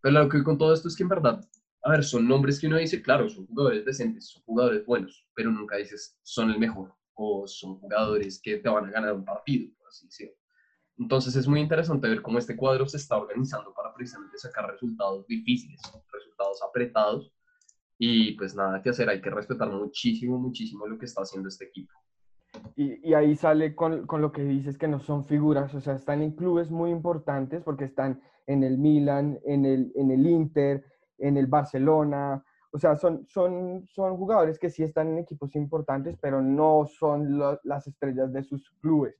Pero 0.00 0.22
lo 0.22 0.28
que 0.28 0.42
con 0.42 0.56
todo 0.56 0.72
esto 0.72 0.88
es 0.88 0.96
que 0.96 1.02
en 1.02 1.08
verdad 1.10 1.40
a 1.82 1.90
ver, 1.90 2.04
son 2.04 2.28
nombres 2.28 2.60
que 2.60 2.66
uno 2.66 2.76
dice, 2.76 3.00
claro, 3.02 3.28
son 3.28 3.46
jugadores 3.46 3.84
decentes, 3.84 4.28
son 4.28 4.42
jugadores 4.42 4.84
buenos, 4.84 5.26
pero 5.34 5.50
nunca 5.50 5.76
dices 5.76 6.18
son 6.22 6.50
el 6.50 6.58
mejor 6.58 6.94
o 7.14 7.46
son 7.46 7.78
jugadores 7.80 8.40
que 8.40 8.58
te 8.58 8.68
van 8.68 8.86
a 8.86 8.90
ganar 8.90 9.14
un 9.14 9.24
partido, 9.24 9.72
por 9.78 9.88
así 9.88 10.06
decirlo. 10.06 10.34
Entonces 10.98 11.34
es 11.36 11.46
muy 11.46 11.60
interesante 11.60 12.08
ver 12.08 12.20
cómo 12.20 12.38
este 12.38 12.56
cuadro 12.56 12.86
se 12.86 12.98
está 12.98 13.16
organizando 13.16 13.72
para 13.72 13.94
precisamente 13.94 14.36
sacar 14.36 14.70
resultados 14.70 15.26
difíciles, 15.26 15.80
resultados 16.12 16.62
apretados. 16.62 17.32
Y 18.02 18.32
pues 18.32 18.56
nada 18.56 18.80
que 18.80 18.88
hacer, 18.88 19.10
hay 19.10 19.20
que 19.20 19.28
respetar 19.28 19.70
muchísimo, 19.70 20.38
muchísimo 20.38 20.86
lo 20.86 20.96
que 20.96 21.04
está 21.04 21.20
haciendo 21.20 21.50
este 21.50 21.66
equipo. 21.66 21.92
Y, 22.74 23.06
y 23.06 23.12
ahí 23.12 23.36
sale 23.36 23.74
con, 23.74 24.06
con, 24.06 24.22
lo 24.22 24.32
que 24.32 24.42
dices 24.42 24.78
que 24.78 24.88
no 24.88 25.00
son 25.00 25.26
figuras, 25.26 25.74
o 25.74 25.82
sea, 25.82 25.96
están 25.96 26.22
en 26.22 26.32
clubes 26.32 26.70
muy 26.70 26.90
importantes 26.90 27.62
porque 27.62 27.84
están 27.84 28.22
en 28.46 28.64
el 28.64 28.78
Milan, 28.78 29.38
en 29.44 29.66
el, 29.66 29.92
en 29.96 30.10
el 30.10 30.26
Inter, 30.26 30.82
en 31.18 31.36
el 31.36 31.46
Barcelona. 31.46 32.42
O 32.72 32.78
sea, 32.78 32.96
son, 32.96 33.26
son, 33.28 33.86
son 33.86 34.16
jugadores 34.16 34.58
que 34.58 34.70
sí 34.70 34.82
están 34.82 35.08
en 35.08 35.18
equipos 35.18 35.54
importantes, 35.54 36.16
pero 36.22 36.40
no 36.40 36.86
son 36.86 37.38
las 37.64 37.86
estrellas 37.86 38.32
de 38.32 38.42
sus 38.44 38.70
clubes. 38.80 39.14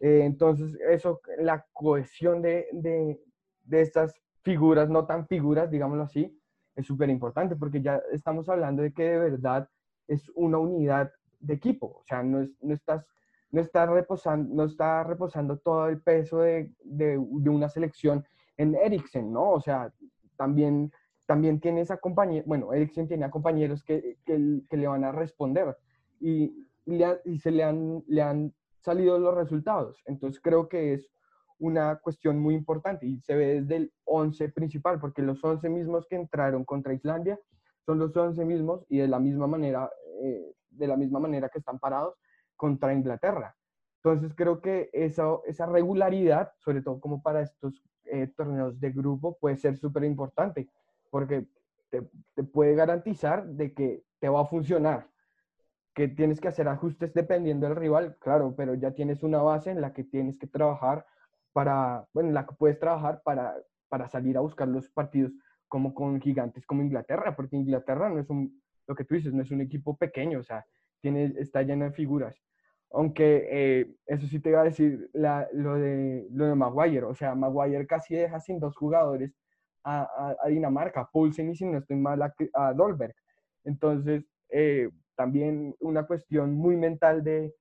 Eh, 0.00 0.22
entonces, 0.24 0.76
eso, 0.90 1.20
la 1.38 1.64
cohesión 1.72 2.42
de, 2.42 2.66
de, 2.72 3.20
de, 3.62 3.80
estas 3.80 4.12
figuras, 4.42 4.90
no 4.90 5.06
tan 5.06 5.28
figuras, 5.28 5.70
digámoslo 5.70 6.02
así, 6.02 6.36
es 6.78 6.86
súper 6.86 7.10
importante 7.10 7.56
porque 7.56 7.82
ya 7.82 8.00
estamos 8.12 8.48
hablando 8.48 8.82
de 8.82 8.92
que 8.92 9.02
de 9.02 9.18
verdad 9.18 9.68
es 10.06 10.30
una 10.34 10.58
unidad 10.58 11.10
de 11.40 11.54
equipo. 11.54 11.86
O 12.00 12.04
sea, 12.06 12.22
no, 12.22 12.40
es, 12.42 12.50
no, 12.62 12.72
estás, 12.72 13.04
no, 13.50 13.60
está, 13.60 13.84
reposando, 13.86 14.54
no 14.54 14.64
está 14.64 15.02
reposando 15.02 15.58
todo 15.58 15.88
el 15.88 16.00
peso 16.00 16.38
de, 16.38 16.72
de, 16.84 17.18
de 17.18 17.50
una 17.50 17.68
selección 17.68 18.24
en 18.56 18.76
Eriksen, 18.76 19.32
¿no? 19.32 19.50
O 19.50 19.60
sea, 19.60 19.92
también 20.36 20.92
también 21.26 21.60
tiene 21.60 21.82
esa 21.82 21.98
compañía, 21.98 22.42
bueno, 22.46 22.72
Ericsson 22.72 23.06
tiene 23.06 23.28
compañeros 23.28 23.84
que, 23.84 24.16
que, 24.24 24.62
que, 24.66 24.76
le 24.78 24.86
van 24.86 25.04
a 25.04 25.12
responder 25.12 25.76
y, 26.20 26.66
y, 26.86 27.38
se 27.38 27.50
le 27.50 27.64
han, 27.64 28.02
le 28.06 28.22
han 28.22 28.54
salido 28.78 29.18
los 29.18 29.34
resultados. 29.34 30.02
Entonces 30.06 30.40
creo 30.40 30.70
que 30.70 30.94
es 30.94 31.10
una 31.58 31.96
cuestión 31.96 32.38
muy 32.38 32.54
importante 32.54 33.06
y 33.06 33.20
se 33.20 33.34
ve 33.34 33.60
desde 33.60 33.76
el 33.76 33.92
11 34.04 34.48
principal, 34.50 35.00
porque 35.00 35.22
los 35.22 35.42
11 35.42 35.68
mismos 35.68 36.06
que 36.06 36.16
entraron 36.16 36.64
contra 36.64 36.94
Islandia 36.94 37.38
son 37.84 37.98
los 37.98 38.16
11 38.16 38.44
mismos 38.44 38.84
y 38.88 38.98
de 38.98 39.08
la 39.08 39.18
misma 39.18 39.46
manera, 39.46 39.90
eh, 40.22 40.54
de 40.70 40.86
la 40.86 40.96
misma 40.96 41.18
manera 41.20 41.48
que 41.48 41.58
están 41.58 41.78
parados 41.78 42.14
contra 42.56 42.92
Inglaterra. 42.92 43.56
Entonces 44.02 44.34
creo 44.34 44.60
que 44.60 44.90
esa, 44.92 45.24
esa 45.46 45.66
regularidad, 45.66 46.52
sobre 46.58 46.82
todo 46.82 47.00
como 47.00 47.20
para 47.22 47.42
estos 47.42 47.82
eh, 48.04 48.28
torneos 48.36 48.78
de 48.78 48.90
grupo, 48.90 49.36
puede 49.38 49.56
ser 49.56 49.76
súper 49.76 50.04
importante 50.04 50.68
porque 51.10 51.46
te, 51.90 52.02
puede 52.44 52.74
garantizar 52.74 53.46
de 53.46 53.72
que 53.72 54.04
te 54.20 54.28
va 54.28 54.42
a 54.42 54.46
funcionar. 54.46 55.08
Que 55.94 56.08
tienes 56.08 56.40
que 56.40 56.48
hacer 56.48 56.68
ajustes 56.68 57.12
dependiendo 57.12 57.66
del 57.66 57.76
rival, 57.76 58.16
claro, 58.20 58.54
pero 58.56 58.74
ya 58.74 58.92
tienes 58.92 59.22
una 59.22 59.42
base 59.42 59.70
en 59.70 59.80
la 59.80 59.92
que 59.92 60.04
tienes 60.04 60.38
que 60.38 60.46
trabajar 60.46 61.06
para, 61.52 62.06
bueno, 62.12 62.28
en 62.28 62.34
la 62.34 62.46
que 62.46 62.54
puedes 62.54 62.78
trabajar 62.78 63.22
para, 63.24 63.54
para 63.88 64.08
salir 64.08 64.36
a 64.36 64.40
buscar 64.40 64.68
los 64.68 64.88
partidos 64.88 65.32
como 65.68 65.94
con 65.94 66.20
gigantes 66.20 66.66
como 66.66 66.82
Inglaterra, 66.82 67.36
porque 67.36 67.56
Inglaterra 67.56 68.08
no 68.08 68.18
es 68.20 68.30
un, 68.30 68.62
lo 68.86 68.94
que 68.94 69.04
tú 69.04 69.14
dices, 69.14 69.32
no 69.32 69.42
es 69.42 69.50
un 69.50 69.60
equipo 69.60 69.96
pequeño, 69.96 70.40
o 70.40 70.42
sea, 70.42 70.64
tiene, 71.00 71.34
está 71.38 71.62
lleno 71.62 71.84
de 71.84 71.92
figuras. 71.92 72.34
Aunque 72.90 73.46
eh, 73.50 73.94
eso 74.06 74.26
sí 74.26 74.40
te 74.40 74.48
iba 74.48 74.62
a 74.62 74.64
decir 74.64 75.10
lo, 75.12 75.74
de, 75.74 76.26
lo 76.30 76.46
de 76.46 76.54
Maguire, 76.54 77.04
o 77.04 77.14
sea, 77.14 77.34
Maguire 77.34 77.86
casi 77.86 78.14
deja 78.14 78.40
sin 78.40 78.58
dos 78.58 78.76
jugadores 78.76 79.34
a, 79.84 80.36
Dinamarca, 80.48 81.08
Poulsen 81.10 81.50
y 81.50 81.56
si 81.56 81.64
no 81.64 81.78
estoy 81.78 81.96
mal 81.96 82.22
a, 82.22 82.72
Dolberg. 82.74 83.14
Entonces, 83.64 84.24
eh, 84.50 84.88
también 85.16 85.74
una 85.80 86.06
cuestión 86.06 86.54
muy 86.54 86.76
mental 86.76 87.22
de, 87.24 87.54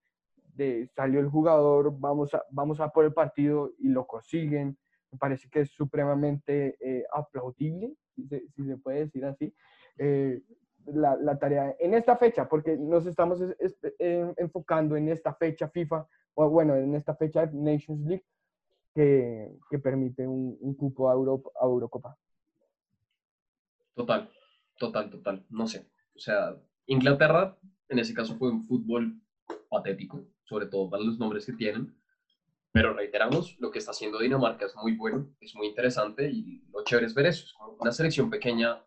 salió 0.95 1.19
el 1.19 1.29
jugador, 1.29 1.97
vamos 1.99 2.33
a, 2.33 2.43
vamos 2.51 2.79
a 2.79 2.89
por 2.89 3.05
el 3.05 3.13
partido 3.13 3.71
y 3.79 3.89
lo 3.89 4.05
consiguen. 4.05 4.77
Me 5.11 5.17
parece 5.17 5.49
que 5.49 5.61
es 5.61 5.71
supremamente 5.71 6.77
eh, 6.79 7.05
aplaudible, 7.13 7.93
si 8.15 8.27
se, 8.27 8.77
puede 8.77 9.05
decir 9.05 9.25
así, 9.25 9.53
eh, 9.97 10.41
la, 10.85 11.15
la, 11.15 11.37
tarea 11.37 11.75
en 11.79 11.93
esta 11.93 12.17
fecha, 12.17 12.47
porque 12.47 12.77
nos 12.77 13.05
estamos 13.05 13.39
enfocando 13.99 14.95
en 14.95 15.09
esta 15.09 15.33
fecha 15.33 15.69
FIFA, 15.69 16.07
o 16.35 16.49
bueno, 16.49 16.75
en 16.75 16.95
esta 16.95 17.15
fecha 17.15 17.45
Nations 17.53 18.05
League, 18.05 18.25
que, 18.93 19.51
que 19.69 19.79
permite 19.79 20.27
un, 20.27 20.57
un 20.59 20.73
cupo 20.75 21.09
a, 21.09 21.13
Europa, 21.13 21.49
a 21.61 21.65
Eurocopa. 21.65 22.17
Total, 23.93 24.29
total, 24.77 25.09
total. 25.09 25.45
No 25.49 25.67
sé. 25.67 25.87
O 26.15 26.19
sea, 26.19 26.55
Inglaterra 26.85 27.57
en 27.89 27.99
ese 27.99 28.13
caso 28.13 28.35
fue 28.37 28.51
un 28.51 28.63
fútbol 28.63 29.21
patético, 29.69 30.25
sobre 30.47 30.67
todo 30.67 30.89
para 30.89 31.03
los 31.03 31.19
nombres 31.19 31.45
que 31.45 31.53
tienen. 31.53 31.95
Pero 32.71 32.93
reiteramos, 32.93 33.55
lo 33.59 33.71
que 33.71 33.79
está 33.79 33.91
haciendo 33.91 34.19
Dinamarca 34.19 34.65
es 34.65 34.75
muy 34.75 34.95
bueno, 34.95 35.33
es 35.39 35.55
muy 35.55 35.67
interesante 35.67 36.29
y 36.29 36.63
lo 36.71 36.83
chévere 36.83 37.07
es 37.07 37.13
ver 37.13 37.27
eso. 37.27 37.45
Es 37.45 37.53
como 37.53 37.77
una 37.79 37.91
selección 37.91 38.29
pequeña 38.29 38.83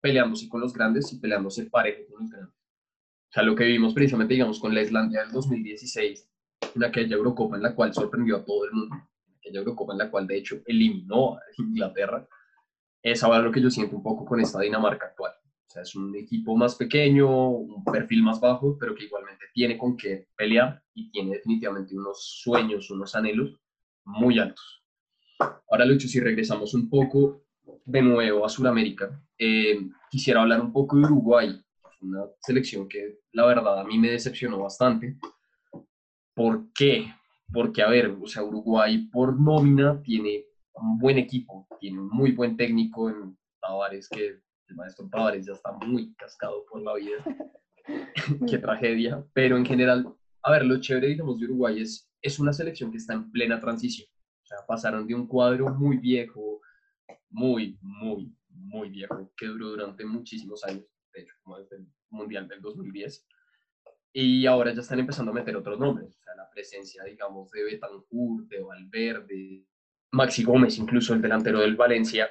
peleándose 0.00 0.48
con 0.48 0.60
los 0.60 0.72
grandes 0.72 1.12
y 1.12 1.18
peleándose 1.18 1.66
parejo 1.66 2.02
con 2.10 2.22
los 2.22 2.30
grandes. 2.30 2.54
O 2.54 3.32
sea, 3.32 3.42
lo 3.44 3.54
que 3.54 3.64
vivimos 3.64 3.94
precisamente, 3.94 4.34
digamos, 4.34 4.58
con 4.58 4.74
la 4.74 4.82
Islandia 4.82 5.20
del 5.20 5.30
2016, 5.30 6.28
en 6.74 6.84
aquella 6.84 7.16
Eurocopa 7.16 7.56
en 7.56 7.62
la 7.62 7.74
cual 7.74 7.94
sorprendió 7.94 8.38
a 8.38 8.44
todo 8.44 8.64
el 8.64 8.72
mundo, 8.72 8.96
en 8.96 9.36
aquella 9.36 9.58
Eurocopa 9.60 9.92
en 9.92 9.98
la 9.98 10.10
cual 10.10 10.26
de 10.26 10.36
hecho 10.36 10.60
eliminó 10.66 11.36
a 11.36 11.40
Inglaterra, 11.58 12.26
es 13.02 13.22
ahora 13.22 13.38
lo 13.40 13.52
que 13.52 13.62
yo 13.62 13.70
siento 13.70 13.96
un 13.96 14.02
poco 14.02 14.24
con 14.24 14.40
esta 14.40 14.60
Dinamarca 14.60 15.06
actual. 15.06 15.32
O 15.70 15.72
sea, 15.72 15.82
es 15.82 15.94
un 15.94 16.12
equipo 16.16 16.56
más 16.56 16.74
pequeño, 16.74 17.48
un 17.50 17.84
perfil 17.84 18.24
más 18.24 18.40
bajo, 18.40 18.76
pero 18.76 18.92
que 18.92 19.04
igualmente 19.04 19.44
tiene 19.54 19.78
con 19.78 19.96
qué 19.96 20.26
pelear 20.36 20.82
y 20.94 21.12
tiene 21.12 21.36
definitivamente 21.36 21.96
unos 21.96 22.40
sueños, 22.42 22.90
unos 22.90 23.14
anhelos 23.14 23.56
muy 24.04 24.40
altos. 24.40 24.82
Ahora, 25.70 25.84
Lucho, 25.84 26.08
si 26.08 26.18
regresamos 26.18 26.74
un 26.74 26.90
poco 26.90 27.44
de 27.84 28.02
nuevo 28.02 28.44
a 28.44 28.48
Sudamérica, 28.48 29.22
eh, 29.38 29.78
quisiera 30.10 30.40
hablar 30.40 30.60
un 30.60 30.72
poco 30.72 30.96
de 30.96 31.04
Uruguay, 31.04 31.62
una 32.00 32.24
selección 32.40 32.88
que 32.88 33.20
la 33.30 33.46
verdad 33.46 33.78
a 33.78 33.84
mí 33.84 33.96
me 33.96 34.10
decepcionó 34.10 34.58
bastante. 34.58 35.18
¿Por 36.34 36.72
qué? 36.72 37.14
Porque, 37.52 37.82
a 37.82 37.88
ver, 37.88 38.16
o 38.20 38.26
sea, 38.26 38.42
Uruguay 38.42 39.06
por 39.06 39.40
nómina 39.40 40.02
tiene 40.02 40.46
un 40.74 40.98
buen 40.98 41.16
equipo, 41.16 41.68
tiene 41.78 42.00
un 42.00 42.08
muy 42.08 42.32
buen 42.32 42.56
técnico 42.56 43.08
en 43.08 43.38
Tavares 43.60 44.08
que 44.08 44.40
el 44.70 44.76
maestro 44.76 45.08
Tavares 45.08 45.46
ya 45.46 45.52
está 45.52 45.72
muy 45.72 46.14
cascado 46.14 46.64
por 46.66 46.82
la 46.82 46.94
vida. 46.94 47.24
Qué 48.48 48.58
tragedia. 48.58 49.24
Pero 49.32 49.56
en 49.56 49.66
general, 49.66 50.14
a 50.42 50.52
ver, 50.52 50.64
lo 50.64 50.80
chévere, 50.80 51.08
digamos, 51.08 51.38
de 51.38 51.46
Uruguay 51.46 51.80
es, 51.80 52.10
es 52.22 52.38
una 52.38 52.52
selección 52.52 52.90
que 52.90 52.98
está 52.98 53.14
en 53.14 53.30
plena 53.30 53.60
transición. 53.60 54.08
O 54.42 54.46
sea, 54.46 54.58
pasaron 54.66 55.06
de 55.06 55.14
un 55.14 55.26
cuadro 55.26 55.68
muy 55.74 55.98
viejo, 55.98 56.60
muy, 57.28 57.78
muy, 57.80 58.34
muy 58.48 58.90
viejo, 58.90 59.32
que 59.36 59.46
duró 59.46 59.70
durante 59.70 60.04
muchísimos 60.04 60.64
años, 60.64 60.84
de 61.12 61.22
hecho, 61.22 61.34
como 61.42 61.58
desde 61.58 61.76
el 61.76 61.86
Mundial 62.10 62.48
del 62.48 62.60
2010. 62.60 63.26
Y 64.12 64.46
ahora 64.46 64.72
ya 64.74 64.80
están 64.80 64.98
empezando 64.98 65.30
a 65.30 65.34
meter 65.34 65.56
otros 65.56 65.78
nombres. 65.78 66.16
O 66.18 66.22
sea, 66.22 66.34
la 66.34 66.50
presencia, 66.50 67.04
digamos, 67.04 67.50
de 67.52 67.62
Betancourt, 67.62 68.48
de 68.48 68.60
Valverde, 68.60 69.66
Maxi 70.12 70.42
Gómez, 70.42 70.78
incluso 70.78 71.14
el 71.14 71.22
delantero 71.22 71.60
del 71.60 71.76
Valencia, 71.76 72.28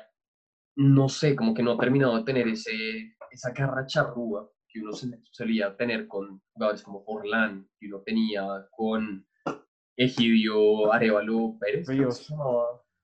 no 0.80 1.10
sé, 1.10 1.36
como 1.36 1.54
que 1.54 1.62
no 1.62 1.74
ha 1.74 1.78
terminado 1.78 2.18
de 2.18 2.24
tener 2.24 2.48
ese, 2.48 3.14
esa 3.32 3.52
garra 3.52 3.86
charrúa 3.86 4.50
que 4.66 4.80
uno 4.80 4.92
solía 5.32 5.76
tener 5.76 6.08
con 6.08 6.42
jugadores 6.54 6.84
como 6.84 7.04
Forlán, 7.04 7.68
que 7.78 7.88
uno 7.88 8.02
tenía 8.06 8.66
con 8.72 9.26
Egidio 9.98 10.94
Arevalo 10.94 11.58
Pérez. 11.60 11.86
Ríos. 11.86 12.32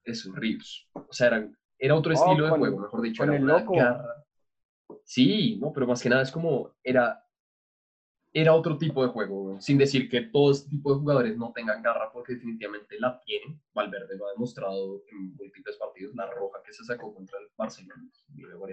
Eso, 0.05 0.31
Ríos. 0.35 0.89
O 0.93 1.11
sea, 1.11 1.27
era, 1.27 1.49
era 1.77 1.95
otro 1.95 2.13
estilo 2.13 2.45
de 2.45 2.51
juego, 2.51 2.79
mejor 2.79 3.01
dicho. 3.01 3.23
Con 3.23 3.29
era 3.29 3.37
el 3.39 3.43
una 3.43 3.59
loco. 3.59 3.73
garra. 3.75 4.23
Sí, 5.03 5.57
no, 5.59 5.73
pero 5.73 5.85
más 5.85 6.01
que 6.01 6.09
nada 6.09 6.21
es 6.21 6.31
como, 6.31 6.71
era, 6.81 7.24
era 8.37 8.53
otro 8.53 8.77
tipo 8.77 9.01
de 9.01 9.07
juego, 9.09 9.55
sin 9.61 9.77
decir 9.77 10.09
que 10.09 10.19
todo 10.21 10.51
este 10.51 10.69
tipo 10.69 10.91
de 10.93 10.99
jugadores 10.99 11.37
no 11.37 11.53
tengan 11.53 11.81
garra, 11.81 12.11
porque 12.11 12.33
definitivamente 12.33 12.99
la 12.99 13.17
tienen. 13.21 13.61
Valverde 13.73 14.17
lo 14.17 14.27
ha 14.27 14.31
demostrado 14.33 15.01
en 15.09 15.35
múltiples 15.37 15.77
partidos, 15.77 16.13
la 16.15 16.29
roja 16.29 16.59
que 16.65 16.73
se 16.73 16.83
sacó 16.83 17.13
contra 17.13 17.39
el 17.39 17.47
Barcelona, 17.57 17.95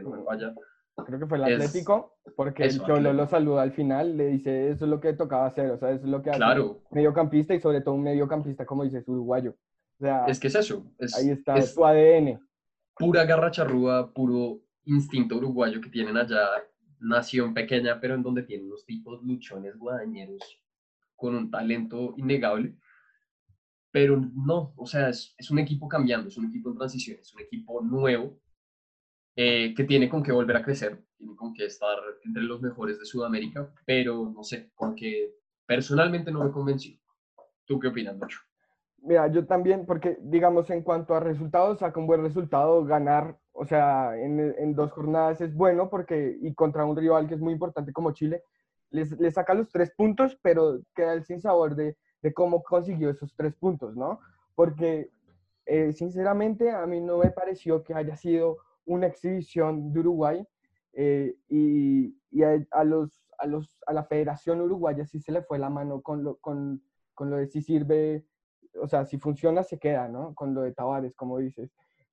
no 0.03 0.11
me. 0.11 1.05
Creo 1.07 1.19
que 1.21 1.27
fue 1.27 1.39
el 1.39 1.45
Es- 1.45 1.53
Atlético, 1.55 2.17
porque 2.37 2.65
eso, 2.67 2.81
el 2.83 2.87
Cholo 2.87 2.95
Atlético. 2.97 3.23
lo 3.23 3.27
saluda 3.29 3.63
al 3.63 3.73
final, 3.73 4.17
le 4.17 4.27
dice, 4.27 4.69
eso 4.71 4.85
es 4.85 4.91
lo 4.91 5.01
que 5.01 5.13
tocaba 5.15 5.47
hacer, 5.47 5.71
o 5.71 5.79
sea, 5.79 5.91
eso 5.93 6.05
es 6.05 6.11
lo 6.11 6.23
que 6.23 6.31
hace 6.31 6.39
Claro. 6.39 6.67
un 6.73 6.83
mediocampista 6.91 7.55
y 7.55 7.61
sobre 7.61 7.81
todo 7.81 7.95
un 7.95 8.03
mediocampista, 8.03 8.67
como 8.67 8.83
dices, 8.85 9.07
uruguayo. 9.07 9.53
O 10.01 10.05
sea, 10.05 10.27
Es 10.27 10.39
que 10.41 10.49
es 10.49 10.55
eso, 10.57 10.85
es, 10.99 11.17
ahí 11.17 11.31
está 11.31 11.57
es 11.57 11.73
su 11.73 11.85
ADN. 11.87 12.41
pura 12.97 13.25
garra 13.25 13.51
charrúa, 13.51 14.13
puro 14.13 14.59
instinto 14.85 15.37
uruguayo 15.37 15.81
que 15.81 15.89
tienen 15.89 16.17
allá, 16.17 16.41
nación 17.03 17.55
pequeña, 17.55 18.01
pero 18.01 18.15
en 18.15 18.23
donde 18.23 18.43
tienen 18.43 18.67
unos 18.67 18.85
tipos 18.85 19.23
luchones 19.23 19.77
guadañeros 19.77 20.63
con 21.17 21.35
un 21.35 21.51
talento 21.51 22.15
innegable. 22.17 22.77
Pero 23.91 24.17
no, 24.17 24.73
o 24.77 24.87
sea, 24.87 25.11
es, 25.11 25.35
es 25.37 25.51
un 25.51 25.59
equipo 25.59 25.89
cambiando, 25.89 26.29
es 26.29 26.39
un 26.39 26.47
equipo 26.47 26.71
en 26.71 26.77
transición, 26.77 27.19
es 27.21 27.35
un 27.35 27.43
equipo 27.43 27.83
nuevo 27.83 28.41
eh, 29.35 29.73
que 29.75 29.85
tiene 29.85 30.11
con 30.11 30.23
qué 30.23 30.31
volver 30.31 30.57
a 30.57 30.63
crecer, 30.63 31.03
tiene 31.17 31.35
con 31.37 31.55
qué 31.55 31.65
estar 31.65 31.97
entre 32.25 32.43
los 32.43 32.61
mejores 32.61 32.99
de 32.99 33.07
Sudamérica, 33.07 33.73
pero 33.87 34.31
no 34.31 34.45
sé, 34.45 34.71
como 34.75 34.95
que 34.95 35.35
personalmente 35.67 36.31
no 36.31 36.45
me 36.45 36.51
convenció. 36.51 36.99
¿Tú 37.65 37.79
qué 37.81 37.89
opinas, 37.89 38.17
Nacho? 38.19 38.41
Mira, 38.99 39.27
yo 39.29 39.47
también, 39.47 39.87
porque 39.87 40.19
digamos 40.21 40.69
en 40.69 40.83
cuanto 40.83 41.15
a 41.15 41.21
resultados, 41.21 41.79
saca 41.79 41.99
un 41.99 42.07
buen 42.07 42.23
resultado, 42.23 42.85
ganar, 42.85 43.39
o 43.53 43.65
sea, 43.65 44.17
en, 44.19 44.41
en 44.59 44.75
dos 44.75 44.93
jornadas 44.93 45.41
es 45.41 45.55
bueno 45.55 45.89
porque, 45.91 46.37
y 46.41 46.55
contra 46.55 46.85
un 46.85 46.97
rival 46.97 47.29
que 47.29 47.35
es 47.35 47.41
muy 47.41 47.53
importante 47.53 47.93
como 47.93 48.13
Chile, 48.13 48.43
les 48.91 49.35
saca 49.35 49.55
los 49.55 49.71
tres 49.71 49.91
puntos, 49.97 50.39
pero 50.43 50.81
queda 50.95 51.15
el 51.15 51.25
sinsabor 51.25 51.75
de, 51.75 51.97
de 52.21 52.35
cómo 52.35 52.63
consiguió 52.63 53.11
esos 53.11 53.35
tres 53.35 53.55
puntos, 53.57 53.97
¿no? 53.97 54.21
Porque, 54.55 55.11
eh, 55.65 55.93
sinceramente, 55.93 56.71
a 56.71 56.87
mí 56.87 57.01
no 57.01 57.19
me 57.19 57.31
pareció 57.31 57.83
que 57.83 57.95
haya 57.95 58.17
sido 58.17 58.59
una 58.85 59.07
exhibición 59.07 59.93
de 59.93 60.01
Uruguay 60.01 60.47
eh, 60.93 61.35
y, 61.49 62.19
y 62.31 62.43
a, 62.43 62.67
a 62.71 62.85
los, 62.85 63.25
a, 63.39 63.47
los, 63.47 63.79
a 63.87 63.93
la 63.95 64.05
Federación 64.05 64.61
Uruguaya 64.61 65.07
sí 65.07 65.21
se 65.21 65.33
le 65.33 65.43
fue 65.43 65.59
la 65.59 65.71
mano 65.71 66.03
con 66.03 66.23
lo, 66.23 66.37
con, 66.37 66.83
con 67.15 67.31
lo 67.31 67.37
de 67.37 67.47
si 67.47 67.63
sirve 67.63 68.27
o 68.81 68.89
sea, 68.89 69.05
si 69.05 69.19
funciona, 69.19 69.63
se 69.63 69.79
queda, 69.79 70.09
¿no? 70.09 70.35
Con 70.35 70.55
lo 70.55 70.63
de 70.63 70.73
Tavares, 70.73 71.15
como 71.15 71.39
dices. 71.39 71.71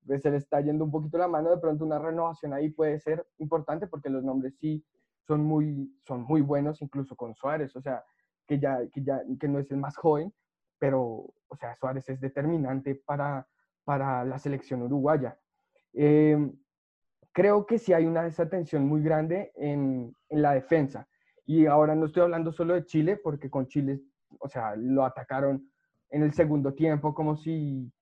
Pues 0.10 0.24
se 0.24 0.32
le 0.32 0.38
está 0.38 0.60
yendo 0.60 0.84
un 0.86 0.90
poquito 0.90 1.20
la 1.20 1.28
mano, 1.28 1.52
de 1.52 1.60
pronto 1.60 1.86
una 1.86 2.00
renovación 2.00 2.52
ahí 2.52 2.72
puede 2.72 3.00
ser 3.00 3.28
importante 3.38 3.86
porque 3.86 4.10
los 4.10 4.24
nombres 4.24 4.58
sí 4.58 4.84
son 5.28 5.44
muy, 5.44 5.96
son 6.02 6.24
muy 6.24 6.42
buenos, 6.42 6.82
incluso 6.82 7.16
con 7.16 7.36
Suárez, 7.36 7.76
o 7.76 7.82
sea, 7.82 8.04
que 8.48 8.58
ya, 8.58 8.80
que 8.92 9.04
ya 9.04 9.22
que 9.40 9.48
no 9.48 9.60
es 9.60 9.70
el 9.70 9.78
más 9.78 9.96
joven, 9.96 10.34
pero, 10.80 11.32
o 11.48 11.56
sea, 11.60 11.76
Suárez 11.76 12.10
es 12.10 12.20
determinante 12.20 12.96
para, 12.96 13.48
para 13.84 14.26
la 14.26 14.40
selección 14.40 14.82
uruguaya. 14.82 15.38
Eh, 15.94 16.54
creo 17.32 17.68
que 17.68 17.78
sí 17.78 17.94
hay 17.94 18.08
una 18.08 18.24
desatención 18.24 18.88
muy 18.88 19.04
grande 19.04 19.52
en, 19.58 20.16
en 20.30 20.42
la 20.42 20.54
defensa. 20.54 21.08
Y 21.46 21.68
ahora 21.68 21.94
no 21.94 22.08
estoy 22.08 22.24
hablando 22.24 22.52
solo 22.52 22.74
de 22.74 22.86
Chile, 22.86 23.16
porque 23.16 23.52
con 23.52 23.68
Chile, 23.68 24.02
o 24.40 24.50
sea, 24.50 24.76
lo 24.76 25.06
atacaron 25.06 25.70
en 26.10 26.24
el 26.24 26.34
segundo 26.34 26.74
tiempo 26.74 27.14
como 27.14 27.38
si, 27.38 27.94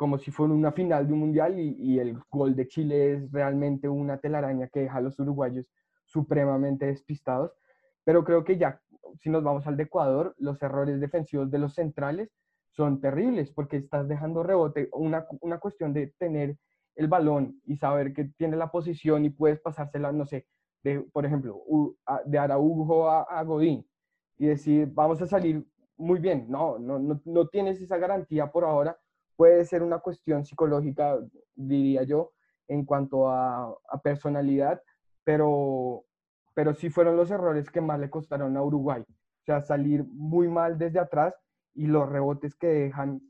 como 0.00 0.16
si 0.16 0.30
fuera 0.30 0.54
una 0.54 0.72
final 0.72 1.06
de 1.06 1.12
un 1.12 1.18
mundial 1.18 1.58
y, 1.60 1.76
y, 1.78 1.98
el 1.98 2.18
gol 2.30 2.56
de 2.56 2.66
Chile 2.66 3.12
es 3.12 3.30
realmente 3.30 3.86
una 3.86 4.16
telaraña 4.16 4.66
que 4.68 4.80
deja 4.80 4.96
a 4.96 5.02
los 5.02 5.18
uruguayos 5.18 5.66
supremamente 6.06 6.86
despistados. 6.86 7.52
Pero 8.02 8.24
creo 8.24 8.42
que 8.42 8.56
ya, 8.56 8.80
si 9.18 9.28
nos 9.28 9.44
vamos 9.44 9.66
al 9.66 9.76
de 9.76 9.82
Ecuador, 9.82 10.34
los 10.38 10.62
errores 10.62 10.98
defensivos 11.00 11.50
de 11.50 11.58
los 11.58 11.74
centrales 11.74 12.30
son 12.70 13.02
terribles 13.02 13.52
porque 13.52 13.76
estás 13.76 14.08
dejando 14.08 14.42
rebote, 14.42 14.88
una, 14.94 15.26
una 15.42 15.58
cuestión 15.58 15.92
de 15.92 16.14
tener 16.18 16.56
el 16.94 17.06
balón 17.06 17.60
y 17.66 17.76
saber 17.76 18.14
que 18.14 18.24
tiene 18.38 18.56
la 18.56 18.70
posición 18.70 19.26
y 19.26 19.28
puedes 19.28 19.60
pasársela, 19.60 20.12
no 20.12 20.24
sé, 20.24 20.46
de, 20.82 21.00
por 21.12 21.26
ejemplo, 21.26 21.62
de 22.24 22.38
Araujo 22.38 23.06
a, 23.10 23.24
a 23.24 23.42
Godín 23.44 23.86
y 24.38 24.46
decir, 24.46 24.88
vamos 24.94 25.20
a 25.20 25.26
salir 25.26 25.62
muy 25.98 26.20
bien. 26.20 26.46
No, 26.48 26.78
no, 26.78 26.98
no, 26.98 27.20
no, 27.22 27.48
tienes 27.48 27.82
esa 27.82 27.98
garantía 27.98 28.50
por 28.50 28.64
ahora. 28.64 28.98
Puede 29.40 29.64
ser 29.64 29.82
una 29.82 30.00
cuestión 30.00 30.44
psicológica, 30.44 31.18
diría 31.54 32.02
yo, 32.02 32.32
en 32.68 32.84
cuanto 32.84 33.30
a, 33.30 33.74
a, 33.88 34.02
personalidad, 34.02 34.82
pero, 35.24 36.04
pero 36.52 36.74
sí 36.74 36.90
fueron 36.90 37.16
los 37.16 37.30
errores 37.30 37.70
que 37.70 37.80
más 37.80 37.98
le 37.98 38.10
costaron 38.10 38.54
a 38.58 38.62
Uruguay. 38.62 39.00
O 39.00 39.44
sea, 39.46 39.62
salir 39.62 40.04
muy 40.04 40.46
mal 40.46 40.76
desde 40.76 40.98
atrás 40.98 41.34
y 41.72 41.86
los 41.86 42.06
rebotes 42.06 42.54
que 42.54 42.66
dejan, 42.66 43.22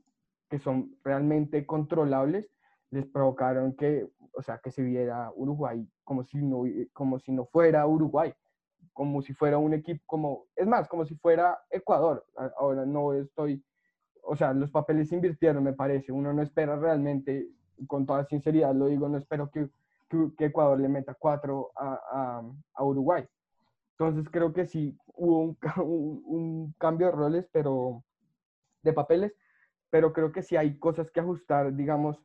que 0.49 0.59
son 0.59 0.97
realmente 1.01 1.65
controlables, 1.65 2.51
les 2.89 3.05
provocaron 3.05 3.73
que, 3.77 4.05
o 4.33 4.41
sea, 4.41 4.57
que 4.57 4.69
se 4.69 4.81
viera 4.81 5.31
Uruguay 5.33 5.87
como 6.03 6.25
si 6.25 6.39
no, 6.39 6.63
como 6.91 7.19
si 7.19 7.31
no 7.31 7.45
fuera 7.45 7.87
Uruguay 7.87 8.33
como 8.93 9.21
si 9.21 9.33
fuera 9.33 9.57
un 9.57 9.73
equipo, 9.73 10.03
como, 10.05 10.47
es 10.55 10.67
más, 10.67 10.87
como 10.87 11.05
si 11.05 11.15
fuera 11.15 11.57
Ecuador. 11.69 12.25
Ahora 12.57 12.85
no 12.85 13.13
estoy, 13.13 13.63
o 14.23 14.35
sea, 14.35 14.53
los 14.53 14.71
papeles 14.71 15.09
se 15.09 15.15
invirtieron, 15.15 15.63
me 15.63 15.73
parece. 15.73 16.11
Uno 16.11 16.33
no 16.33 16.41
espera 16.41 16.75
realmente, 16.75 17.47
con 17.87 18.05
toda 18.05 18.25
sinceridad 18.25 18.73
lo 18.73 18.87
digo, 18.87 19.09
no 19.09 19.17
espero 19.17 19.49
que, 19.49 19.69
que, 20.09 20.31
que 20.37 20.45
Ecuador 20.45 20.79
le 20.79 20.89
meta 20.89 21.15
cuatro 21.17 21.71
a, 21.75 21.93
a, 22.11 22.43
a, 22.73 22.83
Uruguay. 22.83 23.25
Entonces 23.97 24.29
creo 24.31 24.53
que 24.53 24.65
sí 24.65 24.97
hubo 25.15 25.39
un, 25.39 25.57
un, 25.77 26.23
un, 26.25 26.75
cambio 26.77 27.07
de 27.07 27.13
roles, 27.13 27.49
pero 27.51 28.03
de 28.83 28.93
papeles, 28.93 29.33
pero 29.89 30.13
creo 30.13 30.31
que 30.31 30.41
sí 30.41 30.55
hay 30.55 30.77
cosas 30.77 31.11
que 31.11 31.19
ajustar, 31.19 31.75
digamos, 31.75 32.19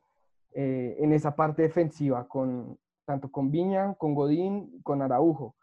eh, 0.53 0.95
en 0.99 1.13
esa 1.13 1.35
parte 1.35 1.61
defensiva, 1.61 2.27
con, 2.27 2.79
tanto 3.05 3.31
con 3.31 3.51
Viña, 3.51 3.93
con 3.95 4.15
Godín, 4.15 4.81
con 4.81 5.01
Araujo. 5.01 5.55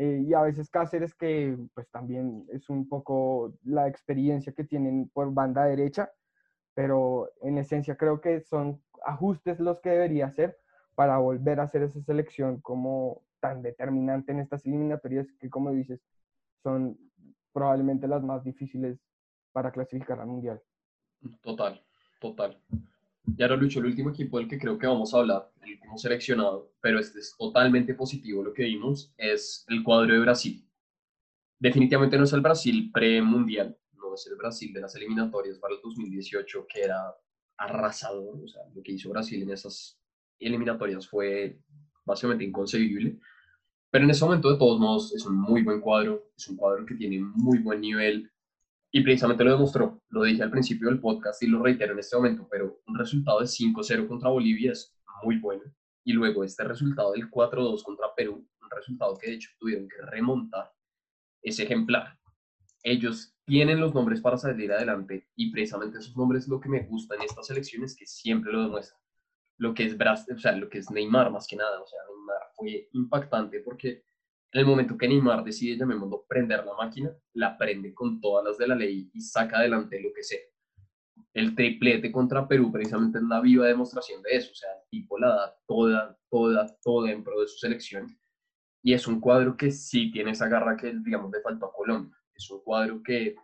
Eh, 0.00 0.22
y 0.28 0.32
a 0.32 0.42
veces 0.42 0.70
Cáceres, 0.70 1.12
que 1.12 1.58
pues 1.74 1.90
también 1.90 2.46
es 2.52 2.70
un 2.70 2.88
poco 2.88 3.52
la 3.64 3.88
experiencia 3.88 4.52
que 4.52 4.62
tienen 4.62 5.10
por 5.12 5.34
banda 5.34 5.64
derecha, 5.64 6.12
pero 6.72 7.28
en 7.42 7.58
esencia 7.58 7.96
creo 7.96 8.20
que 8.20 8.40
son 8.40 8.80
ajustes 9.04 9.58
los 9.58 9.80
que 9.80 9.90
debería 9.90 10.26
hacer 10.26 10.56
para 10.94 11.18
volver 11.18 11.58
a 11.58 11.64
hacer 11.64 11.82
esa 11.82 12.00
selección 12.00 12.60
como 12.60 13.24
tan 13.40 13.60
determinante 13.60 14.30
en 14.30 14.38
estas 14.38 14.64
eliminatorias 14.66 15.26
que, 15.40 15.50
como 15.50 15.72
dices, 15.72 16.00
son 16.62 16.96
probablemente 17.52 18.06
las 18.06 18.22
más 18.22 18.44
difíciles 18.44 19.00
para 19.50 19.72
clasificar 19.72 20.20
al 20.20 20.28
Mundial. 20.28 20.62
Total, 21.42 21.84
total. 22.20 22.62
Y 23.36 23.42
ahora, 23.42 23.56
Lucho, 23.56 23.80
el 23.80 23.86
último 23.86 24.10
equipo 24.10 24.38
del 24.38 24.48
que 24.48 24.58
creo 24.58 24.78
que 24.78 24.86
vamos 24.86 25.12
a 25.12 25.18
hablar, 25.18 25.50
el 25.62 25.74
último 25.74 25.98
seleccionado, 25.98 26.72
pero 26.80 26.98
este 26.98 27.20
es 27.20 27.34
totalmente 27.38 27.94
positivo 27.94 28.42
lo 28.42 28.52
que 28.52 28.64
vimos, 28.64 29.12
es 29.16 29.64
el 29.68 29.82
cuadro 29.84 30.14
de 30.14 30.20
Brasil. 30.20 30.66
Definitivamente 31.58 32.16
no 32.16 32.24
es 32.24 32.32
el 32.32 32.40
Brasil 32.40 32.90
pre-mundial, 32.92 33.76
el 34.26 34.36
Brasil 34.36 34.72
de 34.72 34.80
las 34.80 34.94
eliminatorias 34.96 35.58
para 35.58 35.74
el 35.74 35.80
2018, 35.82 36.66
que 36.68 36.82
era 36.82 37.14
arrasador. 37.56 38.42
O 38.42 38.48
sea, 38.48 38.62
lo 38.74 38.82
que 38.82 38.92
hizo 38.92 39.10
Brasil 39.10 39.42
en 39.42 39.50
esas 39.50 39.98
eliminatorias 40.38 41.08
fue 41.08 41.60
básicamente 42.04 42.44
inconcebible. 42.44 43.18
Pero 43.90 44.04
en 44.04 44.10
ese 44.10 44.24
momento, 44.24 44.50
de 44.50 44.58
todos 44.58 44.78
modos, 44.78 45.14
es 45.14 45.24
un 45.24 45.36
muy 45.36 45.62
buen 45.62 45.80
cuadro, 45.80 46.30
es 46.36 46.48
un 46.48 46.56
cuadro 46.56 46.84
que 46.84 46.94
tiene 46.94 47.20
muy 47.20 47.58
buen 47.58 47.80
nivel 47.80 48.30
y 48.90 49.02
precisamente 49.02 49.44
lo 49.44 49.52
demostró. 49.52 50.02
Lo 50.08 50.22
dije 50.22 50.42
al 50.42 50.50
principio 50.50 50.88
del 50.88 51.00
podcast 51.00 51.42
y 51.42 51.46
lo 51.46 51.62
reitero 51.62 51.92
en 51.92 51.98
este 51.98 52.16
momento, 52.16 52.48
pero 52.50 52.80
un 52.86 52.98
resultado 52.98 53.40
de 53.40 53.46
5-0 53.46 54.08
contra 54.08 54.30
Bolivia 54.30 54.72
es 54.72 54.96
muy 55.22 55.38
bueno. 55.38 55.64
Y 56.04 56.12
luego 56.12 56.44
este 56.44 56.64
resultado 56.64 57.12
del 57.12 57.30
4-2 57.30 57.82
contra 57.82 58.14
Perú, 58.16 58.48
un 58.62 58.70
resultado 58.70 59.16
que 59.18 59.28
de 59.28 59.34
hecho 59.34 59.50
tuvieron 59.58 59.88
que 59.88 60.00
remontar, 60.02 60.72
es 61.42 61.58
ejemplar. 61.60 62.18
Ellos 62.82 63.34
tienen 63.44 63.80
los 63.80 63.94
nombres 63.94 64.20
para 64.20 64.38
salir 64.38 64.72
adelante 64.72 65.28
y 65.34 65.50
precisamente 65.50 65.98
esos 65.98 66.16
nombres 66.16 66.48
lo 66.48 66.60
que 66.60 66.68
me 66.68 66.84
gusta 66.84 67.14
en 67.16 67.22
estas 67.22 67.50
elecciones 67.50 67.94
que 67.96 68.06
siempre 68.06 68.52
lo 68.52 68.62
demuestran. 68.62 69.00
Lo 69.58 69.74
que 69.74 69.84
es 69.84 69.94
o 69.94 70.38
sea, 70.38 70.52
lo 70.52 70.68
que 70.68 70.78
es 70.78 70.90
Neymar 70.90 71.30
más 71.30 71.46
que 71.46 71.56
nada, 71.56 71.80
o 71.80 71.86
sea, 71.86 71.98
Neymar 72.08 72.42
fue 72.54 72.88
impactante 72.92 73.60
porque 73.60 74.04
en 74.52 74.60
el 74.60 74.66
momento 74.66 74.96
que 74.96 75.08
Neymar 75.08 75.44
decide, 75.44 75.76
llamémoslo, 75.76 76.24
prender 76.28 76.64
la 76.64 76.74
máquina, 76.74 77.10
la 77.34 77.56
prende 77.58 77.92
con 77.92 78.20
todas 78.20 78.44
las 78.44 78.58
de 78.58 78.68
la 78.68 78.74
ley 78.74 79.10
y 79.12 79.20
saca 79.20 79.58
adelante 79.58 80.00
lo 80.00 80.12
que 80.12 80.22
sea. 80.22 80.40
El 81.34 81.54
triplete 81.54 82.10
contra 82.10 82.48
Perú 82.48 82.72
precisamente 82.72 83.18
es 83.18 83.24
la 83.24 83.40
viva 83.40 83.66
demostración 83.66 84.22
de 84.22 84.36
eso, 84.36 84.52
o 84.52 84.54
sea, 84.54 84.70
el 84.70 84.88
tipo 84.90 85.18
la 85.18 85.28
da 85.28 85.56
toda, 85.66 86.18
toda, 86.30 86.66
toda 86.82 87.10
en 87.10 87.22
pro 87.22 87.40
de 87.40 87.48
su 87.48 87.58
selección 87.58 88.06
y 88.82 88.94
es 88.94 89.06
un 89.06 89.20
cuadro 89.20 89.56
que 89.56 89.70
sí 89.70 90.10
tiene 90.10 90.30
esa 90.30 90.48
garra 90.48 90.76
que, 90.76 90.94
digamos, 91.04 91.30
le 91.30 91.42
faltó 91.42 91.66
a 91.66 91.72
Colombia 91.72 92.18
es 92.38 92.50
un 92.50 92.60
cuadro 92.60 93.02
que 93.02 93.34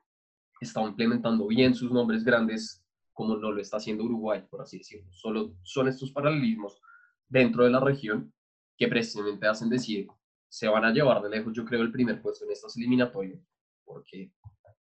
está 0.60 0.80
implementando 0.82 1.46
bien 1.48 1.74
sus 1.74 1.90
nombres 1.90 2.24
grandes 2.24 2.82
como 3.12 3.36
no 3.36 3.52
lo 3.52 3.60
está 3.60 3.76
haciendo 3.76 4.04
Uruguay, 4.04 4.44
por 4.48 4.62
así 4.62 4.78
decirlo. 4.78 5.12
Solo 5.12 5.54
son 5.62 5.88
estos 5.88 6.10
paralelismos 6.12 6.80
dentro 7.28 7.64
de 7.64 7.70
la 7.70 7.80
región 7.80 8.32
que 8.76 8.88
precisamente 8.88 9.46
hacen 9.46 9.68
decir, 9.68 10.08
se 10.54 10.68
van 10.68 10.84
a 10.84 10.92
llevar 10.92 11.20
de 11.20 11.30
lejos, 11.30 11.52
yo 11.52 11.64
creo, 11.64 11.82
el 11.82 11.90
primer 11.90 12.22
puesto 12.22 12.44
en 12.44 12.52
estas 12.52 12.76
eliminatorias, 12.76 13.40
porque 13.84 14.30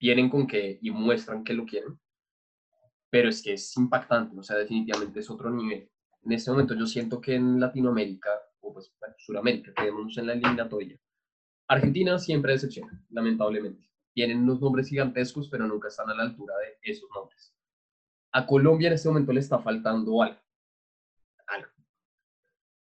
vienen 0.00 0.30
con 0.30 0.46
que 0.46 0.78
y 0.80 0.90
muestran 0.90 1.44
que 1.44 1.52
lo 1.52 1.66
quieren, 1.66 2.00
pero 3.10 3.28
es 3.28 3.42
que 3.42 3.52
es 3.52 3.76
impactante, 3.76 4.38
o 4.38 4.42
sea, 4.42 4.56
definitivamente 4.56 5.20
es 5.20 5.28
otro 5.28 5.50
nivel. 5.50 5.90
En 6.22 6.32
este 6.32 6.50
momento 6.50 6.74
yo 6.74 6.86
siento 6.86 7.20
que 7.20 7.34
en 7.34 7.60
Latinoamérica, 7.60 8.30
o 8.60 8.72
pues 8.72 8.90
en 9.06 9.12
Sudamérica, 9.18 9.74
quedémonos 9.76 10.16
en 10.16 10.28
la 10.28 10.32
eliminatoria, 10.32 10.98
Argentina 11.68 12.18
siempre 12.18 12.52
decepciona, 12.52 13.04
lamentablemente 13.10 13.86
tienen 14.14 14.38
unos 14.38 14.62
nombres 14.62 14.88
gigantescos, 14.88 15.50
pero 15.50 15.66
nunca 15.66 15.88
están 15.88 16.08
a 16.08 16.14
la 16.14 16.22
altura 16.22 16.54
de 16.56 16.90
esos 16.90 17.08
nombres. 17.14 17.54
A 18.32 18.46
Colombia 18.46 18.88
en 18.88 18.94
este 18.94 19.08
momento 19.08 19.32
le 19.32 19.40
está 19.40 19.58
faltando 19.58 20.22
algo. 20.22 20.40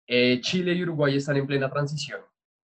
Eh, 0.07 0.39
Chile 0.41 0.73
y 0.73 0.84
Uruguay 0.84 1.17
están 1.17 1.38
en 1.38 1.47
plena 1.47 1.69
transición 1.69 2.21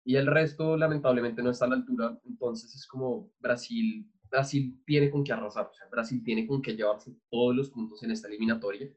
y 0.04 0.16
el 0.16 0.28
resto 0.28 0.78
lamentablemente 0.78 1.44
no 1.44 1.52
está 1.52 1.66
a 1.66 1.70
la 1.70 1.76
altura. 1.76 2.20
Entonces 2.26 2.74
es 2.76 2.88
como 2.88 3.32
Brasil, 3.40 4.10
Brasil 4.30 4.82
tiene 4.86 5.10
con 5.10 5.24
qué 5.24 5.34
arrasar, 5.34 5.68
o 5.68 5.74
sea, 5.74 5.88
Brasil 5.90 6.22
tiene 6.24 6.48
con 6.48 6.62
qué 6.62 6.76
llevarse 6.76 7.16
todos 7.30 7.56
los 7.56 7.70
puntos 7.70 8.02
en 8.04 8.12
esta 8.12 8.28
eliminatoria. 8.28 8.90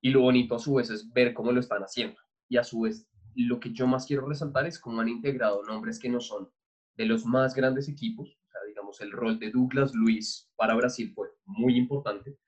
Y 0.00 0.10
lo 0.10 0.20
bonito 0.20 0.54
a 0.54 0.58
su 0.58 0.74
vez 0.74 0.90
es 0.90 1.10
ver 1.12 1.32
cómo 1.34 1.52
lo 1.52 1.60
están 1.60 1.82
haciendo. 1.82 2.18
Y 2.48 2.58
a 2.58 2.64
su 2.64 2.80
vez, 2.80 3.08
lo 3.34 3.58
que 3.58 3.72
yo 3.72 3.86
más 3.86 4.06
quiero 4.06 4.26
resaltar 4.26 4.66
es 4.66 4.78
cómo 4.78 5.00
han 5.00 5.08
integrado 5.08 5.62
nombres 5.64 5.98
que 5.98 6.08
no 6.08 6.20
son 6.20 6.48
de 6.96 7.06
los 7.06 7.24
más 7.24 7.54
grandes 7.54 7.88
equipos, 7.88 8.38
digamos, 8.66 9.00
el 9.00 9.12
rol 9.12 9.38
de 9.38 9.50
Douglas 9.50 9.94
Luis 9.94 10.50
para 10.56 10.74
Brasil 10.74 11.12
fue 11.14 11.28
muy 11.44 11.76
importante. 11.76 12.38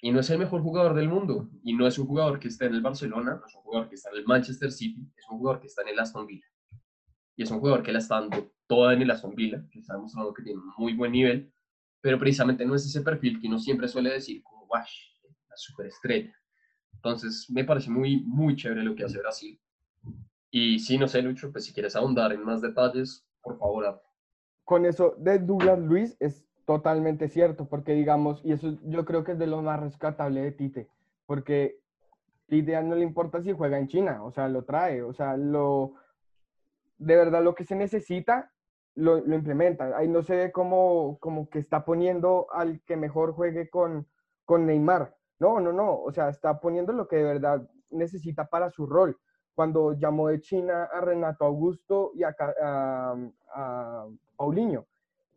Y 0.00 0.12
no 0.12 0.20
es 0.20 0.30
el 0.30 0.38
mejor 0.38 0.62
jugador 0.62 0.94
del 0.94 1.08
mundo, 1.08 1.50
y 1.62 1.74
no 1.74 1.86
es 1.86 1.98
un 1.98 2.06
jugador 2.06 2.38
que 2.38 2.48
está 2.48 2.66
en 2.66 2.74
el 2.74 2.82
Barcelona, 2.82 3.36
no 3.40 3.46
es 3.46 3.54
un 3.54 3.62
jugador 3.62 3.88
que 3.88 3.96
está 3.96 4.10
en 4.10 4.18
el 4.18 4.24
Manchester 4.26 4.70
City, 4.70 5.10
es 5.16 5.24
un 5.28 5.38
jugador 5.38 5.60
que 5.60 5.66
está 5.66 5.82
en 5.82 5.88
el 5.88 5.98
Aston 5.98 6.26
Villa. 6.26 6.46
Y 7.38 7.44
es 7.44 7.50
un 7.52 7.60
jugador 7.60 7.84
que 7.84 7.92
la 7.92 8.00
está 8.00 8.20
dando 8.20 8.50
toda 8.66 8.92
en 8.92 9.02
el 9.02 9.10
Aston 9.10 9.34
Villa, 9.34 9.64
que 9.70 9.78
está 9.78 9.94
demostrando 9.94 10.34
que 10.34 10.42
tiene 10.42 10.58
un 10.58 10.72
muy 10.76 10.92
buen 10.94 11.12
nivel, 11.12 11.50
pero 12.00 12.18
precisamente 12.18 12.66
no 12.66 12.74
es 12.74 12.84
ese 12.84 13.00
perfil 13.00 13.40
que 13.40 13.46
uno 13.46 13.60
siempre 13.60 13.86
suele 13.86 14.10
decir 14.10 14.42
como, 14.42 14.66
wash, 14.66 14.92
la 15.48 15.56
superestrella. 15.56 16.34
Entonces, 16.92 17.46
me 17.48 17.64
parece 17.64 17.90
muy, 17.90 18.24
muy 18.24 18.56
chévere 18.56 18.82
lo 18.82 18.96
que 18.96 19.04
hace 19.04 19.18
Brasil. 19.18 19.58
Y 20.50 20.80
si 20.80 20.98
no 20.98 21.06
sé, 21.06 21.22
Lucho, 21.22 21.52
pues 21.52 21.64
si 21.64 21.72
quieres 21.72 21.94
ahondar 21.94 22.32
en 22.32 22.42
más 22.42 22.60
detalles, 22.60 23.24
por 23.40 23.56
favor, 23.56 24.02
con 24.68 24.84
eso 24.84 25.14
de 25.16 25.38
Douglas 25.38 25.78
Luis 25.78 26.14
es 26.20 26.44
totalmente 26.66 27.28
cierto, 27.28 27.68
porque 27.68 27.94
digamos, 27.94 28.42
y 28.44 28.52
eso 28.52 28.76
yo 28.82 29.06
creo 29.06 29.24
que 29.24 29.32
es 29.32 29.38
de 29.38 29.46
lo 29.46 29.62
más 29.62 29.80
rescatable 29.80 30.42
de 30.42 30.52
Tite, 30.52 30.88
porque 31.24 31.80
Tite 32.48 32.82
no 32.82 32.94
le 32.94 33.02
importa 33.02 33.40
si 33.42 33.52
juega 33.52 33.78
en 33.78 33.88
China, 33.88 34.22
o 34.22 34.30
sea, 34.30 34.46
lo 34.48 34.64
trae, 34.64 35.02
o 35.02 35.14
sea, 35.14 35.38
lo, 35.38 35.94
de 36.98 37.16
verdad 37.16 37.42
lo 37.42 37.54
que 37.54 37.64
se 37.64 37.74
necesita, 37.76 38.52
lo, 38.94 39.20
lo 39.20 39.34
implementa. 39.34 39.96
Ahí 39.96 40.08
no 40.08 40.22
se 40.22 40.36
ve 40.36 40.52
como, 40.52 41.18
como 41.20 41.48
que 41.48 41.58
está 41.58 41.84
poniendo 41.84 42.46
al 42.52 42.82
que 42.82 42.96
mejor 42.96 43.32
juegue 43.32 43.70
con, 43.70 44.06
con 44.44 44.66
Neymar. 44.66 45.16
No, 45.38 45.60
no, 45.60 45.72
no, 45.72 46.00
o 46.00 46.12
sea, 46.12 46.28
está 46.28 46.60
poniendo 46.60 46.92
lo 46.92 47.06
que 47.06 47.16
de 47.16 47.24
verdad 47.24 47.68
necesita 47.90 48.46
para 48.46 48.70
su 48.70 48.86
rol 48.86 49.16
cuando 49.58 49.92
llamó 49.92 50.28
de 50.28 50.40
China 50.40 50.84
a 50.84 51.00
Renato 51.00 51.44
Augusto 51.44 52.12
y 52.14 52.22
a, 52.22 52.32
a, 52.62 54.06
Paulinho, 54.36 54.86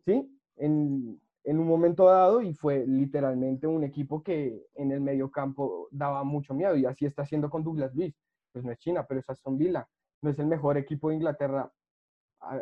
¿sí? 0.04 0.38
En, 0.54 1.20
en, 1.42 1.58
un 1.58 1.66
momento 1.66 2.04
dado 2.04 2.40
y 2.40 2.54
fue 2.54 2.86
literalmente 2.86 3.66
un 3.66 3.82
equipo 3.82 4.22
que 4.22 4.64
en 4.76 4.92
el 4.92 5.00
medio 5.00 5.28
campo 5.28 5.88
daba 5.90 6.22
mucho 6.22 6.54
miedo 6.54 6.76
y 6.76 6.86
así 6.86 7.04
está 7.04 7.22
haciendo 7.22 7.50
con 7.50 7.64
Douglas 7.64 7.92
Luiz. 7.96 8.14
Pues 8.52 8.64
no 8.64 8.70
es 8.70 8.78
China, 8.78 9.04
pero 9.08 9.18
es 9.18 9.28
Aston 9.28 9.58
Villa. 9.58 9.88
No 10.22 10.30
es 10.30 10.38
el 10.38 10.46
mejor 10.46 10.78
equipo 10.78 11.08
de 11.08 11.16
Inglaterra 11.16 11.70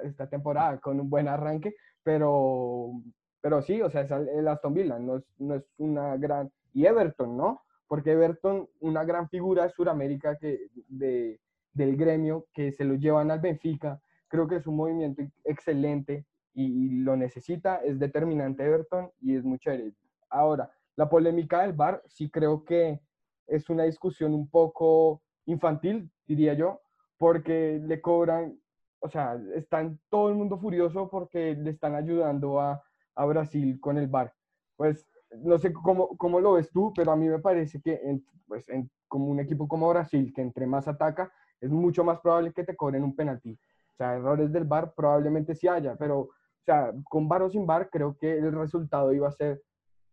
esta 0.02 0.28
temporada 0.28 0.78
con 0.78 1.00
un 1.00 1.08
buen 1.08 1.28
arranque, 1.28 1.74
pero, 2.02 2.92
pero 3.40 3.62
sí, 3.62 3.80
o 3.80 3.90
sea, 3.90 4.02
es 4.02 4.10
el 4.10 4.48
Aston 4.48 4.74
Villa, 4.74 4.98
no 4.98 5.16
es, 5.16 5.24
no 5.38 5.54
es 5.54 5.64
una 5.78 6.16
gran... 6.16 6.50
Y 6.72 6.86
Everton, 6.86 7.36
¿no? 7.36 7.62
Porque 7.86 8.12
Everton, 8.12 8.68
una 8.80 9.04
gran 9.04 9.28
figura 9.28 9.64
de 9.64 9.70
Sudamérica 9.70 10.36
que, 10.36 10.68
de, 10.88 11.40
del 11.72 11.96
gremio 11.96 12.46
que 12.52 12.72
se 12.72 12.84
lo 12.84 12.94
llevan 12.94 13.30
al 13.30 13.40
Benfica. 13.40 14.00
Creo 14.28 14.46
que 14.46 14.56
es 14.56 14.66
un 14.66 14.76
movimiento 14.76 15.22
excelente 15.44 16.26
y, 16.54 17.02
lo 17.02 17.16
necesita, 17.16 17.76
es 17.76 17.98
determinante 17.98 18.64
Everton 18.64 19.10
y 19.20 19.36
es 19.36 19.44
muy 19.44 19.58
chévere. 19.58 19.94
Ahora, 20.28 20.70
la 20.96 21.08
polémica 21.08 21.62
del 21.62 21.72
VAR 21.72 22.02
sí 22.06 22.30
creo 22.30 22.64
que 22.64 23.00
es 23.46 23.68
una 23.70 23.84
discusión 23.84 24.34
un 24.34 24.48
poco 24.48 25.22
infantil, 25.46 26.10
diría 26.26 26.54
yo, 26.54 26.80
porque 27.20 27.78
le 27.84 28.00
cobran, 28.00 28.58
o 29.00 29.10
sea, 29.10 29.38
están 29.54 30.00
todo 30.08 30.30
el 30.30 30.36
mundo 30.36 30.58
furioso 30.58 31.10
porque 31.10 31.54
le 31.54 31.68
están 31.68 31.94
ayudando 31.94 32.58
a, 32.58 32.82
a 33.14 33.24
Brasil 33.26 33.78
con 33.78 33.98
el 33.98 34.08
VAR. 34.08 34.32
Pues 34.74 35.06
no 35.42 35.58
sé 35.58 35.70
cómo, 35.70 36.16
cómo, 36.16 36.40
lo 36.40 36.54
ves 36.54 36.70
tú, 36.70 36.94
pero 36.96 37.12
a 37.12 37.16
mí 37.16 37.28
me 37.28 37.38
parece 37.38 37.78
que 37.82 38.00
en, 38.02 38.24
pues, 38.48 38.66
en, 38.70 38.90
como 39.06 39.26
un 39.26 39.38
equipo 39.38 39.68
como 39.68 39.90
Brasil, 39.90 40.32
que 40.34 40.40
entre 40.40 40.66
más 40.66 40.88
ataca, 40.88 41.30
es 41.60 41.70
mucho 41.70 42.04
más 42.04 42.18
probable 42.20 42.54
que 42.54 42.64
te 42.64 42.74
cobren 42.74 43.04
un 43.04 43.14
penalti. 43.14 43.52
O 43.52 43.96
sea, 43.98 44.14
errores 44.14 44.50
del 44.50 44.64
VAR 44.64 44.94
probablemente 44.94 45.54
sí 45.54 45.68
haya, 45.68 45.96
pero, 45.96 46.20
o 46.20 46.30
sea, 46.64 46.90
con 47.04 47.28
VAR 47.28 47.42
o 47.42 47.50
sin 47.50 47.66
VAR, 47.66 47.90
creo 47.90 48.16
que 48.16 48.38
el 48.38 48.50
resultado 48.52 49.12
iba 49.12 49.28
a 49.28 49.32
ser, 49.32 49.60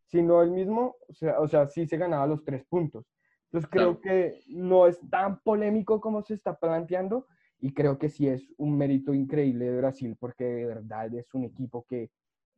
si 0.07 0.21
no 0.21 0.41
el 0.41 0.51
mismo, 0.51 0.97
o 1.07 1.13
sea, 1.13 1.39
o 1.39 1.47
sea 1.47 1.67
sí 1.67 1.87
se 1.87 1.95
ganaba 1.95 2.27
los 2.27 2.43
tres 2.43 2.65
puntos. 2.65 3.05
Entonces 3.47 3.69
creo 3.69 4.01
que 4.01 4.41
no 4.47 4.87
es 4.87 4.99
tan 5.09 5.39
polémico 5.39 6.01
como 6.01 6.21
se 6.21 6.33
está 6.33 6.59
planteando 6.59 7.27
y 7.59 7.73
creo 7.73 7.97
que 7.97 8.09
sí 8.09 8.27
es 8.27 8.43
un 8.57 8.77
mérito 8.77 9.13
increíble 9.13 9.65
de 9.65 9.77
Brasil 9.77 10.15
porque 10.19 10.43
de 10.43 10.65
verdad 10.65 11.13
es 11.15 11.33
un 11.33 11.45
equipo 11.45 11.85
que, 11.87 12.11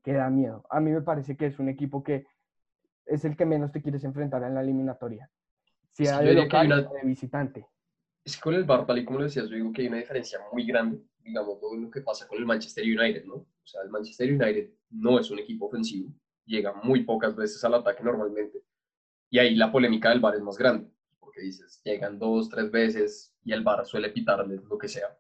que 0.04 0.14
da 0.14 0.30
miedo. 0.30 0.66
A 0.70 0.80
mí 0.80 0.92
me 0.92 1.02
parece 1.02 1.38
que 1.38 1.46
es 1.46 1.60
un 1.60 1.70
equipo 1.70 2.04
que 2.04 2.26
es 3.06 3.24
el 3.24 3.38
que 3.38 3.46
menos 3.46 3.72
te 3.72 3.82
quieres 3.82 4.04
enfrentar 4.04 4.44
en 4.44 4.56
la 4.56 4.62
eliminatoria. 4.62 5.30
Sí, 5.92 6.06
Sea 6.06 6.22
yo 6.22 6.28
de 6.30 6.34
local 6.36 6.66
una- 6.68 6.90
o 6.90 6.94
de 6.94 7.02
visitante. 7.04 7.68
Es 8.24 8.36
que 8.36 8.42
con 8.42 8.54
el 8.54 8.64
VAR, 8.64 8.86
tal 8.86 8.98
y 8.98 9.06
como 9.06 9.20
lo 9.20 9.24
decías, 9.26 9.48
yo 9.48 9.56
digo 9.56 9.72
que 9.72 9.82
hay 9.84 9.88
una 9.88 9.98
diferencia 9.98 10.40
muy 10.52 10.66
grande, 10.66 11.02
digamos, 11.24 11.60
todo 11.60 11.76
lo 11.76 11.90
que 11.90 12.02
pasa 12.02 12.28
con 12.28 12.38
el 12.38 12.46
Manchester 12.46 12.84
United, 12.84 13.26
¿no? 13.26 13.36
O 13.36 13.48
sea, 13.66 13.82
el 13.84 13.90
Manchester 13.90 14.30
United 14.34 14.70
no 14.90 15.20
es 15.20 15.32
un 15.32 15.40
equipo 15.40 15.66
ofensivo, 15.68 16.12
llega 16.46 16.74
muy 16.84 17.04
pocas 17.04 17.36
veces 17.36 17.64
al 17.64 17.76
ataque 17.76 18.04
normalmente, 18.04 18.62
y 19.30 19.40
ahí 19.40 19.56
la 19.56 19.72
polémica 19.72 20.10
del 20.10 20.20
VAR 20.20 20.36
es 20.36 20.42
más 20.42 20.58
grande, 20.58 20.92
porque 21.20 21.42
dices, 21.42 21.82
llegan 21.84 22.18
dos, 22.20 22.50
tres 22.50 22.72
veces 22.72 23.36
y 23.44 23.54
el 23.54 23.64
VAR 23.64 23.86
suele 23.86 24.10
pitarles 24.10 24.64
lo 24.64 24.78
que 24.78 24.88
sea. 24.88 25.18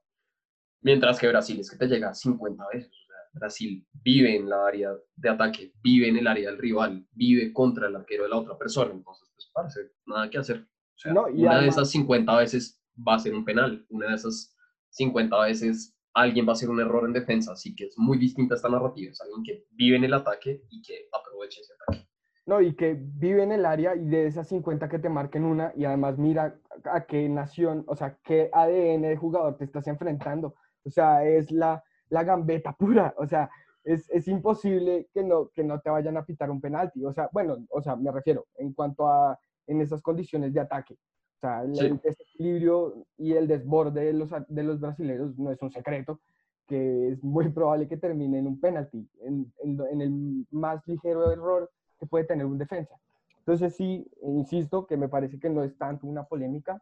Mientras 0.81 1.19
que 1.19 1.27
Brasil 1.27 1.59
es 1.59 1.69
que 1.69 1.77
te 1.77 1.87
llega 1.87 2.13
50 2.13 2.65
veces. 2.73 2.91
Brasil 3.31 3.85
vive 3.93 4.35
en 4.35 4.49
la 4.49 4.65
área 4.65 4.91
de 5.15 5.29
ataque, 5.29 5.73
vive 5.83 6.07
en 6.07 6.17
el 6.17 6.27
área 6.27 6.49
del 6.49 6.57
rival, 6.57 7.05
vive 7.11 7.53
contra 7.53 7.87
el 7.87 7.95
arquero 7.95 8.23
de 8.23 8.29
la 8.29 8.37
otra 8.37 8.57
persona. 8.57 8.91
Entonces, 8.91 9.29
pues, 9.35 9.51
parce, 9.53 9.91
nada 10.07 10.29
que 10.29 10.39
hacer. 10.39 10.61
O 10.61 10.97
sea, 10.97 11.13
No, 11.13 11.29
y 11.29 11.43
una 11.43 11.61
de 11.61 11.67
esas 11.67 11.91
50 11.91 12.35
veces 12.37 12.81
va 13.07 13.15
a 13.15 13.19
ser 13.19 13.35
un 13.35 13.45
penal, 13.45 13.85
una 13.89 14.07
de 14.07 14.15
esas 14.15 14.55
50 14.89 15.39
veces 15.41 15.95
alguien 16.13 16.47
va 16.47 16.51
a 16.51 16.53
hacer 16.53 16.69
un 16.69 16.79
error 16.79 17.05
en 17.05 17.13
defensa, 17.13 17.53
así 17.53 17.75
que 17.75 17.85
es 17.85 17.97
muy 17.97 18.17
distinta 18.17 18.55
esta 18.55 18.67
narrativa, 18.67 19.11
es 19.11 19.21
alguien 19.21 19.43
que 19.43 19.65
vive 19.71 19.95
en 19.95 20.03
el 20.03 20.13
ataque 20.13 20.63
y 20.69 20.81
que 20.81 21.07
aprovecha 21.13 21.61
ese 21.61 21.73
ataque. 21.73 22.08
No, 22.49 22.61
y 22.61 22.73
que 22.75 22.95
vive 22.99 23.43
en 23.43 23.51
el 23.51 23.63
área 23.63 23.95
y 23.95 24.07
de 24.09 24.25
esas 24.25 24.47
50 24.47 24.89
que 24.89 24.97
te 24.97 25.07
marquen 25.07 25.43
una 25.43 25.71
y 25.75 25.85
además 25.85 26.17
mira 26.17 26.59
a 26.85 27.05
qué 27.05 27.29
nación, 27.29 27.83
o 27.87 27.95
sea, 27.95 28.17
qué 28.23 28.49
ADN 28.51 29.03
de 29.03 29.17
jugador 29.17 29.55
te 29.55 29.65
estás 29.65 29.85
enfrentando. 29.87 30.55
O 30.83 30.89
sea, 30.89 31.23
es 31.23 31.51
la, 31.51 31.83
la 32.09 32.23
gambeta 32.23 32.73
pura. 32.73 33.13
O 33.17 33.27
sea, 33.27 33.51
es, 33.83 34.09
es 34.09 34.27
imposible 34.27 35.07
que 35.13 35.23
no, 35.23 35.49
que 35.49 35.63
no 35.63 35.79
te 35.79 35.91
vayan 35.91 36.17
a 36.17 36.25
pitar 36.25 36.49
un 36.49 36.59
penalti. 36.59 37.05
O 37.05 37.13
sea, 37.13 37.29
bueno, 37.31 37.57
o 37.69 37.83
sea, 37.83 37.95
me 37.95 38.11
refiero 38.11 38.47
en 38.55 38.73
cuanto 38.73 39.07
a 39.07 39.37
en 39.67 39.81
esas 39.81 40.01
condiciones 40.01 40.51
de 40.51 40.61
ataque. 40.61 40.95
O 40.95 41.39
sea, 41.41 41.61
el, 41.61 41.75
Sí. 41.75 41.99
desequilibrio 42.03 43.05
y 43.15 43.33
el 43.33 43.47
desborde 43.47 44.05
de 44.05 44.13
los, 44.13 44.31
de 44.47 44.63
los 44.63 44.79
brasileños 44.79 45.37
no 45.37 45.51
es 45.51 45.61
un 45.61 45.69
secreto, 45.69 46.19
que 46.65 47.09
es 47.09 47.23
muy 47.23 47.49
probable 47.49 47.87
que 47.87 47.97
termine 47.97 48.39
en 48.39 48.47
un 48.47 48.59
penalti, 48.59 49.07
en, 49.21 49.53
en 49.63 50.01
el 50.01 50.47
más 50.49 50.81
ligero 50.87 51.31
error 51.31 51.69
que 51.99 52.05
puede 52.05 52.25
tener 52.25 52.45
un 52.45 52.57
defensa. 52.57 52.95
Entonces 53.39 53.75
sí, 53.75 54.05
insisto 54.21 54.85
que 54.85 54.97
me 54.97 55.09
parece 55.09 55.39
que 55.39 55.49
no 55.49 55.63
es 55.63 55.77
tanto 55.77 56.07
una 56.07 56.23
polémica, 56.23 56.81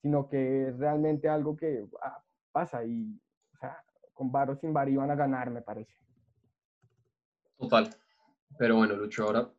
sino 0.00 0.28
que 0.28 0.68
es 0.68 0.78
realmente 0.78 1.28
algo 1.28 1.56
que 1.56 1.86
ah, 2.02 2.22
pasa 2.50 2.84
y, 2.84 3.18
o 3.54 3.58
sea, 3.58 3.82
con 4.12 4.30
VAR 4.30 4.50
o 4.50 4.56
sin 4.56 4.72
VAR 4.72 4.88
iban 4.88 5.10
a 5.10 5.14
ganar, 5.14 5.50
me 5.50 5.62
parece. 5.62 5.94
Total. 7.58 7.88
Pero 8.58 8.76
bueno, 8.76 8.94
Lucho, 8.96 9.24
ahora 9.24 9.50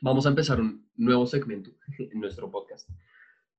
vamos 0.00 0.26
a 0.26 0.28
empezar 0.28 0.60
un 0.60 0.88
nuevo 0.96 1.26
segmento 1.26 1.70
en 1.98 2.20
nuestro 2.20 2.50
podcast, 2.50 2.88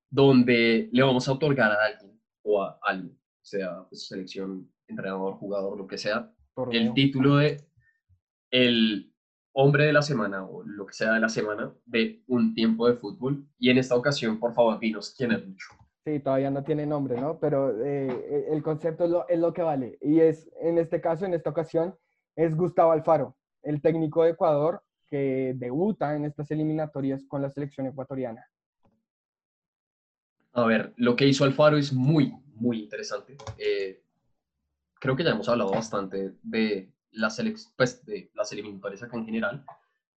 donde 0.10 0.90
le 0.92 1.04
vamos 1.04 1.28
a 1.28 1.34
otorgar 1.34 1.72
a 1.72 1.86
alguien 1.86 2.22
o 2.44 2.62
a 2.62 2.80
alguien, 2.84 3.18
sea 3.42 3.86
pues, 3.90 4.08
selección, 4.08 4.72
entrenador, 4.88 5.36
jugador, 5.36 5.78
lo 5.78 5.88
que 5.88 5.98
sea, 5.98 6.32
el 6.72 6.94
título 6.94 7.38
de 7.38 7.66
el 8.52 9.09
hombre 9.54 9.86
de 9.86 9.94
la 9.94 10.02
semana 10.02 10.46
o 10.46 10.64
lo 10.64 10.86
que 10.86 10.94
sea 10.94 11.14
de 11.14 11.20
la 11.20 11.30
semana 11.30 11.74
de 11.86 12.24
un 12.28 12.54
tiempo 12.54 12.88
de 12.88 12.96
fútbol. 12.96 13.46
Y 13.58 13.70
en 13.70 13.78
esta 13.78 13.96
ocasión, 13.96 14.40
por 14.40 14.54
favor, 14.54 14.80
dinos 14.80 15.14
quién 15.18 15.32
es 15.32 15.46
Lucho. 15.46 15.68
Sí, 16.06 16.20
todavía 16.20 16.50
no 16.50 16.64
tiene 16.64 16.86
nombre, 16.86 17.20
¿no? 17.20 17.40
Pero 17.40 17.84
eh, 17.84 18.48
el 18.50 18.64
concepto 18.64 19.04
es 19.06 19.10
lo, 19.12 19.28
es 19.28 19.40
lo 19.40 19.54
que 19.54 19.62
vale. 19.62 19.98
Y 20.02 20.20
es, 20.20 20.50
en 20.62 20.78
este 20.78 21.02
caso, 21.02 21.26
en 21.26 21.34
esta 21.34 21.50
ocasión, 21.50 21.96
es 22.36 22.56
Gustavo 22.56 22.92
Alfaro, 22.92 23.36
el 23.64 23.82
técnico 23.82 24.24
de 24.24 24.32
Ecuador 24.32 24.82
que 25.08 25.54
debuta 25.58 26.16
en 26.16 26.26
estas 26.26 26.52
eliminatorias 26.52 27.26
con 27.28 27.42
la 27.42 27.50
selección 27.50 27.88
ecuatoriana. 27.88 28.46
A 30.54 30.66
ver, 30.66 30.94
lo 30.98 31.16
que 31.16 31.28
hizo 31.28 31.44
Alfaro 31.44 31.78
es 31.78 31.92
muy, 31.92 32.34
muy 32.56 32.84
interesante. 32.84 33.38
Eh, 33.58 34.04
creo 35.00 35.16
que 35.16 35.24
ya 35.24 35.32
hemos 35.32 35.50
hablado 35.50 35.72
bastante 35.72 36.34
de 36.42 36.92
las, 37.12 37.42
pues, 37.76 38.06
de 38.06 38.32
las 38.34 38.52
eliminatorias 38.52 39.04
acá 39.04 39.18
en 39.18 39.26
general. 39.26 39.66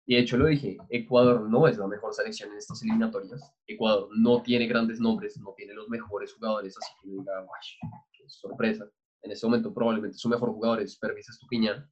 Y 0.06 0.16
de 0.16 0.22
hecho 0.22 0.38
lo 0.38 0.48
dije, 0.48 0.78
Ecuador 0.90 1.48
no 1.50 1.68
es 1.68 1.78
la 1.78 1.88
mejor 1.88 2.14
selección 2.14 2.52
en 2.52 2.58
estas 2.58 2.82
eliminatorias. 2.82 3.54
Ecuador 3.68 4.10
no 4.18 4.42
tiene 4.42 4.66
grandes 4.66 5.00
nombres, 5.00 5.38
no 5.38 5.54
tiene 5.56 5.74
los 5.74 5.88
mejores 5.88 6.34
jugadores, 6.34 6.76
así 6.78 6.92
que 7.02 7.10
diga, 7.10 7.42
"Guay, 7.42 8.02
qué 8.12 8.24
sorpresa. 8.28 8.90
En 9.22 9.32
este 9.32 9.46
momento 9.46 9.74
probablemente 9.74 10.18
su 10.18 10.30
mejor 10.30 10.50
jugador 10.50 10.82
es 10.82 10.98
Pervis 10.98 11.30
Estupiñán. 11.30 11.88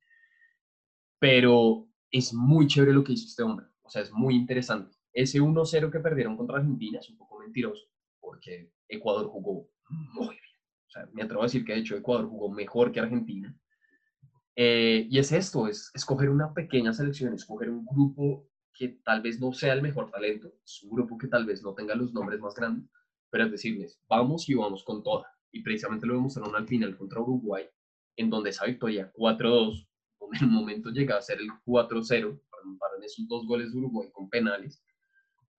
Pero 1.20 1.88
es 2.12 2.34
muy 2.34 2.68
chévere 2.68 2.94
lo 2.94 3.04
que 3.04 3.14
hizo 3.14 3.28
este 3.28 3.44
hombre. 3.44 3.68
O 3.84 3.90
sea, 3.90 4.02
es 4.02 4.12
muy 4.12 4.36
interesante. 4.36 4.96
Ese 5.14 5.40
1-0 5.42 5.92
que 5.92 6.00
perdieron 6.00 6.38
contra 6.38 6.58
Argentina 6.58 7.00
es 7.00 7.10
un 7.10 7.18
poco 7.18 7.40
mentiroso, 7.40 7.86
porque 8.20 8.72
Ecuador 8.88 9.28
jugó 9.28 9.70
muy 9.90 10.30
bien. 10.30 10.42
O 10.88 10.90
sea, 10.90 11.10
me 11.14 11.24
atrevo 11.24 11.42
a 11.42 11.46
decir 11.46 11.66
que 11.66 11.74
de 11.74 11.80
hecho 11.80 11.96
Ecuador 11.96 12.28
jugó 12.28 12.52
mejor 12.52 12.92
que 12.92 13.00
Argentina. 13.00 13.56
Eh, 14.60 15.08
y 15.08 15.20
es 15.20 15.32
esto, 15.32 15.68
es 15.68 15.92
escoger 15.94 16.32
una 16.32 16.52
pequeña 16.52 16.92
selección, 16.92 17.32
escoger 17.36 17.70
un 17.70 17.86
grupo 17.86 18.50
que 18.74 19.00
tal 19.06 19.22
vez 19.22 19.40
no 19.40 19.54
sea 19.54 19.74
el 19.74 19.84
mejor 19.84 20.10
talento, 20.10 20.52
es 20.66 20.82
un 20.82 20.96
grupo 20.96 21.16
que 21.16 21.28
tal 21.28 21.46
vez 21.46 21.62
no 21.62 21.76
tenga 21.76 21.94
los 21.94 22.12
nombres 22.12 22.40
más 22.40 22.56
grandes, 22.56 22.90
pero 23.30 23.46
es 23.46 23.52
decirles, 23.52 24.02
vamos 24.10 24.50
y 24.50 24.56
vamos 24.56 24.84
con 24.84 25.04
toda. 25.04 25.32
Y 25.52 25.62
precisamente 25.62 26.08
lo 26.08 26.16
demostraron 26.16 26.56
al 26.56 26.68
final 26.68 26.98
contra 26.98 27.22
Uruguay, 27.22 27.66
en 28.16 28.32
donde 28.32 28.50
esa 28.50 28.66
victoria 28.66 29.12
4-2, 29.14 29.88
donde 30.20 30.38
en 30.40 30.46
un 30.46 30.54
momento 30.54 30.90
llega 30.90 31.18
a 31.18 31.22
ser 31.22 31.40
el 31.40 31.50
4-0, 31.64 32.42
para 32.80 33.06
esos 33.06 33.28
dos 33.28 33.46
goles 33.46 33.72
de 33.72 33.78
Uruguay 33.78 34.10
con 34.12 34.28
penales, 34.28 34.84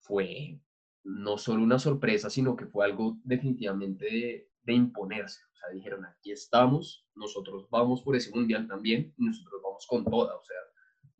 fue 0.00 0.60
no 1.04 1.38
solo 1.38 1.62
una 1.62 1.78
sorpresa, 1.78 2.30
sino 2.30 2.56
que 2.56 2.66
fue 2.66 2.84
algo 2.84 3.16
definitivamente 3.22 4.04
de, 4.06 4.48
de 4.68 4.74
imponerse. 4.74 5.40
O 5.52 5.56
sea, 5.56 5.70
dijeron, 5.70 6.04
aquí 6.04 6.30
estamos, 6.30 7.06
nosotros 7.14 7.66
vamos 7.70 8.02
por 8.02 8.14
ese 8.14 8.30
mundial 8.30 8.68
también, 8.68 9.14
y 9.16 9.24
nosotros 9.24 9.60
vamos 9.64 9.86
con 9.88 10.04
toda. 10.04 10.36
O 10.36 10.44
sea, 10.44 10.56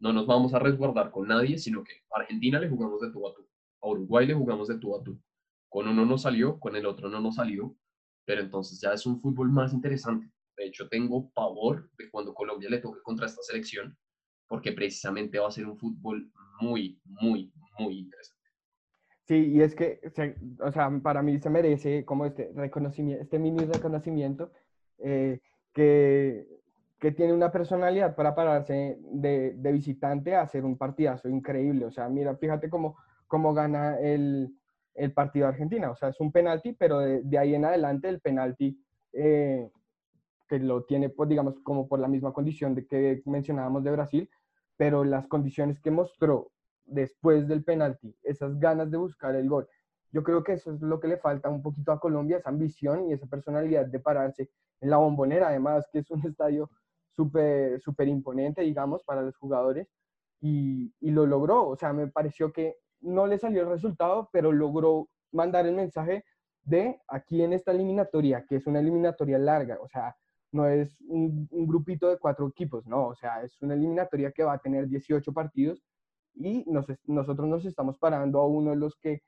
no 0.00 0.12
nos 0.12 0.26
vamos 0.26 0.52
a 0.52 0.58
resguardar 0.58 1.10
con 1.10 1.26
nadie, 1.26 1.58
sino 1.58 1.82
que 1.82 1.92
a 2.12 2.20
Argentina 2.20 2.60
le 2.60 2.68
jugamos 2.68 3.00
de 3.00 3.10
tú 3.10 3.26
a 3.26 3.34
tú, 3.34 3.48
a 3.82 3.88
Uruguay 3.88 4.26
le 4.26 4.34
jugamos 4.34 4.68
de 4.68 4.78
tú 4.78 4.94
a 4.94 5.02
tú. 5.02 5.18
Con 5.70 5.88
uno 5.88 6.04
no 6.04 6.18
salió, 6.18 6.60
con 6.60 6.76
el 6.76 6.86
otro 6.86 7.08
no 7.08 7.20
nos 7.20 7.36
salió, 7.36 7.74
pero 8.26 8.42
entonces 8.42 8.80
ya 8.80 8.92
es 8.92 9.06
un 9.06 9.20
fútbol 9.20 9.50
más 9.50 9.72
interesante. 9.72 10.30
De 10.56 10.66
hecho, 10.66 10.88
tengo 10.88 11.30
pavor 11.30 11.90
de 11.96 12.10
cuando 12.10 12.34
Colombia 12.34 12.68
le 12.68 12.78
toque 12.78 13.00
contra 13.02 13.26
esta 13.26 13.42
selección, 13.42 13.96
porque 14.46 14.72
precisamente 14.72 15.38
va 15.38 15.48
a 15.48 15.52
ser 15.52 15.66
un 15.66 15.78
fútbol 15.78 16.30
muy, 16.60 17.00
muy, 17.04 17.52
muy 17.78 17.98
interesante. 17.98 18.37
Sí, 19.28 19.52
y 19.52 19.60
es 19.60 19.74
que, 19.74 20.00
o 20.58 20.72
sea, 20.72 20.90
para 21.02 21.20
mí 21.20 21.38
se 21.38 21.50
merece 21.50 22.02
como 22.06 22.24
este 22.24 22.50
reconocimiento, 22.54 23.22
este 23.22 23.38
mini 23.38 23.66
reconocimiento 23.66 24.50
eh, 24.96 25.40
que, 25.74 26.46
que 26.98 27.12
tiene 27.12 27.34
una 27.34 27.52
personalidad 27.52 28.16
para 28.16 28.34
pararse 28.34 28.96
de, 29.02 29.52
de 29.54 29.72
visitante 29.72 30.34
a 30.34 30.40
hacer 30.40 30.64
un 30.64 30.78
partidazo 30.78 31.28
increíble. 31.28 31.84
O 31.84 31.90
sea, 31.90 32.08
mira, 32.08 32.34
fíjate 32.36 32.70
cómo, 32.70 32.96
cómo 33.26 33.52
gana 33.52 34.00
el, 34.00 34.56
el 34.94 35.12
partido 35.12 35.44
de 35.44 35.52
Argentina. 35.52 35.90
O 35.90 35.94
sea, 35.94 36.08
es 36.08 36.18
un 36.20 36.32
penalti, 36.32 36.72
pero 36.72 37.00
de, 37.00 37.20
de 37.22 37.38
ahí 37.38 37.54
en 37.54 37.66
adelante 37.66 38.08
el 38.08 38.20
penalti 38.20 38.82
eh, 39.12 39.68
que 40.48 40.58
lo 40.58 40.84
tiene, 40.84 41.10
pues, 41.10 41.28
digamos, 41.28 41.60
como 41.62 41.86
por 41.86 42.00
la 42.00 42.08
misma 42.08 42.32
condición 42.32 42.74
de 42.74 42.86
que 42.86 43.20
mencionábamos 43.26 43.84
de 43.84 43.90
Brasil, 43.90 44.30
pero 44.78 45.04
las 45.04 45.26
condiciones 45.26 45.80
que 45.80 45.90
mostró 45.90 46.50
después 46.88 47.46
del 47.48 47.64
penalti, 47.64 48.14
esas 48.22 48.58
ganas 48.58 48.90
de 48.90 48.96
buscar 48.96 49.34
el 49.34 49.48
gol. 49.48 49.68
Yo 50.10 50.22
creo 50.22 50.42
que 50.42 50.54
eso 50.54 50.72
es 50.72 50.80
lo 50.80 51.00
que 51.00 51.08
le 51.08 51.18
falta 51.18 51.48
un 51.48 51.62
poquito 51.62 51.92
a 51.92 52.00
Colombia, 52.00 52.38
esa 52.38 52.48
ambición 52.48 53.08
y 53.08 53.12
esa 53.12 53.26
personalidad 53.26 53.86
de 53.86 54.00
pararse 54.00 54.50
en 54.80 54.90
la 54.90 54.96
bombonera, 54.96 55.48
además 55.48 55.86
que 55.92 56.00
es 56.00 56.10
un 56.10 56.22
estadio 56.26 56.70
súper 57.10 57.80
súper 57.80 58.08
imponente, 58.08 58.62
digamos, 58.62 59.02
para 59.04 59.22
los 59.22 59.36
jugadores, 59.36 59.88
y, 60.40 60.94
y 61.00 61.10
lo 61.10 61.26
logró. 61.26 61.68
O 61.68 61.76
sea, 61.76 61.92
me 61.92 62.08
pareció 62.08 62.52
que 62.52 62.76
no 63.00 63.26
le 63.26 63.38
salió 63.38 63.62
el 63.62 63.68
resultado, 63.68 64.28
pero 64.32 64.52
logró 64.52 65.08
mandar 65.32 65.66
el 65.66 65.74
mensaje 65.74 66.24
de 66.62 67.00
aquí 67.08 67.42
en 67.42 67.52
esta 67.52 67.72
eliminatoria, 67.72 68.44
que 68.46 68.56
es 68.56 68.66
una 68.66 68.80
eliminatoria 68.80 69.38
larga, 69.38 69.78
o 69.80 69.88
sea, 69.88 70.16
no 70.52 70.66
es 70.68 71.00
un, 71.02 71.48
un 71.50 71.66
grupito 71.66 72.08
de 72.08 72.18
cuatro 72.18 72.48
equipos, 72.48 72.86
no, 72.86 73.08
o 73.08 73.14
sea, 73.14 73.42
es 73.42 73.60
una 73.62 73.74
eliminatoria 73.74 74.32
que 74.32 74.44
va 74.44 74.54
a 74.54 74.58
tener 74.58 74.86
18 74.88 75.32
partidos 75.32 75.82
y 76.38 76.64
nos 76.66 76.86
nosotros 77.06 77.48
nos 77.48 77.64
estamos 77.64 77.98
parando 77.98 78.40
a 78.40 78.46
uno 78.46 78.70
de 78.70 78.76
los 78.76 78.96
que 78.96 79.22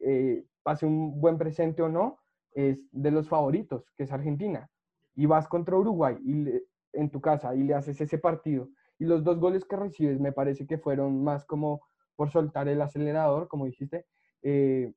eh, 0.00 0.44
pase 0.62 0.86
un 0.86 1.20
buen 1.20 1.38
presente 1.38 1.82
o 1.82 1.88
no, 1.88 2.18
es 2.54 2.78
de 2.92 3.10
los 3.10 3.28
favoritos, 3.28 3.84
que 3.96 4.04
es 4.04 4.12
Argentina. 4.12 4.68
Y 5.14 5.26
vas 5.26 5.48
contra 5.48 5.76
Uruguay 5.76 6.16
y 6.24 6.32
le- 6.34 6.62
en 6.92 7.10
tu 7.10 7.20
casa 7.20 7.54
y 7.54 7.62
le 7.62 7.74
haces 7.74 8.00
ese 8.00 8.18
partido. 8.18 8.68
Y 8.98 9.04
los 9.06 9.24
dos 9.24 9.38
goles 9.38 9.64
que 9.64 9.76
recibes 9.76 10.20
me 10.20 10.32
parece 10.32 10.66
que 10.66 10.78
fueron 10.78 11.22
más 11.24 11.44
como 11.44 11.82
por 12.16 12.30
soltar 12.30 12.68
el 12.68 12.82
acelerador, 12.82 13.48
como 13.48 13.66
dijiste. 13.66 14.06
Eh, 14.42 14.92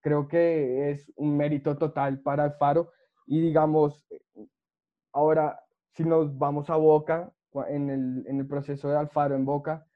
creo 0.00 0.28
que 0.28 0.90
es 0.90 1.10
un 1.16 1.36
mérito 1.36 1.76
total 1.78 2.20
para 2.20 2.44
Alfaro. 2.44 2.90
Y 3.26 3.40
digamos, 3.40 4.04
ahora, 5.12 5.60
si 5.92 6.04
nos 6.04 6.36
vamos 6.36 6.68
a 6.70 6.76
Boca, 6.76 7.32
en 7.68 7.88
el, 7.88 8.26
en 8.26 8.40
el 8.40 8.46
proceso 8.48 8.88
de 8.88 8.96
Alfaro 8.96 9.36
en 9.36 9.44
Boca, 9.44 9.86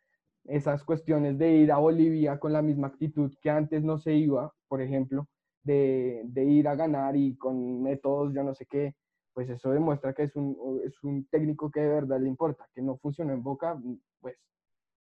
esas 0.48 0.82
cuestiones 0.82 1.38
de 1.38 1.50
ir 1.52 1.72
a 1.72 1.78
Bolivia 1.78 2.38
con 2.38 2.52
la 2.52 2.62
misma 2.62 2.88
actitud 2.88 3.32
que 3.40 3.50
antes 3.50 3.82
no 3.82 3.98
se 3.98 4.14
iba, 4.14 4.52
por 4.66 4.80
ejemplo, 4.80 5.28
de, 5.62 6.22
de 6.24 6.44
ir 6.44 6.68
a 6.68 6.74
ganar 6.74 7.16
y 7.16 7.36
con 7.36 7.82
métodos, 7.82 8.32
yo 8.34 8.42
no 8.42 8.54
sé 8.54 8.66
qué, 8.66 8.94
pues 9.34 9.50
eso 9.50 9.70
demuestra 9.70 10.14
que 10.14 10.24
es 10.24 10.34
un, 10.36 10.80
es 10.84 11.02
un 11.04 11.26
técnico 11.28 11.70
que 11.70 11.80
de 11.80 11.88
verdad 11.88 12.18
le 12.20 12.28
importa, 12.28 12.66
que 12.74 12.82
no 12.82 12.96
funcionó 12.96 13.32
en 13.32 13.42
Boca, 13.42 13.78
pues 14.20 14.36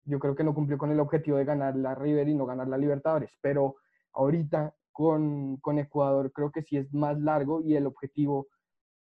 yo 0.04 0.18
creo 0.18 0.34
que 0.34 0.44
no 0.44 0.54
cumplió 0.54 0.78
con 0.78 0.90
el 0.90 1.00
objetivo 1.00 1.38
de 1.38 1.44
ganar 1.44 1.76
la 1.76 1.94
River 1.94 2.28
y 2.28 2.34
no 2.34 2.46
ganar 2.46 2.68
la 2.68 2.78
Libertadores, 2.78 3.32
pero 3.40 3.76
ahorita 4.12 4.74
con, 4.92 5.56
con 5.58 5.78
Ecuador 5.78 6.30
creo 6.32 6.50
que 6.50 6.62
sí 6.62 6.76
es 6.76 6.92
más 6.92 7.18
largo 7.18 7.62
y 7.62 7.74
el 7.74 7.86
objetivo 7.86 8.48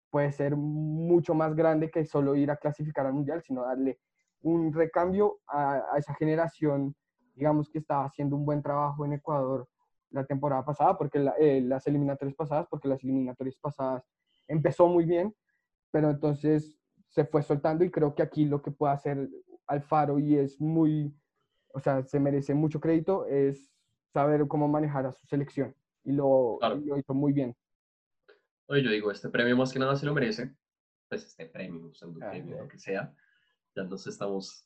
puede 0.09 0.31
ser 0.31 0.55
mucho 0.55 1.35
más 1.35 1.55
grande 1.55 1.91
que 1.91 2.05
solo 2.05 2.35
ir 2.35 2.49
a 2.51 2.57
clasificar 2.57 3.05
al 3.05 3.13
Mundial, 3.13 3.43
sino 3.43 3.63
darle 3.63 3.99
un 4.41 4.73
recambio 4.73 5.39
a, 5.47 5.81
esa 5.97 6.13
generación, 6.15 6.95
digamos 7.35 7.69
que 7.69 7.79
estaba 7.79 8.05
haciendo 8.05 8.35
un 8.35 8.45
buen 8.45 8.61
trabajo 8.61 9.05
en 9.05 9.13
Ecuador 9.13 9.67
la 10.11 10.25
temporada 10.25 10.65
pasada, 10.65 10.97
porque 10.97 11.23
eh, 11.39 11.61
las 11.61 11.85
eliminatorias 11.87 12.35
pasadas, 12.35 12.67
porque 12.69 12.87
las 12.87 13.03
eliminatorias 13.03 13.55
pasadas 13.57 14.03
empezó 14.47 14.87
muy 14.87 15.05
bien, 15.05 15.35
pero 15.91 16.09
entonces 16.09 16.79
se 17.07 17.25
fue 17.25 17.43
soltando 17.43 17.83
y 17.83 17.91
creo 17.91 18.15
que 18.15 18.23
aquí 18.23 18.45
lo 18.45 18.61
que 18.61 18.71
puede 18.71 18.93
hacer 18.93 19.29
Alfaro 19.67 20.19
y 20.19 20.35
es 20.35 20.59
muy, 20.59 21.13
o 21.73 21.79
sea, 21.79 22.03
se 22.03 22.19
merece 22.19 22.53
mucho 22.53 22.79
crédito, 22.79 23.25
es 23.25 23.71
saber 24.11 24.47
cómo 24.47 24.67
manejar 24.67 25.05
a 25.05 25.11
su 25.11 25.25
selección 25.27 25.75
y 26.03 26.11
lo, 26.11 26.57
lo 26.61 26.97
hizo 26.97 27.13
muy 27.13 27.33
bien. 27.33 27.55
Oye, 28.67 28.83
yo 28.83 28.91
digo, 28.91 29.11
este 29.11 29.29
premio 29.29 29.55
más 29.57 29.71
que 29.71 29.79
nada 29.79 29.95
se 29.95 30.05
lo 30.05 30.13
merece, 30.13 30.55
pues 31.07 31.25
este 31.25 31.45
premio, 31.47 31.87
usando 31.87 32.19
ah, 32.23 32.29
premio, 32.29 32.57
lo 32.57 32.67
que 32.67 32.77
sea, 32.77 33.13
ya 33.75 33.83
nos 33.83 34.07
estamos 34.07 34.65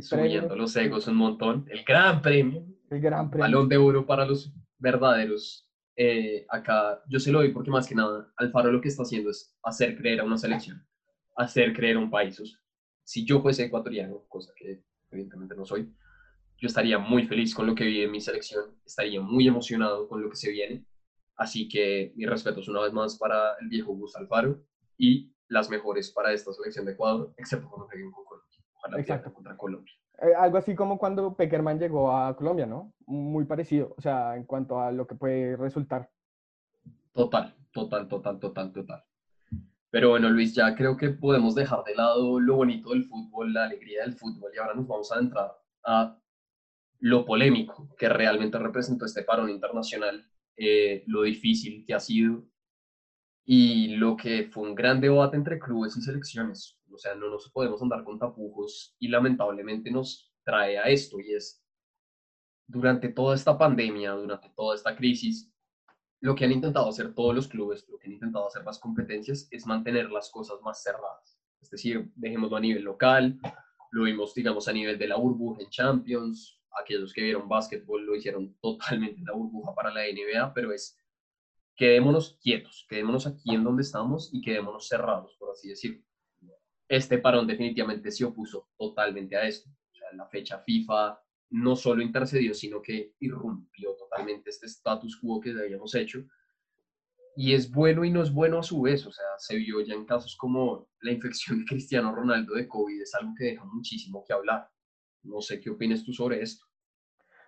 subiendo 0.00 0.56
los 0.56 0.76
egos 0.76 1.06
un 1.06 1.16
montón. 1.16 1.66
El 1.68 1.84
gran 1.84 2.22
premio. 2.22 2.64
El 2.90 3.00
gran 3.00 3.30
premio. 3.30 3.44
Balón 3.44 3.68
de 3.68 3.76
oro 3.76 4.06
para 4.06 4.24
los 4.24 4.52
verdaderos. 4.78 5.68
Eh, 5.96 6.46
acá 6.48 7.02
yo 7.08 7.18
se 7.18 7.30
lo 7.30 7.40
doy 7.40 7.52
porque 7.52 7.70
más 7.70 7.86
que 7.86 7.94
nada 7.94 8.32
Alfaro 8.36 8.72
lo 8.72 8.80
que 8.80 8.88
está 8.88 9.02
haciendo 9.02 9.28
es 9.28 9.54
hacer 9.62 9.96
creer 9.96 10.20
a 10.20 10.24
una 10.24 10.38
selección, 10.38 10.86
hacer 11.36 11.74
creer 11.74 11.96
a 11.96 12.00
un 12.00 12.10
país. 12.10 12.40
si 13.04 13.26
yo 13.26 13.42
fuese 13.42 13.64
ecuatoriano, 13.64 14.24
cosa 14.28 14.52
que 14.56 14.82
evidentemente 15.10 15.54
no 15.54 15.66
soy, 15.66 15.92
yo 16.56 16.66
estaría 16.66 16.98
muy 16.98 17.24
feliz 17.24 17.54
con 17.54 17.66
lo 17.66 17.74
que 17.74 17.84
vi 17.84 18.02
en 18.02 18.10
mi 18.10 18.20
selección, 18.20 18.64
estaría 18.86 19.20
muy 19.20 19.46
emocionado 19.46 20.08
con 20.08 20.22
lo 20.22 20.30
que 20.30 20.36
se 20.36 20.50
viene. 20.50 20.86
Así 21.36 21.68
que 21.68 22.12
mis 22.14 22.28
respetos 22.28 22.68
una 22.68 22.82
vez 22.82 22.92
más 22.92 23.18
para 23.18 23.56
el 23.60 23.68
viejo 23.68 23.92
Gustavo 23.92 24.24
Alfaro 24.24 24.64
y 24.96 25.34
las 25.48 25.68
mejores 25.68 26.10
para 26.10 26.32
esta 26.32 26.52
selección 26.52 26.86
de 26.86 26.92
Ecuador, 26.92 27.34
excepto 27.36 27.68
cuando 27.68 27.88
peguen 27.88 28.10
con 28.12 28.24
Ojalá 28.82 29.22
contra 29.22 29.56
Colombia. 29.56 29.92
Eh, 30.20 30.34
algo 30.36 30.58
así 30.58 30.74
como 30.74 30.98
cuando 30.98 31.34
Peckerman 31.34 31.78
llegó 31.78 32.14
a 32.14 32.36
Colombia, 32.36 32.66
¿no? 32.66 32.92
Muy 33.06 33.44
parecido, 33.44 33.94
o 33.96 34.00
sea, 34.00 34.36
en 34.36 34.44
cuanto 34.44 34.80
a 34.80 34.92
lo 34.92 35.06
que 35.06 35.14
puede 35.14 35.56
resultar. 35.56 36.10
Total, 37.12 37.54
total, 37.72 38.08
total, 38.08 38.38
total, 38.38 38.72
total. 38.72 39.04
Pero 39.90 40.10
bueno, 40.10 40.30
Luis, 40.30 40.54
ya 40.54 40.74
creo 40.74 40.96
que 40.96 41.10
podemos 41.10 41.54
dejar 41.54 41.84
de 41.84 41.94
lado 41.94 42.40
lo 42.40 42.56
bonito 42.56 42.90
del 42.90 43.04
fútbol, 43.04 43.52
la 43.52 43.64
alegría 43.64 44.02
del 44.02 44.14
fútbol, 44.14 44.50
y 44.54 44.58
ahora 44.58 44.74
nos 44.74 44.86
vamos 44.86 45.12
a 45.12 45.18
entrar 45.18 45.52
a 45.84 46.18
lo 47.00 47.24
polémico 47.24 47.88
que 47.98 48.08
realmente 48.08 48.58
representó 48.58 49.04
este 49.04 49.22
parón 49.22 49.50
internacional, 49.50 50.24
eh, 50.56 51.02
lo 51.06 51.22
difícil 51.22 51.84
que 51.84 51.94
ha 51.94 52.00
sido 52.00 52.44
y 53.44 53.96
lo 53.96 54.16
que 54.16 54.44
fue 54.44 54.62
un 54.62 54.74
gran 54.74 55.00
debate 55.00 55.36
entre 55.36 55.58
clubes 55.58 55.96
y 55.96 56.00
selecciones. 56.00 56.78
O 56.92 56.98
sea, 56.98 57.14
no 57.14 57.28
nos 57.28 57.50
podemos 57.50 57.80
andar 57.82 58.04
con 58.04 58.18
tapujos 58.18 58.94
y 58.98 59.08
lamentablemente 59.08 59.90
nos 59.90 60.32
trae 60.44 60.78
a 60.78 60.84
esto 60.84 61.20
y 61.20 61.34
es 61.34 61.64
durante 62.66 63.08
toda 63.08 63.34
esta 63.34 63.56
pandemia, 63.56 64.12
durante 64.12 64.48
toda 64.50 64.74
esta 64.74 64.96
crisis, 64.96 65.52
lo 66.20 66.34
que 66.34 66.44
han 66.44 66.52
intentado 66.52 66.88
hacer 66.88 67.14
todos 67.14 67.34
los 67.34 67.48
clubes, 67.48 67.86
lo 67.88 67.98
que 67.98 68.06
han 68.06 68.14
intentado 68.14 68.46
hacer 68.46 68.64
las 68.64 68.78
competencias 68.78 69.48
es 69.50 69.66
mantener 69.66 70.10
las 70.10 70.30
cosas 70.30 70.60
más 70.62 70.82
cerradas. 70.82 71.38
Es 71.60 71.70
decir, 71.70 72.10
dejémoslo 72.14 72.56
a 72.56 72.60
nivel 72.60 72.84
local, 72.84 73.38
lo 73.90 74.04
vimos, 74.04 74.34
digamos, 74.34 74.68
a 74.68 74.72
nivel 74.72 74.98
de 74.98 75.08
la 75.08 75.16
burbuja 75.16 75.62
en 75.62 75.70
Champions, 75.70 76.60
aquellos 76.80 77.12
que 77.12 77.22
vieron 77.22 77.48
básquetbol 77.48 78.06
lo 78.06 78.16
hicieron 78.16 78.56
totalmente 78.62 79.20
en 79.20 79.26
la 79.26 79.32
burbuja 79.32 79.74
para 79.74 79.92
la 79.92 80.02
NBA, 80.02 80.54
pero 80.54 80.72
es 80.72 80.98
quedémonos 81.76 82.38
quietos, 82.40 82.86
quedémonos 82.88 83.26
aquí 83.26 83.54
en 83.54 83.64
donde 83.64 83.82
estamos 83.82 84.30
y 84.32 84.40
quedémonos 84.40 84.88
cerrados, 84.88 85.34
por 85.38 85.50
así 85.50 85.68
decirlo. 85.68 86.04
Este 86.92 87.16
parón 87.16 87.46
definitivamente 87.46 88.10
se 88.10 88.22
opuso 88.22 88.68
totalmente 88.76 89.34
a 89.34 89.46
esto. 89.46 89.70
O 89.70 89.94
sea, 89.94 90.12
la 90.12 90.26
fecha 90.26 90.58
FIFA 90.58 91.18
no 91.52 91.74
solo 91.74 92.02
intercedió, 92.02 92.52
sino 92.52 92.82
que 92.82 93.14
irrumpió 93.18 93.94
totalmente 93.94 94.50
este 94.50 94.66
status 94.66 95.16
quo 95.16 95.40
que 95.40 95.52
habíamos 95.52 95.94
hecho. 95.94 96.22
Y 97.34 97.54
es 97.54 97.70
bueno 97.70 98.04
y 98.04 98.10
no 98.10 98.22
es 98.22 98.30
bueno 98.30 98.58
a 98.58 98.62
su 98.62 98.82
vez. 98.82 99.06
O 99.06 99.10
sea, 99.10 99.24
se 99.38 99.56
vio 99.56 99.80
ya 99.80 99.94
en 99.94 100.04
casos 100.04 100.36
como 100.36 100.90
la 101.00 101.12
infección 101.12 101.60
de 101.60 101.64
Cristiano 101.64 102.14
Ronaldo 102.14 102.52
de 102.56 102.68
COVID, 102.68 103.00
es 103.00 103.14
algo 103.14 103.32
que 103.38 103.44
deja 103.44 103.64
muchísimo 103.64 104.22
que 104.22 104.34
hablar. 104.34 104.68
No 105.22 105.40
sé 105.40 105.60
qué 105.60 105.70
opinas 105.70 106.04
tú 106.04 106.12
sobre 106.12 106.42
esto. 106.42 106.66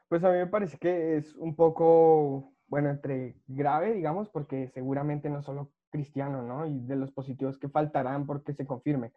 Pues 0.09 0.25
a 0.25 0.31
mí 0.31 0.39
me 0.39 0.47
parece 0.47 0.79
que 0.79 1.19
es 1.19 1.35
un 1.35 1.55
poco 1.55 2.55
bueno, 2.67 2.89
entre 2.89 3.37
grave, 3.47 3.93
digamos, 3.93 4.31
porque 4.31 4.69
seguramente 4.69 5.29
no 5.29 5.43
solo 5.43 5.71
cristiano, 5.91 6.41
¿no? 6.41 6.67
Y 6.67 6.81
de 6.81 6.97
los 6.97 7.13
positivos 7.13 7.59
que 7.59 7.69
faltarán 7.69 8.25
porque 8.25 8.55
se 8.55 8.67
confirme. 8.67 9.13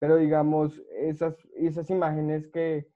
Pero 0.00 0.16
digamos, 0.16 0.82
esas, 0.98 1.36
esas 1.54 1.88
imágenes 1.90 2.48
que, 2.48 2.88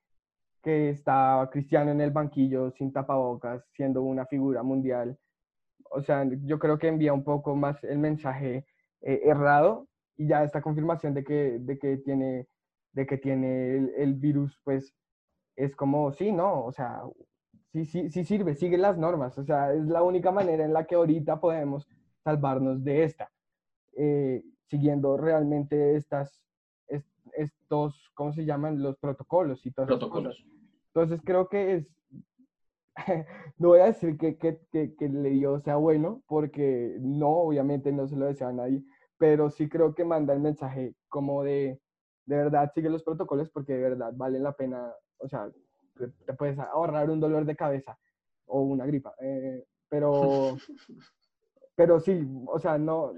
que 0.62 0.90
está 0.90 1.48
Cristiano 1.52 1.92
en 1.92 2.00
el 2.00 2.10
banquillo 2.10 2.72
sin 2.72 2.92
tapabocas, 2.92 3.64
siendo 3.72 4.02
una 4.02 4.26
figura 4.26 4.64
mundial, 4.64 5.16
o 5.90 6.02
sea, 6.02 6.26
yo 6.44 6.58
creo 6.58 6.78
que 6.78 6.88
envía 6.88 7.12
un 7.12 7.22
poco 7.24 7.54
más 7.54 7.82
el 7.84 7.98
mensaje 7.98 8.66
eh, 9.02 9.20
errado 9.24 9.88
y 10.16 10.26
ya 10.28 10.42
esta 10.42 10.62
confirmación 10.62 11.14
de 11.14 11.24
que, 11.24 11.58
de 11.60 11.78
que 11.78 11.98
tiene, 11.98 12.48
de 12.92 13.06
que 13.06 13.18
tiene 13.18 13.76
el, 13.76 13.92
el 13.96 14.14
virus, 14.14 14.58
pues 14.64 14.92
es 15.56 15.76
como, 15.76 16.12
sí, 16.12 16.32
¿no? 16.32 16.64
O 16.64 16.72
sea, 16.72 17.02
sí, 17.72 17.84
sí, 17.84 18.10
sí 18.10 18.24
sirve, 18.24 18.54
sigue 18.54 18.78
las 18.78 18.98
normas. 18.98 19.36
O 19.38 19.44
sea, 19.44 19.72
es 19.72 19.84
la 19.86 20.02
única 20.02 20.30
manera 20.32 20.64
en 20.64 20.72
la 20.72 20.86
que 20.86 20.94
ahorita 20.94 21.40
podemos 21.40 21.86
salvarnos 22.24 22.82
de 22.84 23.04
esta. 23.04 23.30
Eh, 23.96 24.42
siguiendo 24.68 25.16
realmente 25.16 25.96
estas, 25.96 26.40
estos, 27.36 28.10
¿cómo 28.14 28.32
se 28.32 28.44
llaman? 28.44 28.82
Los 28.82 28.96
protocolos 28.98 29.64
y 29.66 29.70
todas 29.70 29.88
protocolos. 29.88 30.44
Entonces 30.94 31.20
creo 31.24 31.48
que 31.48 31.74
es, 31.74 31.86
no 33.58 33.68
voy 33.68 33.80
a 33.80 33.86
decir 33.86 34.16
que, 34.16 34.36
que, 34.38 34.60
que, 34.70 34.94
que, 34.94 35.08
le 35.08 35.30
dio 35.30 35.58
sea 35.60 35.76
bueno, 35.76 36.22
porque 36.26 36.96
no, 37.00 37.30
obviamente 37.30 37.92
no 37.92 38.06
se 38.06 38.16
lo 38.16 38.26
desea 38.26 38.48
a 38.48 38.52
nadie, 38.52 38.84
pero 39.18 39.50
sí 39.50 39.68
creo 39.68 39.94
que 39.94 40.04
manda 40.04 40.32
el 40.32 40.40
mensaje 40.40 40.94
como 41.08 41.42
de, 41.42 41.80
de 42.26 42.36
verdad, 42.36 42.70
sigue 42.74 42.88
los 42.88 43.02
protocolos 43.02 43.50
porque 43.50 43.74
de 43.74 43.82
verdad 43.82 44.12
vale 44.14 44.38
la 44.38 44.52
pena, 44.52 44.92
o 45.18 45.28
sea, 45.28 45.50
te 46.26 46.34
puedes 46.34 46.58
ahorrar 46.58 47.10
un 47.10 47.20
dolor 47.20 47.44
de 47.44 47.56
cabeza 47.56 47.98
o 48.46 48.62
una 48.62 48.86
gripa. 48.86 49.14
Eh, 49.20 49.64
pero, 49.88 50.56
pero 51.76 51.98
sí, 52.00 52.26
o 52.46 52.58
sea, 52.58 52.78
no, 52.78 53.12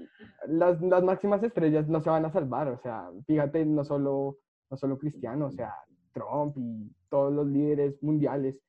las, 0.47 0.81
las, 0.81 1.03
máximas 1.03 1.43
estrellas 1.43 1.87
no 1.87 2.01
se 2.01 2.09
van 2.09 2.25
a 2.25 2.31
salvar. 2.31 2.67
O 2.69 2.77
sea, 2.77 3.09
fíjate, 3.25 3.65
no 3.65 3.83
solo, 3.83 4.37
no 4.69 4.77
solo 4.77 4.97
Cristiano, 4.97 5.47
o 5.47 5.51
sea, 5.51 5.73
Trump 6.13 6.57
y 6.57 6.91
todos 7.09 7.31
los 7.33 7.47
líderes 7.47 8.01
mundiales 8.01 8.59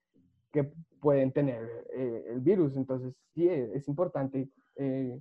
que 0.52 0.70
pueden 1.00 1.32
tener 1.32 1.86
eh, 1.94 2.24
el 2.28 2.40
virus. 2.40 2.76
Entonces, 2.76 3.14
sí, 3.34 3.48
es, 3.48 3.88
importante 3.88 4.50
eh, 4.76 5.20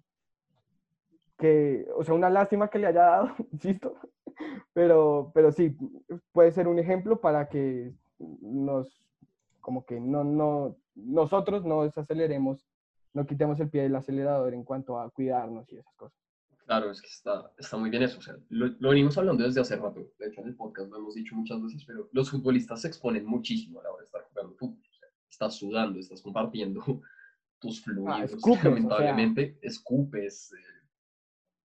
que, 1.37 1.87
o 1.95 2.03
sea, 2.03 2.15
una 2.15 2.29
lástima 2.29 2.69
que 2.69 2.79
le 2.79 2.87
haya 2.87 3.03
dado, 3.03 3.29
insisto, 3.51 3.95
pero, 4.73 5.31
pero 5.33 5.51
sí, 5.51 5.77
puede 6.33 6.51
ser 6.51 6.67
un 6.67 6.79
ejemplo 6.79 7.21
para 7.21 7.47
que 7.47 7.93
nos, 8.19 9.01
como 9.61 9.85
que 9.85 9.99
no, 9.99 10.23
no, 10.23 10.75
nosotros 10.95 11.63
no 11.63 11.83
desaceleremos, 11.83 12.67
no 13.17 13.25
quitemos 13.25 13.59
el 13.59 13.69
pie 13.69 13.81
del 13.81 13.95
acelerador 13.95 14.53
en 14.53 14.63
cuanto 14.63 14.99
a 14.99 15.09
cuidarnos 15.09 15.67
y 15.73 15.77
esas 15.77 15.95
cosas. 15.95 16.15
Claro, 16.67 16.91
es 16.91 17.01
que 17.01 17.07
está, 17.07 17.51
está 17.57 17.75
muy 17.75 17.89
bien 17.89 18.03
eso. 18.03 18.19
O 18.19 18.21
sea, 18.21 18.35
lo, 18.49 18.67
lo, 18.77 18.89
venimos 18.89 19.17
hablando 19.17 19.43
desde 19.43 19.59
hace 19.59 19.75
rato. 19.75 20.07
De 20.19 20.27
hecho, 20.27 20.41
en 20.41 20.49
el 20.49 20.55
podcast 20.55 20.91
lo 20.91 20.97
hemos 20.97 21.15
dicho 21.15 21.35
muchas 21.35 21.59
veces, 21.63 21.83
pero 21.85 22.09
los 22.11 22.29
futbolistas 22.29 22.81
se 22.81 22.89
exponen 22.89 23.25
muchísimo 23.25 23.79
a 23.79 23.83
la 23.83 23.89
hora 23.89 24.01
de 24.01 24.05
estar 24.05 24.21
jugando 24.29 24.55
fútbol. 24.55 24.77
O 24.87 24.93
sea, 24.93 25.07
estás 25.27 25.55
sudando, 25.55 25.99
estás 25.99 26.21
compartiendo 26.21 26.83
tus 27.59 27.81
fluidos. 27.81 28.35
Ah, 28.45 28.59
lamentablemente, 28.63 29.57
escupes, 29.63 30.53
eh, 30.53 30.87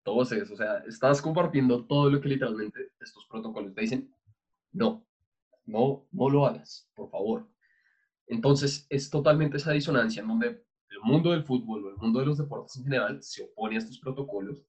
toses. 0.03 0.49
O 0.51 0.55
sea, 0.55 0.77
estás 0.87 1.21
compartiendo 1.21 1.85
todo 1.85 2.09
lo 2.09 2.21
que 2.21 2.29
literalmente 2.29 2.91
estos 3.01 3.25
protocolos 3.25 3.73
te 3.73 3.81
dicen. 3.81 4.15
No, 4.71 5.05
no, 5.65 6.07
no 6.13 6.29
lo 6.29 6.45
hagas, 6.45 6.89
por 6.95 7.09
favor. 7.09 7.45
Entonces, 8.27 8.87
es 8.89 9.09
totalmente 9.09 9.57
esa 9.57 9.73
disonancia 9.73 10.21
en 10.21 10.29
donde 10.29 10.70
mundo 11.03 11.31
del 11.31 11.43
fútbol 11.43 11.85
o 11.85 11.89
el 11.89 11.97
mundo 11.97 12.19
de 12.19 12.25
los 12.25 12.37
deportes 12.37 12.77
en 12.77 12.83
general 12.83 13.21
se 13.21 13.43
opone 13.43 13.75
a 13.75 13.79
estos 13.79 13.99
protocolos 13.99 14.63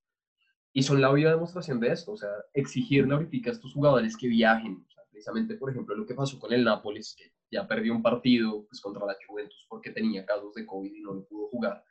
y 0.73 0.83
son 0.83 1.01
la 1.01 1.13
viva 1.13 1.31
demostración 1.31 1.81
de 1.81 1.93
esto, 1.93 2.13
o 2.13 2.17
sea, 2.17 2.31
exigirle 2.55 3.15
ahorita 3.15 3.51
a 3.51 3.53
estos 3.53 3.75
jugadores 3.75 4.17
que 4.17 4.29
viajen, 4.29 4.87
precisamente, 5.11 5.55
por 5.57 5.71
ejemplo, 5.71 5.95
lo 5.95 6.07
que 6.07 6.15
pasó 6.15 6.39
con 6.39 6.53
el 6.53 6.65
Nápoles, 6.65 7.15
que 7.17 7.33
ya 7.51 7.69
perdió 7.69 7.95
un 7.95 8.03
partido 8.03 8.65
pues, 8.67 8.81
contra 8.81 9.05
la 9.05 9.15
Juventus 9.27 9.67
porque 9.69 9.91
tenía 9.91 10.25
casos 10.25 10.55
de 10.55 10.65
COVID 10.65 10.93
y 10.93 11.01
no 11.03 11.13
lo 11.15 11.25
pudo 11.27 11.49
jugar. 11.49 11.85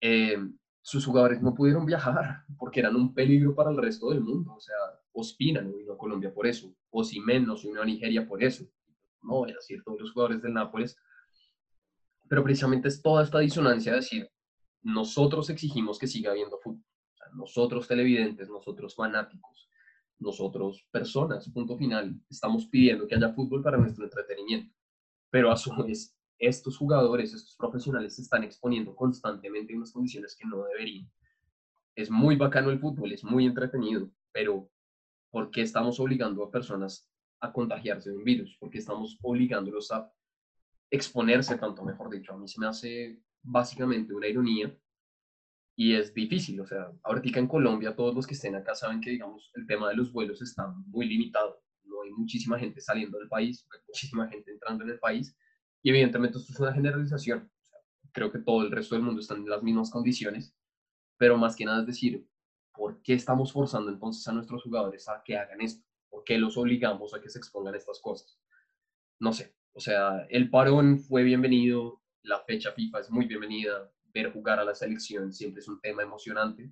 Eh, 0.00 0.38
sus 0.80 1.06
jugadores 1.06 1.40
no 1.40 1.54
pudieron 1.54 1.86
viajar 1.86 2.44
porque 2.58 2.80
eran 2.80 2.96
un 2.96 3.14
peligro 3.14 3.54
para 3.54 3.70
el 3.70 3.76
resto 3.76 4.10
del 4.10 4.20
mundo. 4.20 4.54
O 4.54 4.60
sea, 4.60 4.76
Ospina 5.12 5.62
no 5.62 5.74
vino 5.74 5.94
a 5.94 5.98
Colombia 5.98 6.32
por 6.32 6.46
eso, 6.46 6.74
Osimen 6.90 7.46
no 7.46 7.56
se 7.56 7.68
unió 7.68 7.82
a 7.82 7.86
Nigeria 7.86 8.26
por 8.26 8.42
eso. 8.42 8.66
No, 9.22 9.46
era 9.46 9.60
cierto, 9.60 9.96
los 9.98 10.12
jugadores 10.12 10.42
del 10.42 10.52
Nápoles. 10.52 10.96
Pero 12.34 12.42
precisamente 12.42 12.88
es 12.88 13.00
toda 13.00 13.22
esta 13.22 13.38
disonancia 13.38 13.92
de 13.92 13.98
decir, 13.98 14.28
nosotros 14.82 15.48
exigimos 15.50 16.00
que 16.00 16.08
siga 16.08 16.32
habiendo 16.32 16.58
fútbol. 16.58 16.84
nosotros 17.32 17.86
televidentes, 17.86 18.48
nosotros 18.48 18.96
fanáticos, 18.96 19.70
nosotros 20.18 20.84
personas, 20.90 21.48
punto 21.50 21.76
final, 21.78 22.20
estamos 22.28 22.66
pidiendo 22.66 23.06
que 23.06 23.14
haya 23.14 23.32
fútbol 23.32 23.62
para 23.62 23.78
nuestro 23.78 24.02
entretenimiento. 24.02 24.74
Pero 25.30 25.52
a 25.52 25.56
su 25.56 25.70
vez, 25.84 26.18
estos 26.36 26.76
jugadores, 26.76 27.32
estos 27.32 27.54
profesionales 27.54 28.16
se 28.16 28.22
están 28.22 28.42
exponiendo 28.42 28.96
constantemente 28.96 29.72
en 29.72 29.78
unas 29.78 29.92
condiciones 29.92 30.34
que 30.34 30.48
no 30.48 30.64
deberían. 30.64 31.08
Es 31.94 32.10
muy 32.10 32.34
bacano 32.34 32.70
el 32.70 32.80
fútbol, 32.80 33.12
es 33.12 33.22
muy 33.22 33.46
entretenido, 33.46 34.10
pero 34.32 34.68
¿por 35.30 35.52
qué 35.52 35.62
estamos 35.62 36.00
obligando 36.00 36.42
a 36.42 36.50
personas 36.50 37.08
a 37.38 37.52
contagiarse 37.52 38.10
de 38.10 38.16
un 38.16 38.24
virus? 38.24 38.56
¿Por 38.58 38.70
qué 38.70 38.78
estamos 38.78 39.20
obligándolos 39.22 39.92
a 39.92 40.12
exponerse 40.94 41.56
tanto, 41.58 41.84
mejor 41.84 42.10
dicho? 42.10 42.32
A 42.32 42.36
mí 42.36 42.48
se 42.48 42.60
me 42.60 42.66
hace 42.66 43.20
básicamente 43.42 44.14
una 44.14 44.28
ironía 44.28 44.76
y 45.76 45.94
es 45.94 46.14
difícil, 46.14 46.60
o 46.60 46.66
sea, 46.66 46.92
ahorita 47.02 47.38
en 47.38 47.48
Colombia 47.48 47.96
todos 47.96 48.14
los 48.14 48.26
que 48.26 48.34
estén 48.34 48.54
acá 48.54 48.74
saben 48.74 49.00
que, 49.00 49.10
digamos, 49.10 49.50
el 49.54 49.66
tema 49.66 49.88
de 49.88 49.96
los 49.96 50.12
vuelos 50.12 50.40
está 50.40 50.68
muy 50.86 51.06
limitado, 51.06 51.62
no 51.82 52.02
hay 52.02 52.10
muchísima 52.12 52.58
gente 52.58 52.80
saliendo 52.80 53.18
del 53.18 53.28
país, 53.28 53.66
hay 53.72 53.80
muchísima 53.88 54.28
gente 54.28 54.52
entrando 54.52 54.84
en 54.84 54.90
el 54.90 54.98
país, 55.00 55.36
y 55.82 55.90
evidentemente 55.90 56.38
esto 56.38 56.52
es 56.52 56.60
una 56.60 56.72
generalización, 56.72 57.50
creo 58.12 58.30
que 58.30 58.38
todo 58.38 58.62
el 58.62 58.70
resto 58.70 58.94
del 58.94 59.04
mundo 59.04 59.20
está 59.20 59.34
en 59.34 59.48
las 59.48 59.62
mismas 59.64 59.90
condiciones, 59.90 60.56
pero 61.18 61.36
más 61.36 61.56
que 61.56 61.64
nada 61.64 61.80
es 61.80 61.86
decir, 61.86 62.24
¿por 62.72 63.02
qué 63.02 63.14
estamos 63.14 63.52
forzando 63.52 63.90
entonces 63.90 64.26
a 64.28 64.32
nuestros 64.32 64.62
jugadores 64.62 65.08
a 65.08 65.22
que 65.24 65.36
hagan 65.36 65.60
esto? 65.60 65.84
¿Por 66.08 66.22
qué 66.22 66.38
los 66.38 66.56
obligamos 66.56 67.14
a 67.14 67.20
que 67.20 67.28
se 67.28 67.38
expongan 67.38 67.74
estas 67.74 68.00
cosas? 68.00 68.38
No 69.18 69.32
sé, 69.32 69.56
o 69.74 69.80
sea, 69.80 70.24
el 70.30 70.50
parón 70.50 71.00
fue 71.00 71.24
bienvenido, 71.24 72.00
la 72.22 72.40
fecha 72.40 72.72
FIFA 72.72 73.00
es 73.00 73.10
muy 73.10 73.26
bienvenida, 73.26 73.90
ver 74.14 74.32
jugar 74.32 74.60
a 74.60 74.64
la 74.64 74.74
selección 74.74 75.32
siempre 75.32 75.60
es 75.60 75.68
un 75.68 75.80
tema 75.80 76.02
emocionante, 76.02 76.70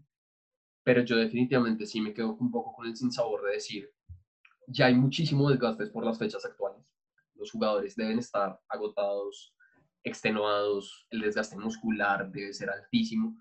pero 0.84 1.02
yo 1.02 1.16
definitivamente 1.16 1.84
sí 1.84 2.00
me 2.00 2.14
quedo 2.14 2.36
un 2.36 2.52
poco 2.52 2.72
con 2.72 2.86
el 2.86 2.96
sinsabor 2.96 3.44
de 3.44 3.54
decir, 3.54 3.90
ya 4.68 4.86
hay 4.86 4.94
muchísimo 4.94 5.50
desgaste 5.50 5.86
por 5.88 6.04
las 6.04 6.18
fechas 6.18 6.44
actuales. 6.44 6.86
Los 7.34 7.50
jugadores 7.50 7.96
deben 7.96 8.20
estar 8.20 8.60
agotados, 8.68 9.52
extenuados, 10.04 11.06
el 11.10 11.22
desgaste 11.22 11.56
muscular 11.56 12.30
debe 12.30 12.52
ser 12.52 12.70
altísimo. 12.70 13.36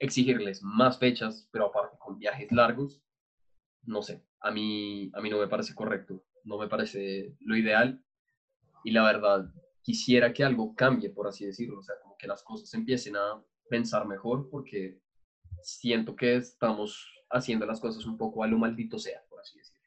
Exigirles 0.00 0.62
más 0.62 0.98
fechas, 0.98 1.48
pero 1.52 1.66
aparte 1.66 1.96
con 1.98 2.18
viajes 2.18 2.50
largos, 2.50 3.00
no 3.84 4.02
sé, 4.02 4.26
a 4.40 4.50
mí, 4.50 5.10
a 5.14 5.20
mí 5.20 5.30
no 5.30 5.38
me 5.38 5.46
parece 5.46 5.74
correcto, 5.74 6.24
no 6.44 6.58
me 6.58 6.68
parece 6.68 7.36
lo 7.40 7.56
ideal. 7.56 8.02
Y 8.86 8.92
la 8.92 9.02
verdad, 9.02 9.52
quisiera 9.82 10.32
que 10.32 10.44
algo 10.44 10.72
cambie, 10.76 11.10
por 11.10 11.26
así 11.26 11.44
decirlo, 11.44 11.80
o 11.80 11.82
sea, 11.82 11.96
como 12.00 12.16
que 12.16 12.28
las 12.28 12.44
cosas 12.44 12.72
empiecen 12.72 13.16
a 13.16 13.42
pensar 13.68 14.06
mejor, 14.06 14.48
porque 14.48 15.00
siento 15.60 16.14
que 16.14 16.36
estamos 16.36 17.04
haciendo 17.30 17.66
las 17.66 17.80
cosas 17.80 18.06
un 18.06 18.16
poco 18.16 18.44
a 18.44 18.46
lo 18.46 18.58
maldito 18.58 18.96
sea, 18.96 19.20
por 19.28 19.40
así 19.40 19.58
decirlo. 19.58 19.82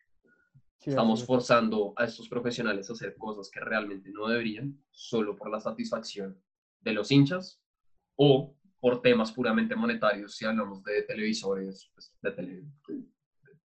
estamos 0.81 1.25
forzando 1.25 1.93
a 1.95 2.03
estos 2.03 2.27
profesionales 2.27 2.89
a 2.89 2.93
hacer 2.93 3.15
cosas 3.15 3.49
que 3.49 3.61
realmente 3.61 4.11
no 4.11 4.27
deberían, 4.27 4.77
solo 4.91 5.33
por 5.37 5.49
la 5.49 5.61
satisfacción 5.61 6.37
de 6.81 6.91
los 6.91 7.09
hinchas 7.09 7.63
o 8.17 8.53
por 8.81 9.01
temas 9.01 9.31
puramente 9.31 9.77
monetarios, 9.77 10.35
si 10.35 10.43
hablamos 10.43 10.83
de 10.83 11.03
televisores, 11.03 11.89
pues, 11.93 12.13
de, 12.21 12.65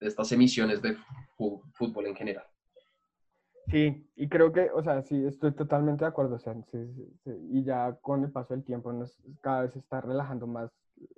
de 0.01 0.09
estas 0.09 0.33
emisiones 0.33 0.83
de 0.83 0.97
fútbol 1.37 2.09
en 2.09 2.16
general. 2.16 2.52
Sí, 3.69 4.11
y 4.17 4.29
creo 4.29 4.53
que, 4.53 4.71
o 4.71 4.83
sea, 4.83 5.03
sí, 5.03 5.25
estoy 5.25 5.53
totalmente 5.53 6.05
de 6.05 6.09
acuerdo, 6.09 6.37
o 6.37 6.39
sea, 6.39 6.55
y 7.25 7.63
ya 7.65 7.97
con 8.03 8.25
el 8.25 8.31
paso 8.31 8.55
del 8.55 8.65
tiempo 8.65 8.93
cada 9.41 9.63
vez 9.63 9.73
se 9.73 9.79
está 9.79 10.01
relajando 10.01 10.47
más 10.47 10.71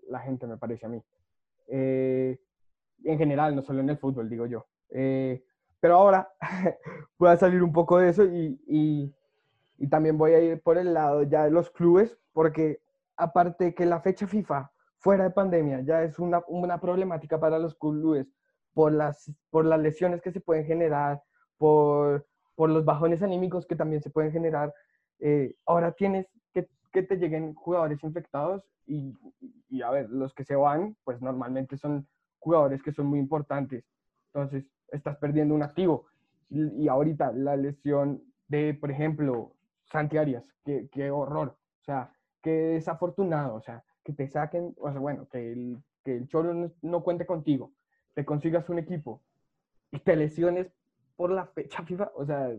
la 0.08 0.20
gente, 0.20 0.46
me 0.46 0.56
parece 0.56 0.86
a 0.86 0.88
mí. 0.88 1.02
Eh, 1.68 2.38
en 3.04 3.18
general, 3.18 3.56
no 3.56 3.62
solo 3.62 3.80
en 3.80 3.90
el 3.90 3.98
fútbol, 3.98 4.28
digo 4.28 4.46
yo. 4.46 4.66
Eh, 4.90 5.42
pero 5.80 5.96
ahora 5.96 6.28
voy 7.18 7.30
a 7.30 7.36
salir 7.36 7.62
un 7.62 7.72
poco 7.72 7.98
de 7.98 8.10
eso 8.10 8.24
y, 8.24 8.60
y, 8.66 9.14
y, 9.78 9.88
también 9.88 10.16
voy 10.16 10.32
a 10.32 10.40
ir 10.40 10.62
por 10.62 10.78
el 10.78 10.94
lado 10.94 11.22
ya 11.24 11.44
de 11.44 11.50
los 11.50 11.70
clubes, 11.70 12.16
porque 12.32 12.80
aparte 13.16 13.74
que 13.74 13.86
la 13.86 14.00
fecha 14.00 14.26
FIFA 14.26 14.70
fuera 14.98 15.24
de 15.24 15.30
pandemia 15.30 15.80
ya 15.82 16.02
es 16.02 16.18
una, 16.18 16.42
una 16.48 16.80
problemática 16.80 17.38
para 17.38 17.58
los 17.58 17.74
clubes 17.74 18.26
por 18.72 18.92
las, 18.92 19.30
por 19.50 19.64
las 19.64 19.80
lesiones 19.80 20.20
que 20.20 20.32
se 20.32 20.40
pueden 20.40 20.66
generar, 20.66 21.22
por 21.58 22.26
por 22.54 22.70
los 22.70 22.84
bajones 22.84 23.22
anímicos 23.22 23.66
que 23.66 23.76
también 23.76 24.02
se 24.02 24.10
pueden 24.10 24.32
generar. 24.32 24.72
Eh, 25.20 25.54
ahora 25.66 25.92
tienes 25.92 26.26
que, 26.52 26.68
que, 26.92 27.02
te 27.02 27.16
lleguen 27.16 27.54
jugadores 27.54 28.02
infectados 28.04 28.64
y, 28.86 29.14
y, 29.68 29.82
a 29.82 29.90
ver, 29.90 30.10
los 30.10 30.34
que 30.34 30.44
se 30.44 30.56
van, 30.56 30.96
pues 31.04 31.20
normalmente 31.20 31.76
son 31.76 32.06
jugadores 32.38 32.82
que 32.82 32.92
son 32.92 33.06
muy 33.06 33.18
importantes. 33.18 33.84
Entonces, 34.32 34.64
estás 34.88 35.16
perdiendo 35.16 35.54
un 35.54 35.62
activo. 35.62 36.06
Y, 36.50 36.86
ahorita 36.88 37.32
la 37.32 37.56
lesión 37.56 38.22
de, 38.48 38.74
por 38.74 38.90
ejemplo, 38.90 39.54
Santi 39.84 40.18
Arias, 40.18 40.44
qué, 40.64 40.88
qué 40.92 41.10
horror. 41.10 41.56
O 41.80 41.84
sea, 41.84 42.12
qué 42.42 42.50
desafortunado. 42.50 43.54
O 43.56 43.60
sea, 43.60 43.82
que 44.04 44.12
te 44.12 44.28
saquen, 44.28 44.74
o 44.78 44.90
sea, 44.90 45.00
bueno, 45.00 45.26
que 45.28 45.52
el, 45.52 45.82
que 46.04 46.16
el 46.16 46.28
Cholo 46.28 46.54
no, 46.54 46.70
no 46.82 47.02
cuente 47.02 47.26
contigo, 47.26 47.72
te 48.12 48.24
consigas 48.24 48.68
un 48.68 48.78
equipo 48.78 49.22
y 49.90 49.98
te 49.98 50.14
lesiones 50.14 50.70
por 51.16 51.30
la 51.30 51.46
fecha 51.46 51.82
FIFA, 51.84 52.12
o 52.14 52.24
sea, 52.24 52.50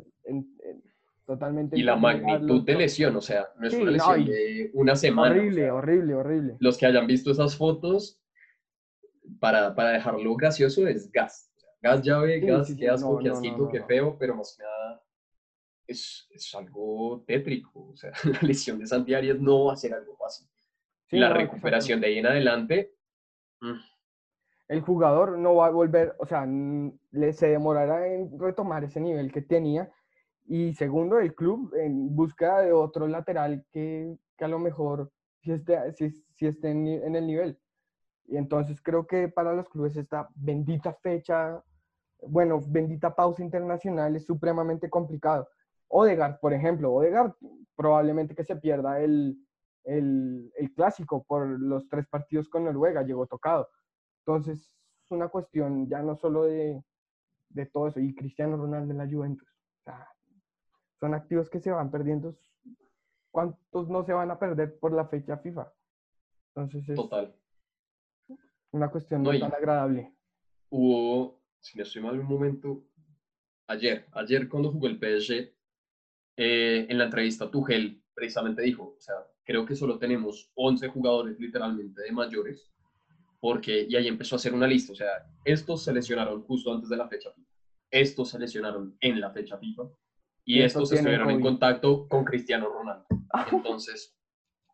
totalmente. 1.25 1.77
Y 1.77 1.83
la 1.83 1.95
magnitud 1.95 2.63
de 2.63 2.75
lesión, 2.75 3.15
o 3.15 3.21
sea, 3.21 3.47
no 3.57 3.67
es 3.67 3.73
una 3.73 3.91
lesión 3.91 4.25
de 4.25 4.71
una 4.73 4.95
semana. 4.95 5.35
Horrible, 5.35 5.71
horrible, 5.71 6.13
horrible. 6.15 6.57
Los 6.59 6.77
que 6.77 6.85
hayan 6.85 7.07
visto 7.07 7.31
esas 7.31 7.55
fotos, 7.55 8.21
para, 9.39 9.75
para 9.75 9.91
dejarlo 9.91 10.35
gracioso, 10.35 10.87
es 10.87 11.11
gas. 11.11 11.51
gas 11.81 12.01
llave, 12.01 12.39
gas, 12.39 12.73
qué 12.77 12.89
asco, 12.89 13.19
qué 13.19 13.29
asquito, 13.29 13.69
qué 13.69 13.83
feo, 13.83 14.15
pero 14.17 14.35
más 14.35 14.55
que 14.55 14.63
nada 14.63 15.01
es, 15.87 16.27
es, 16.31 16.55
algo 16.55 17.23
tétrico. 17.25 17.89
O 17.89 17.95
sea, 17.95 18.11
la 18.23 18.41
lesión 18.41 18.79
de 18.79 18.87
Santiago 18.87 19.33
no 19.39 19.65
va 19.65 19.73
a 19.73 19.77
ser 19.77 19.93
algo 19.93 20.15
fácil. 20.15 20.47
la 21.11 21.33
recuperación 21.33 22.01
de 22.01 22.07
ahí 22.07 22.17
en 22.17 22.27
adelante. 22.27 22.95
Mm, 23.61 23.79
el 24.67 24.81
jugador 24.81 25.37
no 25.37 25.55
va 25.55 25.67
a 25.67 25.71
volver, 25.71 26.15
o 26.19 26.25
sea, 26.25 26.45
le, 26.45 27.33
se 27.33 27.47
demorará 27.47 28.07
en 28.07 28.39
retomar 28.39 28.83
ese 28.83 28.99
nivel 28.99 29.31
que 29.31 29.41
tenía. 29.41 29.91
Y 30.47 30.73
segundo, 30.73 31.19
el 31.19 31.35
club 31.35 31.73
en 31.75 32.15
busca 32.15 32.61
de 32.61 32.71
otro 32.71 33.07
lateral 33.07 33.65
que, 33.71 34.17
que 34.37 34.45
a 34.45 34.47
lo 34.47 34.59
mejor 34.59 35.11
si 35.41 35.51
esté, 35.51 35.93
si, 35.93 36.09
si 36.35 36.47
esté 36.47 36.71
en, 36.71 37.15
el 37.15 37.27
nivel. 37.27 37.59
Y 38.27 38.37
entonces 38.37 38.81
creo 38.81 39.05
que 39.05 39.27
para 39.27 39.53
los 39.53 39.69
clubes 39.69 39.95
esta 39.97 40.27
bendita 40.35 40.93
fecha, 40.93 41.63
bueno, 42.27 42.59
bendita 42.67 43.15
pausa 43.15 43.43
internacional 43.43 44.15
es 44.15 44.25
supremamente 44.25 44.89
complicado. 44.89 45.47
Odegaard, 45.87 46.39
por 46.39 46.53
ejemplo, 46.53 46.91
Odegaard 46.91 47.33
probablemente 47.75 48.33
que 48.33 48.43
se 48.43 48.55
pierda 48.55 48.99
el, 48.99 49.37
el, 49.83 50.51
el 50.55 50.73
clásico 50.73 51.23
por 51.23 51.47
los 51.59 51.87
tres 51.87 52.07
partidos 52.07 52.49
con 52.49 52.63
Noruega, 52.63 53.03
llegó 53.03 53.27
tocado. 53.27 53.69
Entonces, 54.25 54.75
es 55.03 55.11
una 55.11 55.27
cuestión 55.27 55.87
ya 55.87 56.01
no 56.01 56.15
solo 56.15 56.45
de, 56.45 56.83
de 57.49 57.65
todo 57.67 57.87
eso, 57.87 57.99
y 57.99 58.15
Cristiano 58.15 58.57
Ronaldo 58.57 58.91
en 58.91 58.97
la 58.97 59.07
Juventus. 59.07 59.47
O 59.47 59.83
sea, 59.83 60.09
son 60.99 61.13
activos 61.13 61.49
que 61.49 61.59
se 61.59 61.69
van 61.69 61.91
perdiendo. 61.91 62.35
¿Cuántos 63.29 63.87
no 63.87 64.03
se 64.03 64.13
van 64.13 64.31
a 64.31 64.39
perder 64.39 64.79
por 64.79 64.93
la 64.93 65.07
fecha 65.07 65.37
FIFA? 65.37 65.71
Entonces, 66.55 66.89
es 66.89 66.95
Total. 66.95 67.35
una 68.71 68.89
cuestión 68.89 69.21
no, 69.21 69.37
tan 69.37 69.53
agradable. 69.53 70.11
Hubo, 70.69 71.43
si 71.59 71.77
me 71.77 71.83
estoy 71.83 72.01
mal 72.01 72.19
un 72.19 72.25
momento, 72.25 72.83
ayer, 73.67 74.07
ayer 74.13 74.49
cuando 74.49 74.71
jugó 74.71 74.87
el 74.87 74.97
PSG, 74.97 75.53
eh, 76.37 76.87
en 76.89 76.97
la 76.97 77.05
entrevista 77.05 77.51
Tuchel 77.51 78.01
precisamente 78.13 78.63
dijo, 78.63 78.95
o 78.97 78.99
sea, 78.99 79.15
creo 79.43 79.65
que 79.65 79.75
solo 79.75 79.99
tenemos 79.99 80.51
11 80.55 80.87
jugadores 80.87 81.39
literalmente 81.39 82.01
de 82.01 82.11
mayores 82.11 82.74
porque, 83.45 83.85
y 83.87 83.95
ahí 83.95 84.07
empezó 84.07 84.33
a 84.33 84.37
hacer 84.37 84.55
una 84.55 84.65
lista, 84.65 84.91
o 84.91 84.95
sea, 84.95 85.23
estos 85.43 85.83
se 85.83 85.93
lesionaron 85.93 86.41
justo 86.41 86.73
antes 86.73 86.89
de 86.89 86.97
la 86.97 87.07
fecha 87.07 87.29
FIFA, 87.31 87.51
estos 87.91 88.29
se 88.31 88.39
lesionaron 88.39 88.97
en 88.99 89.21
la 89.21 89.29
fecha 89.29 89.55
FIFA, 89.59 89.83
y, 90.45 90.63
estos 90.63 90.91
estuvieron 90.91 91.29
en 91.29 91.41
contacto 91.41 92.07
con 92.07 92.25
Cristiano 92.25 92.69
Ronaldo. 92.69 93.05
Entonces, 93.51 94.17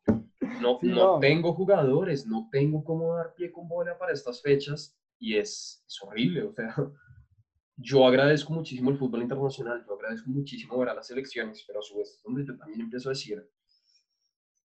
no, 0.61 0.79
no, 0.83 1.19
tengo 1.19 1.51
jugadores, 1.51 2.25
no 2.25 2.47
tengo 2.49 2.81
cómo 2.85 3.13
dar 3.13 3.33
pie 3.35 3.51
con 3.51 3.67
bola 3.67 3.97
para 3.97 4.13
estas 4.13 4.41
fechas, 4.41 4.97
y 5.19 5.35
es, 5.35 5.83
es 5.85 6.01
horrible, 6.01 6.43
o 6.43 6.53
sea, 6.53 6.73
yo 7.75 8.07
agradezco 8.07 8.53
muchísimo 8.53 8.89
el 8.89 8.97
fútbol 8.97 9.23
internacional, 9.23 9.83
yo 9.85 9.95
agradezco 9.95 10.29
muchísimo 10.29 10.79
ver 10.79 10.87
a 10.87 10.93
las 10.93 11.07
selecciones, 11.07 11.61
pero 11.67 11.79
a 11.79 11.83
su 11.83 11.97
vez 11.97 12.21
donde 12.23 12.45
yo 12.45 12.55
también 12.55 12.79
empiezo 12.79 13.09
a 13.09 13.11
decir, 13.11 13.45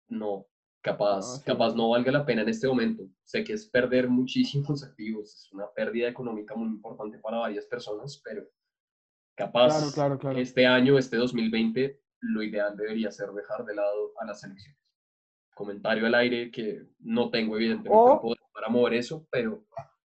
no, 0.09 0.45
capaz, 0.83 1.41
capaz 1.43 1.73
no 1.73 1.89
valga 1.89 2.11
la 2.11 2.25
pena 2.25 2.41
en 2.41 2.49
este 2.49 2.67
momento. 2.67 3.03
Sé 3.23 3.43
que 3.43 3.53
es 3.53 3.65
perder 3.67 4.09
muchísimos 4.09 4.83
activos, 4.83 5.33
es 5.33 5.51
una 5.53 5.65
pérdida 5.73 6.09
económica 6.09 6.53
muy 6.55 6.67
importante 6.67 7.17
para 7.19 7.37
varias 7.37 7.65
personas, 7.65 8.21
pero 8.23 8.43
capaz 9.35 9.95
este 10.35 10.67
año, 10.67 10.97
este 10.99 11.17
2020, 11.17 11.99
lo 12.19 12.43
ideal 12.43 12.75
debería 12.75 13.11
ser 13.11 13.31
dejar 13.31 13.65
de 13.65 13.75
lado 13.75 14.11
a 14.19 14.25
las 14.25 14.41
selecciones. 14.41 14.79
Comentario 15.55 16.05
al 16.05 16.15
aire 16.15 16.51
que 16.51 16.85
no 16.99 17.29
tengo 17.29 17.55
evidentemente 17.55 17.91
o, 17.91 18.35
para 18.53 18.69
mover 18.69 18.95
eso, 18.95 19.25
pero 19.31 19.63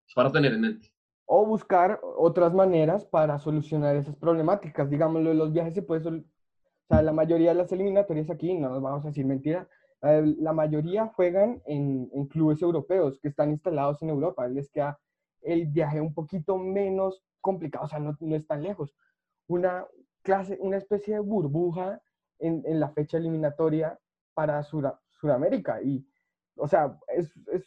es 0.06 0.14
para 0.14 0.32
tener 0.32 0.54
en 0.54 0.60
mente. 0.60 0.92
O 1.26 1.44
buscar 1.46 2.00
otras 2.02 2.54
maneras 2.54 3.04
para 3.04 3.38
solucionar 3.38 3.96
esas 3.96 4.16
problemáticas. 4.16 4.88
Digámoslo, 4.88 5.34
los 5.34 5.52
viajes 5.52 5.74
se 5.74 5.82
puede... 5.82 6.08
O 6.08 6.22
sea, 6.88 7.02
la 7.02 7.12
mayoría 7.12 7.50
de 7.50 7.56
las 7.56 7.72
eliminatorias 7.72 8.30
aquí, 8.30 8.54
no 8.54 8.68
nos 8.68 8.82
vamos 8.82 9.04
a 9.04 9.08
decir 9.08 9.24
mentira, 9.24 9.68
eh, 10.02 10.34
la 10.38 10.52
mayoría 10.52 11.06
juegan 11.06 11.62
en, 11.64 12.08
clubes 12.28 12.60
europeos 12.62 13.18
que 13.20 13.28
están 13.28 13.50
instalados 13.50 14.02
en 14.02 14.10
Europa. 14.10 14.46
Les 14.48 14.68
queda 14.70 14.98
el 15.42 15.66
viaje 15.66 16.00
un 16.00 16.14
poquito 16.14 16.58
menos 16.58 17.22
complicado, 17.40 17.84
o 17.84 17.88
sea, 17.88 17.98
no, 17.98 18.16
no 18.20 18.36
es 18.36 18.46
tan 18.46 18.62
lejos. 18.62 18.94
Una 19.46 19.86
clase, 20.22 20.58
una 20.60 20.76
especie 20.76 21.14
de 21.14 21.20
burbuja 21.20 22.00
en, 22.38 22.62
en 22.66 22.80
la 22.80 22.90
fecha 22.90 23.18
eliminatoria 23.18 23.98
para 24.34 24.62
Sudamérica. 24.62 25.82
Y, 25.82 26.06
o 26.56 26.66
sea, 26.66 26.98
es, 27.08 27.32
es, 27.52 27.64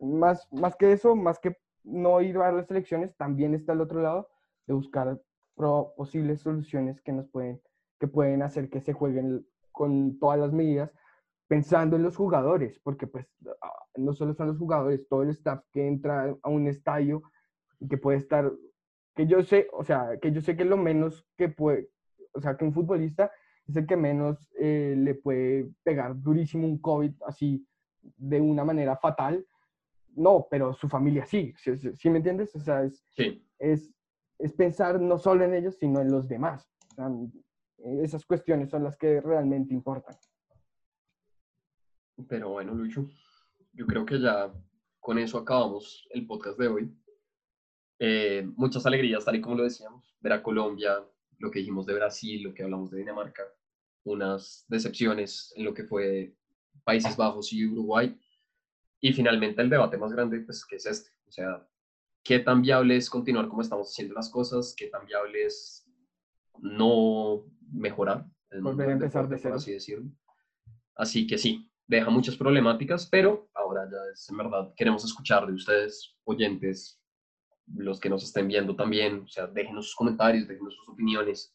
más, 0.00 0.50
más 0.52 0.76
que 0.76 0.92
eso, 0.92 1.14
más 1.14 1.38
que 1.38 1.56
no 1.82 2.20
ir 2.22 2.38
a 2.38 2.52
las 2.52 2.70
elecciones, 2.70 3.16
también 3.16 3.54
está 3.54 3.72
el 3.74 3.80
otro 3.82 4.00
lado 4.00 4.28
de 4.66 4.74
buscar 4.74 5.20
posibles 5.96 6.40
soluciones 6.40 7.00
que 7.02 7.12
nos 7.12 7.28
pueden, 7.28 7.60
que 8.00 8.08
pueden 8.08 8.42
hacer 8.42 8.70
que 8.70 8.80
se 8.80 8.92
jueguen 8.92 9.46
con 9.72 10.18
todas 10.18 10.38
las 10.38 10.52
medidas 10.52 10.90
pensando 11.46 11.96
en 11.96 12.02
los 12.02 12.16
jugadores, 12.16 12.78
porque 12.80 13.06
pues 13.06 13.26
ah, 13.62 13.86
no 13.96 14.12
solo 14.12 14.34
son 14.34 14.48
los 14.48 14.58
jugadores, 14.58 15.06
todo 15.08 15.22
el 15.22 15.30
staff 15.30 15.62
que 15.72 15.86
entra 15.86 16.34
a 16.42 16.48
un 16.48 16.68
estadio 16.68 17.22
y 17.80 17.88
que 17.88 17.98
puede 17.98 18.18
estar, 18.18 18.50
que 19.14 19.26
yo 19.26 19.42
sé, 19.42 19.68
o 19.72 19.84
sea, 19.84 20.18
que 20.20 20.32
yo 20.32 20.40
sé 20.40 20.56
que 20.56 20.64
lo 20.64 20.76
menos 20.76 21.26
que 21.36 21.48
puede, 21.48 21.90
o 22.32 22.40
sea, 22.40 22.56
que 22.56 22.64
un 22.64 22.72
futbolista 22.72 23.30
es 23.66 23.76
el 23.76 23.86
que 23.86 23.96
menos 23.96 24.50
eh, 24.58 24.94
le 24.96 25.14
puede 25.14 25.70
pegar 25.82 26.20
durísimo 26.20 26.66
un 26.66 26.78
COVID 26.78 27.12
así 27.26 27.66
de 28.02 28.40
una 28.40 28.64
manera 28.64 28.96
fatal. 28.96 29.46
No, 30.16 30.46
pero 30.50 30.74
su 30.74 30.88
familia 30.88 31.26
sí, 31.26 31.52
¿sí, 31.56 32.10
me 32.10 32.18
entiendes? 32.18 32.54
O 32.54 32.60
sea, 32.60 32.84
es, 32.84 33.04
es, 33.58 33.92
es, 34.38 34.52
pensar 34.52 35.00
no 35.00 35.18
solo 35.18 35.44
en 35.44 35.54
ellos, 35.54 35.76
sino 35.76 36.00
en 36.00 36.10
los 36.10 36.28
demás. 36.28 36.70
esas 37.78 38.24
cuestiones 38.24 38.70
son 38.70 38.84
las 38.84 38.96
que 38.96 39.20
realmente 39.20 39.74
importan. 39.74 40.14
Pero 42.28 42.50
bueno, 42.50 42.74
Lucho, 42.74 43.08
yo 43.72 43.86
creo 43.86 44.06
que 44.06 44.20
ya 44.20 44.52
con 45.00 45.18
eso 45.18 45.38
acabamos 45.38 46.06
el 46.10 46.26
podcast 46.26 46.58
de 46.58 46.68
hoy. 46.68 46.94
Eh, 47.98 48.46
muchas 48.56 48.86
alegrías, 48.86 49.24
tal 49.24 49.36
y 49.36 49.40
como 49.40 49.56
lo 49.56 49.64
decíamos, 49.64 50.16
ver 50.20 50.32
a 50.32 50.42
Colombia, 50.42 51.04
lo 51.38 51.50
que 51.50 51.58
dijimos 51.58 51.86
de 51.86 51.94
Brasil, 51.94 52.42
lo 52.42 52.54
que 52.54 52.62
hablamos 52.62 52.90
de 52.90 52.98
Dinamarca, 52.98 53.42
unas 54.04 54.64
decepciones 54.68 55.52
en 55.56 55.64
lo 55.64 55.74
que 55.74 55.84
fue 55.84 56.34
Países 56.84 57.16
Bajos 57.16 57.52
y 57.52 57.66
Uruguay. 57.66 58.18
Y 59.00 59.12
finalmente 59.12 59.60
el 59.60 59.70
debate 59.70 59.98
más 59.98 60.12
grande, 60.12 60.40
pues, 60.40 60.64
que 60.64 60.76
es 60.76 60.86
este. 60.86 61.10
O 61.26 61.32
sea, 61.32 61.66
¿qué 62.22 62.38
tan 62.38 62.62
viable 62.62 62.96
es 62.96 63.10
continuar 63.10 63.48
como 63.48 63.62
estamos 63.62 63.90
haciendo 63.90 64.14
las 64.14 64.30
cosas? 64.30 64.74
¿Qué 64.76 64.86
tan 64.86 65.04
viable 65.04 65.44
es 65.44 65.86
no 66.60 67.44
mejorar? 67.72 68.26
Volver 68.62 68.88
a 68.88 68.92
empezar 68.92 69.28
de 69.28 69.38
cero. 69.38 69.56
Así 69.56 69.72
decirlo. 69.72 70.10
Así 70.94 71.26
que 71.26 71.38
sí, 71.38 71.70
deja 71.86 72.10
muchas 72.10 72.36
problemáticas, 72.36 73.08
pero 73.10 73.48
ahora 73.54 73.88
ya 73.90 73.98
es 74.12 74.28
en 74.30 74.36
verdad, 74.36 74.72
queremos 74.76 75.04
escuchar 75.04 75.46
de 75.46 75.52
ustedes, 75.52 76.16
oyentes, 76.24 77.00
los 77.74 77.98
que 78.00 78.10
nos 78.10 78.22
estén 78.22 78.48
viendo 78.48 78.76
también, 78.76 79.22
o 79.24 79.28
sea, 79.28 79.46
déjenos 79.46 79.86
sus 79.86 79.94
comentarios, 79.94 80.46
déjenos 80.46 80.74
sus 80.74 80.88
opiniones. 80.88 81.54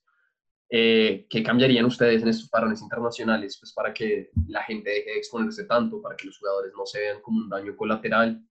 Eh, 0.71 1.25
¿Qué 1.29 1.41
cambiarían 1.41 1.85
ustedes 1.85 2.21
en 2.21 2.27
estos 2.27 2.49
parones 2.49 2.81
internacionales 2.81 3.57
pues, 3.59 3.73
para 3.73 3.91
que 3.93 4.29
la 4.47 4.63
gente 4.63 4.89
deje 4.89 5.11
de 5.11 5.17
exponerse 5.17 5.65
tanto, 5.65 6.01
para 6.01 6.15
que 6.15 6.27
los 6.27 6.37
jugadores 6.37 6.71
no 6.77 6.85
se 6.85 6.99
vean 6.99 7.21
como 7.21 7.39
un 7.39 7.49
daño 7.49 7.75
colateral? 7.75 8.43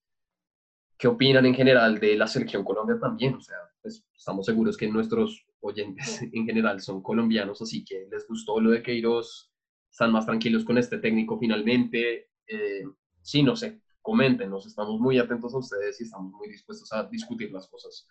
¿Qué 0.97 1.07
opinan 1.07 1.47
en 1.47 1.55
general 1.55 2.01
de 2.01 2.17
la 2.17 2.27
selección 2.27 2.65
Colombia 2.65 2.99
también? 3.01 3.35
O 3.35 3.41
sea, 3.41 3.57
pues, 3.81 4.05
estamos 4.17 4.47
seguros 4.47 4.77
que 4.77 4.89
nuestros 4.89 5.47
oyentes 5.61 6.23
en 6.33 6.45
general 6.45 6.81
son 6.81 7.03
colombianos, 7.03 7.63
así 7.63 7.85
que 7.85 8.09
les 8.11 8.27
gustó 8.27 8.61
lo 8.61 8.71
de 8.71 8.83
Queiroz, 8.83 9.53
están 9.91 10.13
más 10.13 10.27
tranquilos 10.27 10.65
con 10.65 10.79
este 10.79 10.99
técnico 10.99 11.39
finalmente. 11.39 12.31
Eh, 12.47 12.85
sí, 13.21 13.43
no 13.43 13.57
sé, 13.57 13.81
coméntenos, 14.03 14.67
estamos 14.67 15.01
muy 15.01 15.19
atentos 15.19 15.55
a 15.55 15.59
ustedes 15.59 16.01
y 16.01 16.05
estamos 16.05 16.33
muy 16.33 16.49
dispuestos 16.49 16.93
a 16.93 17.05
discutir 17.05 17.53
las 17.53 17.69
cosas 17.69 18.09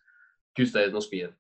que 0.53 0.63
ustedes 0.63 0.91
nos 0.91 1.07
piden. 1.07 1.35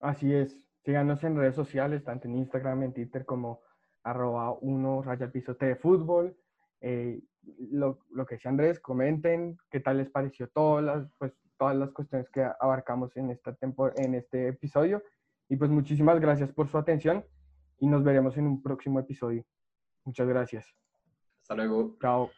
Así 0.00 0.32
es, 0.32 0.56
síganos 0.84 1.22
en 1.24 1.36
redes 1.36 1.54
sociales, 1.54 2.04
tanto 2.04 2.28
en 2.28 2.36
Instagram, 2.36 2.82
en 2.84 2.94
Twitter 2.94 3.24
como 3.24 3.60
arroba 4.02 4.52
uno 4.60 5.02
raya 5.02 5.30
piso 5.30 5.54
de 5.54 5.76
fútbol. 5.76 6.36
Eh, 6.80 7.20
lo, 7.70 8.00
lo, 8.10 8.26
que 8.26 8.36
decía 8.36 8.50
Andrés, 8.50 8.80
comenten 8.80 9.58
qué 9.70 9.80
tal 9.80 9.98
les 9.98 10.10
pareció 10.10 10.48
todas 10.48 10.84
las, 10.84 11.08
pues, 11.18 11.32
todas 11.58 11.76
las 11.76 11.90
cuestiones 11.90 12.28
que 12.30 12.46
abarcamos 12.58 13.14
en, 13.16 13.30
esta 13.30 13.56
en 13.96 14.14
este 14.14 14.48
episodio. 14.48 15.02
Y 15.48 15.56
pues 15.56 15.70
muchísimas 15.70 16.20
gracias 16.20 16.50
por 16.52 16.68
su 16.68 16.78
atención 16.78 17.24
y 17.78 17.86
nos 17.86 18.02
veremos 18.04 18.36
en 18.38 18.46
un 18.46 18.62
próximo 18.62 19.00
episodio. 19.00 19.44
Muchas 20.10 20.26
gracias. 20.26 20.66
Hasta 21.42 21.54
luego. 21.54 21.96
Chao. 22.00 22.32